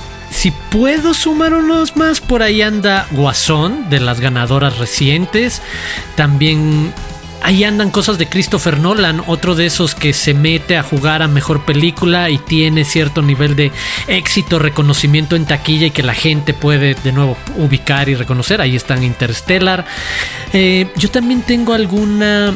Si 0.44 0.52
puedo 0.52 1.14
sumar 1.14 1.54
unos 1.54 1.96
más, 1.96 2.20
por 2.20 2.44
ahí 2.44 2.62
anda 2.62 3.08
Guasón, 3.12 3.90
de 3.90 4.02
las 4.02 4.20
ganadoras 4.20 4.78
recientes. 4.78 5.62
También 6.18 6.92
ahí 7.42 7.64
andan 7.64 7.92
cosas 7.92 8.18
de 8.18 8.28
Christopher 8.28 8.78
Nolan, 8.78 9.24
otro 9.28 9.56
de 9.56 9.68
esos 9.68 9.96
que 9.96 10.12
se 10.12 10.34
mete 10.34 10.76
a 10.76 10.84
jugar 10.84 11.22
a 11.22 11.30
mejor 11.30 11.64
película 11.64 12.30
y 12.30 12.40
tiene 12.40 12.84
cierto 12.84 13.22
nivel 13.22 13.56
de 13.56 13.72
éxito, 14.10 14.60
reconocimiento 14.60 15.38
en 15.38 15.46
taquilla 15.46 15.88
y 15.88 15.92
que 15.92 16.04
la 16.04 16.14
gente 16.14 16.54
puede 16.54 16.96
de 16.96 17.14
nuevo 17.14 17.38
ubicar 17.56 18.10
y 18.10 18.16
reconocer. 18.16 18.60
Ahí 18.60 18.76
están 18.76 19.02
Interstellar. 19.02 19.86
Eh, 20.52 20.88
yo 20.98 21.10
también 21.10 21.44
tengo 21.44 21.72
alguna 21.72 22.54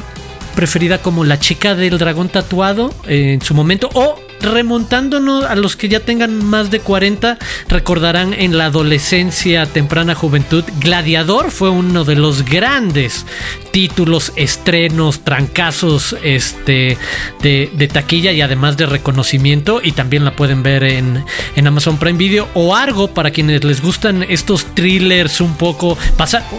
preferida 0.56 0.98
como 0.98 1.24
La 1.24 1.40
chica 1.40 1.74
del 1.74 1.98
dragón 1.98 2.28
tatuado 2.28 2.94
eh, 3.08 3.32
en 3.32 3.42
su 3.42 3.54
momento 3.54 3.90
o 3.94 4.27
remontándonos 4.42 5.46
a 5.46 5.56
los 5.56 5.76
que 5.76 5.90
ya 5.90 6.00
tengan 6.00 6.44
más 6.44 6.72
de 6.72 6.80
40, 6.80 7.38
recordarán 7.68 8.34
en 8.34 8.58
la 8.58 8.66
adolescencia, 8.66 9.66
temprana 9.66 10.16
juventud, 10.16 10.64
Gladiador 10.80 11.52
fue 11.52 11.70
uno 11.70 12.04
de 12.06 12.16
los 12.16 12.46
grandes 12.46 13.26
títulos, 13.72 14.34
estrenos, 14.36 15.24
trancazos 15.24 16.16
este, 16.24 16.98
de, 17.42 17.90
taquilla 17.92 18.32
y 18.32 18.42
además 18.42 18.76
de 18.76 18.88
reconocimiento. 18.88 19.82
Y 19.84 19.92
también 19.92 20.26
la 20.26 20.36
pueden 20.36 20.64
ver 20.64 20.84
en, 20.84 21.24
en 21.56 21.68
Amazon 21.68 21.98
Prime 21.98 22.18
Video 22.18 22.48
o 22.56 22.76
Argo 22.76 23.10
para 23.10 23.30
quienes 23.30 23.64
les 23.64 23.82
gustan 23.82 24.24
estos 24.24 24.66
thrillers 24.74 25.42
un 25.42 25.56
poco, 25.56 25.98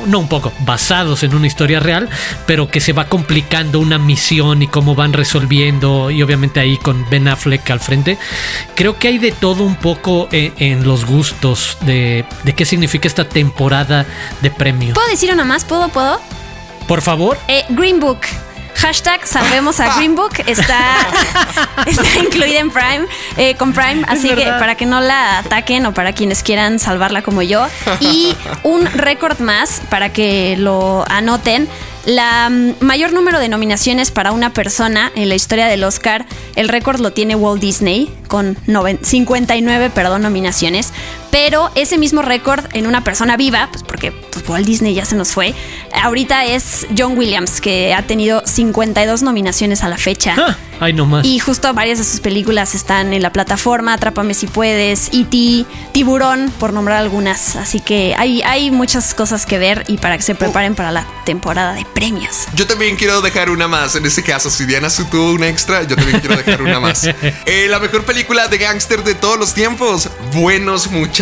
no 0.06 0.20
un 0.20 0.28
poco, 0.28 0.52
basados 0.60 1.22
en 1.24 1.34
una 1.34 1.46
historia 1.46 1.80
real, 1.80 2.08
pero 2.46 2.68
que 2.68 2.80
se 2.80 2.92
va 2.92 3.08
complicando 3.08 3.80
una 3.80 3.98
misión 3.98 4.62
y 4.62 4.68
cómo 4.68 4.94
van 4.94 5.12
resolviendo. 5.12 6.10
Y 6.10 6.22
obviamente 6.22 6.60
ahí 6.60 6.76
con 6.76 7.04
Ben 7.10 7.26
Affleck 7.26 7.67
al 7.72 7.80
frente. 7.80 8.18
Creo 8.74 8.98
que 8.98 9.08
hay 9.08 9.18
de 9.18 9.32
todo 9.32 9.64
un 9.64 9.76
poco 9.76 10.28
eh, 10.32 10.52
en, 10.58 10.84
los 10.84 11.04
gustos 11.04 11.78
de, 11.82 12.24
qué 12.56 12.64
significa 12.64 13.08
esta 13.08 13.28
temporada 13.28 14.06
de 14.40 14.50
premios. 14.50 14.94
¿Puedo 14.94 15.08
decir 15.08 15.32
una 15.32 15.44
más? 15.44 15.64
¿Puedo? 15.64 15.88
¿Puedo? 15.88 16.20
Por 16.86 17.02
favor. 17.02 17.38
Eh, 17.48 17.64
Green 17.70 18.00
Book. 18.00 18.20
Hashtag 18.78 19.26
salvemos 19.26 19.80
a 19.80 19.96
Green 19.96 20.14
Book 20.14 20.34
está, 20.46 20.98
está 21.86 22.18
incluida 22.20 22.60
en 22.60 22.70
Prime, 22.70 23.06
eh, 23.36 23.56
con 23.56 23.72
Prime, 23.72 24.04
así 24.06 24.28
que 24.28 24.44
para 24.44 24.76
que 24.76 24.86
no 24.86 25.00
la 25.00 25.38
ataquen 25.38 25.84
o 25.86 25.92
para 25.92 26.12
quienes 26.12 26.44
quieran 26.44 26.78
salvarla 26.78 27.22
como 27.22 27.42
yo. 27.42 27.66
Y 27.98 28.36
un 28.62 28.86
récord 28.86 29.40
más 29.40 29.82
para 29.90 30.12
que 30.12 30.56
lo 30.56 31.04
anoten. 31.10 31.68
La 32.08 32.48
mm, 32.48 32.76
mayor 32.80 33.12
número 33.12 33.38
de 33.38 33.50
nominaciones 33.50 34.10
para 34.10 34.32
una 34.32 34.54
persona 34.54 35.12
en 35.14 35.28
la 35.28 35.34
historia 35.34 35.66
del 35.66 35.84
Oscar, 35.84 36.24
el 36.56 36.70
récord 36.70 37.00
lo 37.00 37.12
tiene 37.12 37.36
Walt 37.36 37.60
Disney 37.60 38.10
con 38.28 38.56
59 39.02 39.90
perdón, 39.90 40.22
nominaciones, 40.22 40.94
pero 41.30 41.70
ese 41.74 41.98
mismo 41.98 42.22
récord 42.22 42.64
en 42.72 42.86
una 42.86 43.04
persona 43.04 43.36
viva, 43.36 43.68
pues 43.70 43.82
porque 43.82 44.12
pues, 44.12 44.48
Walt 44.48 44.66
Disney 44.66 44.94
ya 44.94 45.04
se 45.04 45.16
nos 45.16 45.32
fue, 45.32 45.54
ahorita 46.02 46.44
es 46.44 46.86
John 46.96 47.16
Williams, 47.18 47.60
que 47.60 47.94
ha 47.94 48.02
tenido 48.02 48.42
52 48.44 49.22
nominaciones 49.22 49.82
a 49.82 49.88
la 49.88 49.96
fecha. 49.96 50.34
Ah, 50.38 50.56
ay, 50.80 50.92
no 50.92 51.06
más. 51.06 51.24
Y 51.24 51.38
justo 51.38 51.72
varias 51.74 51.98
de 51.98 52.04
sus 52.04 52.20
películas 52.20 52.74
están 52.74 53.12
en 53.12 53.22
la 53.22 53.32
plataforma, 53.32 53.94
Atrápame 53.94 54.34
si 54.34 54.46
puedes, 54.46 55.08
E.T., 55.12 55.66
Tiburón, 55.92 56.52
por 56.58 56.72
nombrar 56.72 56.98
algunas. 56.98 57.56
Así 57.56 57.80
que 57.80 58.14
hay, 58.16 58.42
hay 58.42 58.70
muchas 58.70 59.14
cosas 59.14 59.46
que 59.46 59.58
ver 59.58 59.84
y 59.88 59.98
para 59.98 60.16
que 60.16 60.22
se 60.22 60.34
preparen 60.34 60.74
para 60.74 60.92
la 60.92 61.06
temporada 61.24 61.74
de 61.74 61.84
premios. 61.94 62.46
Yo 62.54 62.66
también 62.66 62.96
quiero 62.96 63.20
dejar 63.20 63.50
una 63.50 63.68
más. 63.68 63.96
En 63.96 64.06
este 64.06 64.22
caso, 64.22 64.50
si 64.50 64.64
Diana 64.66 64.90
se 64.90 65.04
tuvo 65.04 65.32
una 65.32 65.48
extra, 65.48 65.82
yo 65.82 65.96
también 65.96 66.20
quiero 66.20 66.36
dejar 66.36 66.62
una 66.62 66.80
más. 66.80 67.08
Eh, 67.46 67.66
la 67.68 67.78
mejor 67.78 68.04
película 68.04 68.48
de 68.48 68.58
gángster 68.58 69.02
de 69.02 69.14
todos 69.14 69.38
los 69.38 69.54
tiempos. 69.54 70.08
Buenos 70.34 70.90
muchachos. 70.90 71.17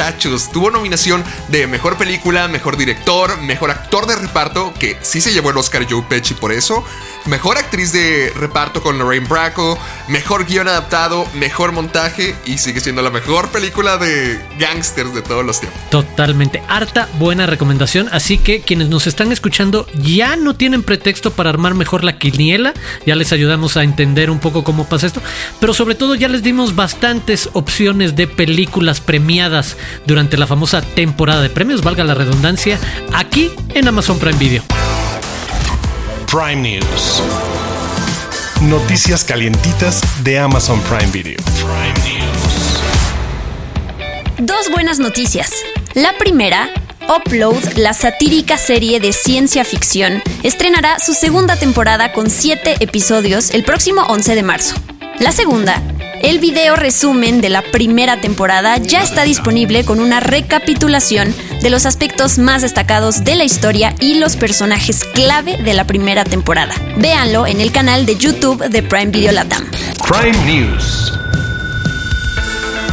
Tuvo 0.52 0.70
nominación 0.70 1.24
de 1.48 1.66
mejor 1.66 1.96
película, 1.96 2.48
mejor 2.48 2.76
director, 2.76 3.40
mejor 3.40 3.70
actor 3.70 4.06
de 4.06 4.14
reparto, 4.14 4.74
que 4.78 4.98
sí 5.00 5.22
se 5.22 5.32
llevó 5.32 5.50
el 5.50 5.56
Oscar 5.56 5.86
Joe 5.88 6.02
Pesci 6.02 6.34
por 6.34 6.52
eso. 6.52 6.84
Mejor 7.26 7.58
actriz 7.58 7.92
de 7.92 8.32
reparto 8.36 8.80
con 8.82 8.98
Lorraine 8.98 9.26
Bracco, 9.26 9.76
mejor 10.06 10.46
guion 10.46 10.68
adaptado, 10.68 11.26
mejor 11.34 11.72
montaje 11.72 12.36
y 12.46 12.58
sigue 12.58 12.78
siendo 12.78 13.02
la 13.02 13.10
mejor 13.10 13.48
película 13.48 13.96
de 13.98 14.40
gangsters 14.60 15.12
de 15.12 15.22
todos 15.22 15.44
los 15.44 15.58
tiempos. 15.58 15.80
Totalmente, 15.90 16.62
harta 16.68 17.08
buena 17.18 17.46
recomendación, 17.46 18.08
así 18.12 18.38
que 18.38 18.60
quienes 18.60 18.88
nos 18.88 19.08
están 19.08 19.32
escuchando 19.32 19.88
ya 19.94 20.36
no 20.36 20.54
tienen 20.54 20.84
pretexto 20.84 21.32
para 21.32 21.50
armar 21.50 21.74
mejor 21.74 22.04
la 22.04 22.16
quiniela, 22.16 22.74
ya 23.04 23.16
les 23.16 23.32
ayudamos 23.32 23.76
a 23.76 23.82
entender 23.82 24.30
un 24.30 24.38
poco 24.38 24.62
cómo 24.62 24.88
pasa 24.88 25.08
esto, 25.08 25.20
pero 25.58 25.74
sobre 25.74 25.96
todo 25.96 26.14
ya 26.14 26.28
les 26.28 26.44
dimos 26.44 26.76
bastantes 26.76 27.50
opciones 27.54 28.14
de 28.14 28.28
películas 28.28 29.00
premiadas 29.00 29.76
durante 30.06 30.36
la 30.36 30.46
famosa 30.46 30.80
temporada 30.80 31.42
de 31.42 31.50
premios, 31.50 31.82
valga 31.82 32.04
la 32.04 32.14
redundancia, 32.14 32.78
aquí 33.12 33.50
en 33.74 33.88
Amazon 33.88 34.20
Prime 34.20 34.38
Video. 34.38 34.62
Prime 36.36 36.56
News. 36.56 37.22
Noticias 38.60 39.24
calientitas 39.24 40.02
de 40.22 40.38
Amazon 40.38 40.78
Prime 40.82 41.10
Video. 41.10 41.38
Prime 41.54 41.94
News. 42.04 42.82
Dos 44.40 44.68
buenas 44.70 44.98
noticias. 44.98 45.54
La 45.94 46.18
primera, 46.18 46.68
Upload, 47.08 47.78
la 47.78 47.94
satírica 47.94 48.58
serie 48.58 49.00
de 49.00 49.14
ciencia 49.14 49.64
ficción, 49.64 50.22
estrenará 50.42 50.98
su 50.98 51.14
segunda 51.14 51.56
temporada 51.56 52.12
con 52.12 52.28
siete 52.28 52.76
episodios 52.80 53.54
el 53.54 53.64
próximo 53.64 54.02
11 54.02 54.34
de 54.34 54.42
marzo. 54.42 54.74
La 55.18 55.32
segunda, 55.32 55.82
El 56.22 56.38
video 56.38 56.76
resumen 56.76 57.40
de 57.40 57.48
la 57.48 57.62
primera 57.62 58.20
temporada 58.20 58.78
ya 58.78 59.02
está 59.02 59.22
disponible 59.22 59.84
con 59.84 60.00
una 60.00 60.20
recapitulación 60.20 61.34
de 61.62 61.70
los 61.70 61.86
aspectos 61.86 62.38
más 62.38 62.62
destacados 62.62 63.24
de 63.24 63.36
la 63.36 63.44
historia 63.44 63.94
y 64.00 64.14
los 64.14 64.36
personajes 64.36 65.04
clave 65.04 65.56
de 65.58 65.74
la 65.74 65.84
primera 65.84 66.24
temporada. 66.24 66.74
Véanlo 66.96 67.46
en 67.46 67.60
el 67.60 67.70
canal 67.70 68.06
de 68.06 68.16
YouTube 68.16 68.68
de 68.68 68.82
Prime 68.82 69.12
Video 69.12 69.32
Latam. 69.32 69.64
Prime 70.06 70.36
News. 70.44 71.12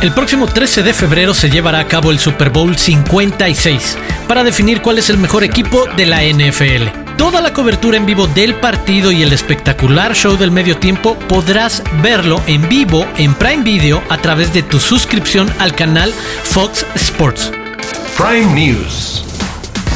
El 0.01 0.13
próximo 0.13 0.47
13 0.47 0.83
de 0.83 0.93
febrero 0.93 1.33
se 1.33 1.49
llevará 1.49 1.79
a 1.79 1.87
cabo 1.87 2.11
el 2.11 2.19
Super 2.19 2.49
Bowl 2.49 2.77
56 2.77 3.97
para 4.27 4.43
definir 4.43 4.81
cuál 4.81 4.97
es 4.97 5.09
el 5.09 5.17
mejor 5.17 5.43
equipo 5.43 5.85
de 5.95 6.05
la 6.05 6.23
NFL. 6.23 7.02
Toda 7.17 7.41
la 7.41 7.53
cobertura 7.53 7.97
en 7.97 8.05
vivo 8.05 8.27
del 8.27 8.55
partido 8.55 9.11
y 9.11 9.23
el 9.23 9.33
espectacular 9.33 10.15
show 10.15 10.35
del 10.37 10.51
medio 10.51 10.77
tiempo 10.77 11.17
podrás 11.27 11.83
verlo 12.01 12.41
en 12.47 12.67
vivo 12.67 13.05
en 13.17 13.33
Prime 13.35 13.63
Video 13.63 14.03
a 14.09 14.17
través 14.17 14.51
de 14.53 14.63
tu 14.63 14.79
suscripción 14.79 15.51
al 15.59 15.75
canal 15.75 16.13
Fox 16.43 16.85
Sports. 16.95 17.51
Prime 18.17 18.53
News. 18.53 19.23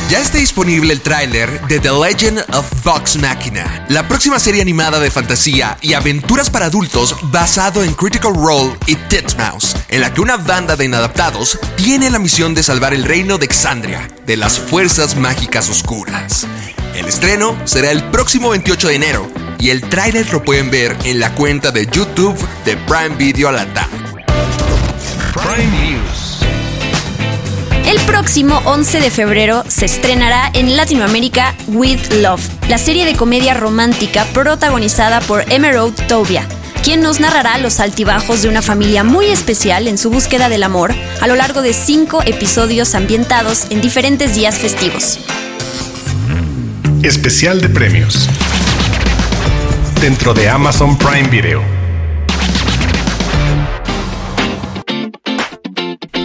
Ya 0.09 0.21
está 0.21 0.37
disponible 0.37 0.93
el 0.93 1.01
tráiler 1.01 1.61
de 1.67 1.81
The 1.81 1.91
Legend 1.91 2.45
of 2.53 2.65
Vox 2.81 3.17
Machina, 3.17 3.85
la 3.89 4.07
próxima 4.07 4.39
serie 4.39 4.61
animada 4.61 5.01
de 5.01 5.11
fantasía 5.11 5.77
y 5.81 5.93
aventuras 5.93 6.49
para 6.49 6.67
adultos 6.67 7.13
basado 7.23 7.83
en 7.83 7.93
Critical 7.93 8.33
Role 8.33 8.77
y 8.85 8.95
Titmouse, 8.95 9.75
en 9.89 9.99
la 9.99 10.13
que 10.13 10.21
una 10.21 10.37
banda 10.37 10.77
de 10.77 10.85
inadaptados 10.85 11.59
tiene 11.75 12.09
la 12.09 12.19
misión 12.19 12.53
de 12.53 12.63
salvar 12.63 12.93
el 12.93 13.03
reino 13.03 13.37
de 13.37 13.47
Exandria 13.47 14.07
de 14.25 14.37
las 14.37 14.57
fuerzas 14.57 15.17
mágicas 15.17 15.69
oscuras. 15.69 16.47
El 16.97 17.05
estreno 17.05 17.55
será 17.65 17.91
el 17.91 18.03
próximo 18.05 18.49
28 18.49 18.87
de 18.87 18.95
enero 18.95 19.31
y 19.59 19.69
el 19.69 19.81
tráiler 19.81 20.27
lo 20.33 20.43
pueden 20.43 20.71
ver 20.71 20.97
en 21.03 21.19
la 21.19 21.31
cuenta 21.35 21.69
de 21.69 21.85
YouTube 21.85 22.35
de 22.65 22.75
Prime 22.75 23.15
Video 23.15 23.51
Latam. 23.51 23.87
Prime 25.31 25.91
News. 25.91 26.39
El 27.85 27.99
próximo 28.07 28.63
11 28.65 28.99
de 28.99 29.11
febrero 29.11 29.63
se 29.67 29.85
estrenará 29.85 30.49
en 30.53 30.75
Latinoamérica 30.75 31.53
With 31.67 32.13
Love, 32.13 32.41
la 32.67 32.79
serie 32.79 33.05
de 33.05 33.15
comedia 33.15 33.53
romántica 33.53 34.25
protagonizada 34.33 35.21
por 35.21 35.45
Emerald 35.51 35.95
Tobia, 36.07 36.47
quien 36.83 37.01
nos 37.01 37.19
narrará 37.19 37.59
los 37.59 37.79
altibajos 37.79 38.41
de 38.41 38.49
una 38.49 38.63
familia 38.63 39.03
muy 39.03 39.27
especial 39.27 39.87
en 39.87 39.99
su 39.99 40.09
búsqueda 40.09 40.49
del 40.49 40.63
amor 40.63 40.95
a 41.21 41.27
lo 41.27 41.35
largo 41.35 41.61
de 41.61 41.73
cinco 41.73 42.23
episodios 42.25 42.95
ambientados 42.95 43.67
en 43.69 43.81
diferentes 43.81 44.33
días 44.33 44.57
festivos. 44.57 45.19
Especial 47.03 47.61
de 47.61 47.69
premios. 47.69 48.27
Dentro 50.01 50.33
de 50.33 50.49
Amazon 50.49 50.97
Prime 50.97 51.29
Video. 51.29 51.61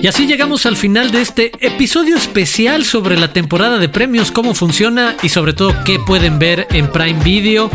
Y 0.01 0.07
así 0.07 0.27
llegamos 0.27 0.65
al 0.67 0.77
final 0.77 1.13
de 1.13 1.21
este 1.21 1.53
episodio 1.61 2.17
especial 2.17 2.85
sobre 2.85 3.19
la 3.19 3.33
temporada 3.33 3.79
de 3.79 3.89
premios, 3.89 4.33
cómo 4.33 4.55
funciona 4.55 5.15
y 5.23 5.29
sobre 5.29 5.53
todo 5.53 5.75
qué 5.85 5.99
pueden 5.99 6.39
ver 6.39 6.67
en 6.71 6.91
Prime 6.91 7.23
Video. 7.23 7.71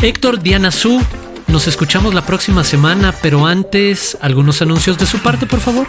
Héctor, 0.00 0.40
Diana 0.40 0.70
Su, 0.70 1.00
nos 1.48 1.68
escuchamos 1.68 2.14
la 2.14 2.24
próxima 2.24 2.64
semana, 2.64 3.14
pero 3.22 3.46
antes, 3.46 4.16
algunos 4.20 4.62
anuncios 4.62 4.98
de 4.98 5.06
su 5.06 5.18
parte, 5.18 5.46
por 5.46 5.60
favor. 5.60 5.86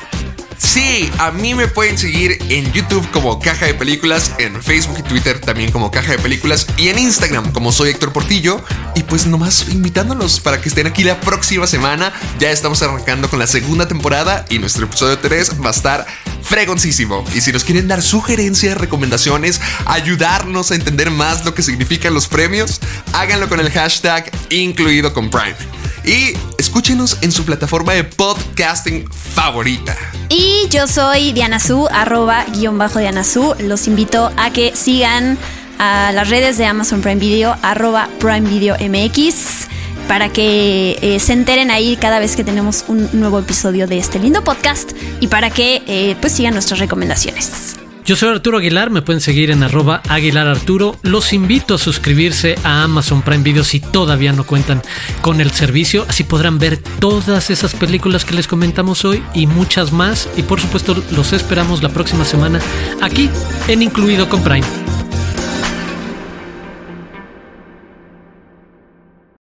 Sí, 0.60 1.10
a 1.18 1.32
mí 1.32 1.56
me 1.56 1.68
pueden 1.68 1.98
seguir 1.98 2.38
en 2.50 2.72
YouTube 2.74 3.10
como 3.12 3.40
Caja 3.40 3.66
de 3.66 3.74
Películas, 3.74 4.34
en 4.40 4.62
Facebook 4.62 4.98
y 5.00 5.04
Twitter 5.04 5.40
también 5.40 5.72
como 5.72 5.90
Caja 5.90 6.12
de 6.12 6.20
Películas 6.20 6.68
y 6.78 6.90
en 6.90 7.00
Instagram 7.00 7.54
como 7.54 7.72
soy 7.72 7.92
Héctor 7.92 8.12
Portillo. 8.12 8.62
Y 8.94 9.04
pues 9.04 9.26
nomás 9.26 9.70
invitándolos 9.70 10.42
para 10.42 10.60
que 10.60 10.68
estén 10.68 10.86
aquí 10.86 11.04
la 11.04 11.20
próxima 11.22 11.66
semana. 11.66 12.12
Ya 12.40 12.52
estamos 12.52 12.82
arrancando 12.82 13.30
con 13.30 13.40
la 13.40 13.48
segunda 13.48 13.88
temporada 13.88 14.46
y 14.50 14.60
nuestro 14.60 14.86
episodio 14.86 15.18
3 15.18 15.64
va 15.64 15.70
a 15.70 15.74
estar 15.74 16.06
fregoncísimo. 16.44 17.24
Y 17.34 17.40
si 17.40 17.54
nos 17.54 17.64
quieren 17.64 17.88
dar 17.88 18.02
sugerencias, 18.02 18.78
recomendaciones, 18.78 19.62
ayudarnos 19.86 20.72
a 20.72 20.76
entender 20.76 21.10
más 21.10 21.46
lo 21.46 21.54
que 21.54 21.64
significan 21.64 22.14
los 22.14 22.28
premios, 22.28 22.82
háganlo 23.14 23.48
con 23.48 23.62
el 23.62 23.72
hashtag 23.72 24.30
incluido 24.50 25.14
con 25.14 25.30
Prime 25.30 25.79
y 26.10 26.34
escúchenos 26.58 27.20
en 27.22 27.32
su 27.32 27.46
plataforma 27.46 27.94
de 27.94 28.04
podcasting 28.04 29.08
favorita. 29.12 29.96
Y 30.30 30.68
yo 30.72 30.88
soy 30.88 31.34
Diana 31.34 31.60
Su, 31.60 31.88
arroba 31.88 32.46
guion 32.46 32.80
bajo 32.80 32.98
Diana 32.98 33.24
Su. 33.24 33.54
Los 33.60 33.88
invito 33.88 34.32
a 34.36 34.52
que 34.52 34.76
sigan 34.76 35.38
a 35.78 36.12
las 36.12 36.30
redes 36.30 36.58
de 36.58 36.66
Amazon 36.66 37.02
Prime 37.02 37.20
Video, 37.20 37.56
arroba 37.62 38.10
Prime 38.20 38.50
Video 38.50 38.76
MX, 38.80 39.68
para 40.08 40.30
que 40.30 40.98
eh, 41.04 41.20
se 41.20 41.34
enteren 41.34 41.70
ahí 41.70 41.96
cada 41.96 42.18
vez 42.18 42.36
que 42.36 42.44
tenemos 42.44 42.86
un 42.88 43.08
nuevo 43.14 43.38
episodio 43.38 43.86
de 43.86 44.00
este 44.00 44.18
lindo 44.18 44.44
podcast 44.44 44.94
y 45.20 45.28
para 45.28 45.52
que 45.52 45.84
eh, 45.86 46.16
pues 46.20 46.34
sigan 46.34 46.54
nuestras 46.54 46.80
recomendaciones. 46.80 47.76
Yo 48.10 48.16
soy 48.16 48.30
Arturo 48.30 48.58
Aguilar, 48.58 48.90
me 48.90 49.04
pueden 49.04 49.22
seguir 49.22 49.52
en 49.52 49.62
arroba 49.62 50.02
Aguilar 50.10 50.48
Arturo. 50.48 50.96
Los 51.04 51.32
invito 51.32 51.76
a 51.76 51.78
suscribirse 51.78 52.56
a 52.64 52.82
Amazon 52.82 53.22
Prime 53.22 53.44
Video 53.44 53.64
si 53.64 53.80
todavía 53.80 54.34
no 54.34 54.48
cuentan 54.48 54.82
con 55.22 55.42
el 55.42 55.52
servicio. 55.52 56.08
Así 56.10 56.24
podrán 56.24 56.58
ver 56.58 56.78
todas 56.78 57.52
esas 57.52 57.76
películas 57.76 58.26
que 58.26 58.34
les 58.34 58.48
comentamos 58.48 59.06
hoy 59.06 59.24
y 59.36 59.46
muchas 59.46 59.92
más. 59.92 60.28
Y 60.38 60.42
por 60.42 60.60
supuesto 60.60 61.04
los 61.12 61.34
esperamos 61.34 61.84
la 61.84 61.90
próxima 61.90 62.26
semana 62.26 62.60
aquí 63.00 63.30
en 63.68 63.84
Incluido 63.84 64.28
con 64.28 64.42
Prime. 64.42 64.79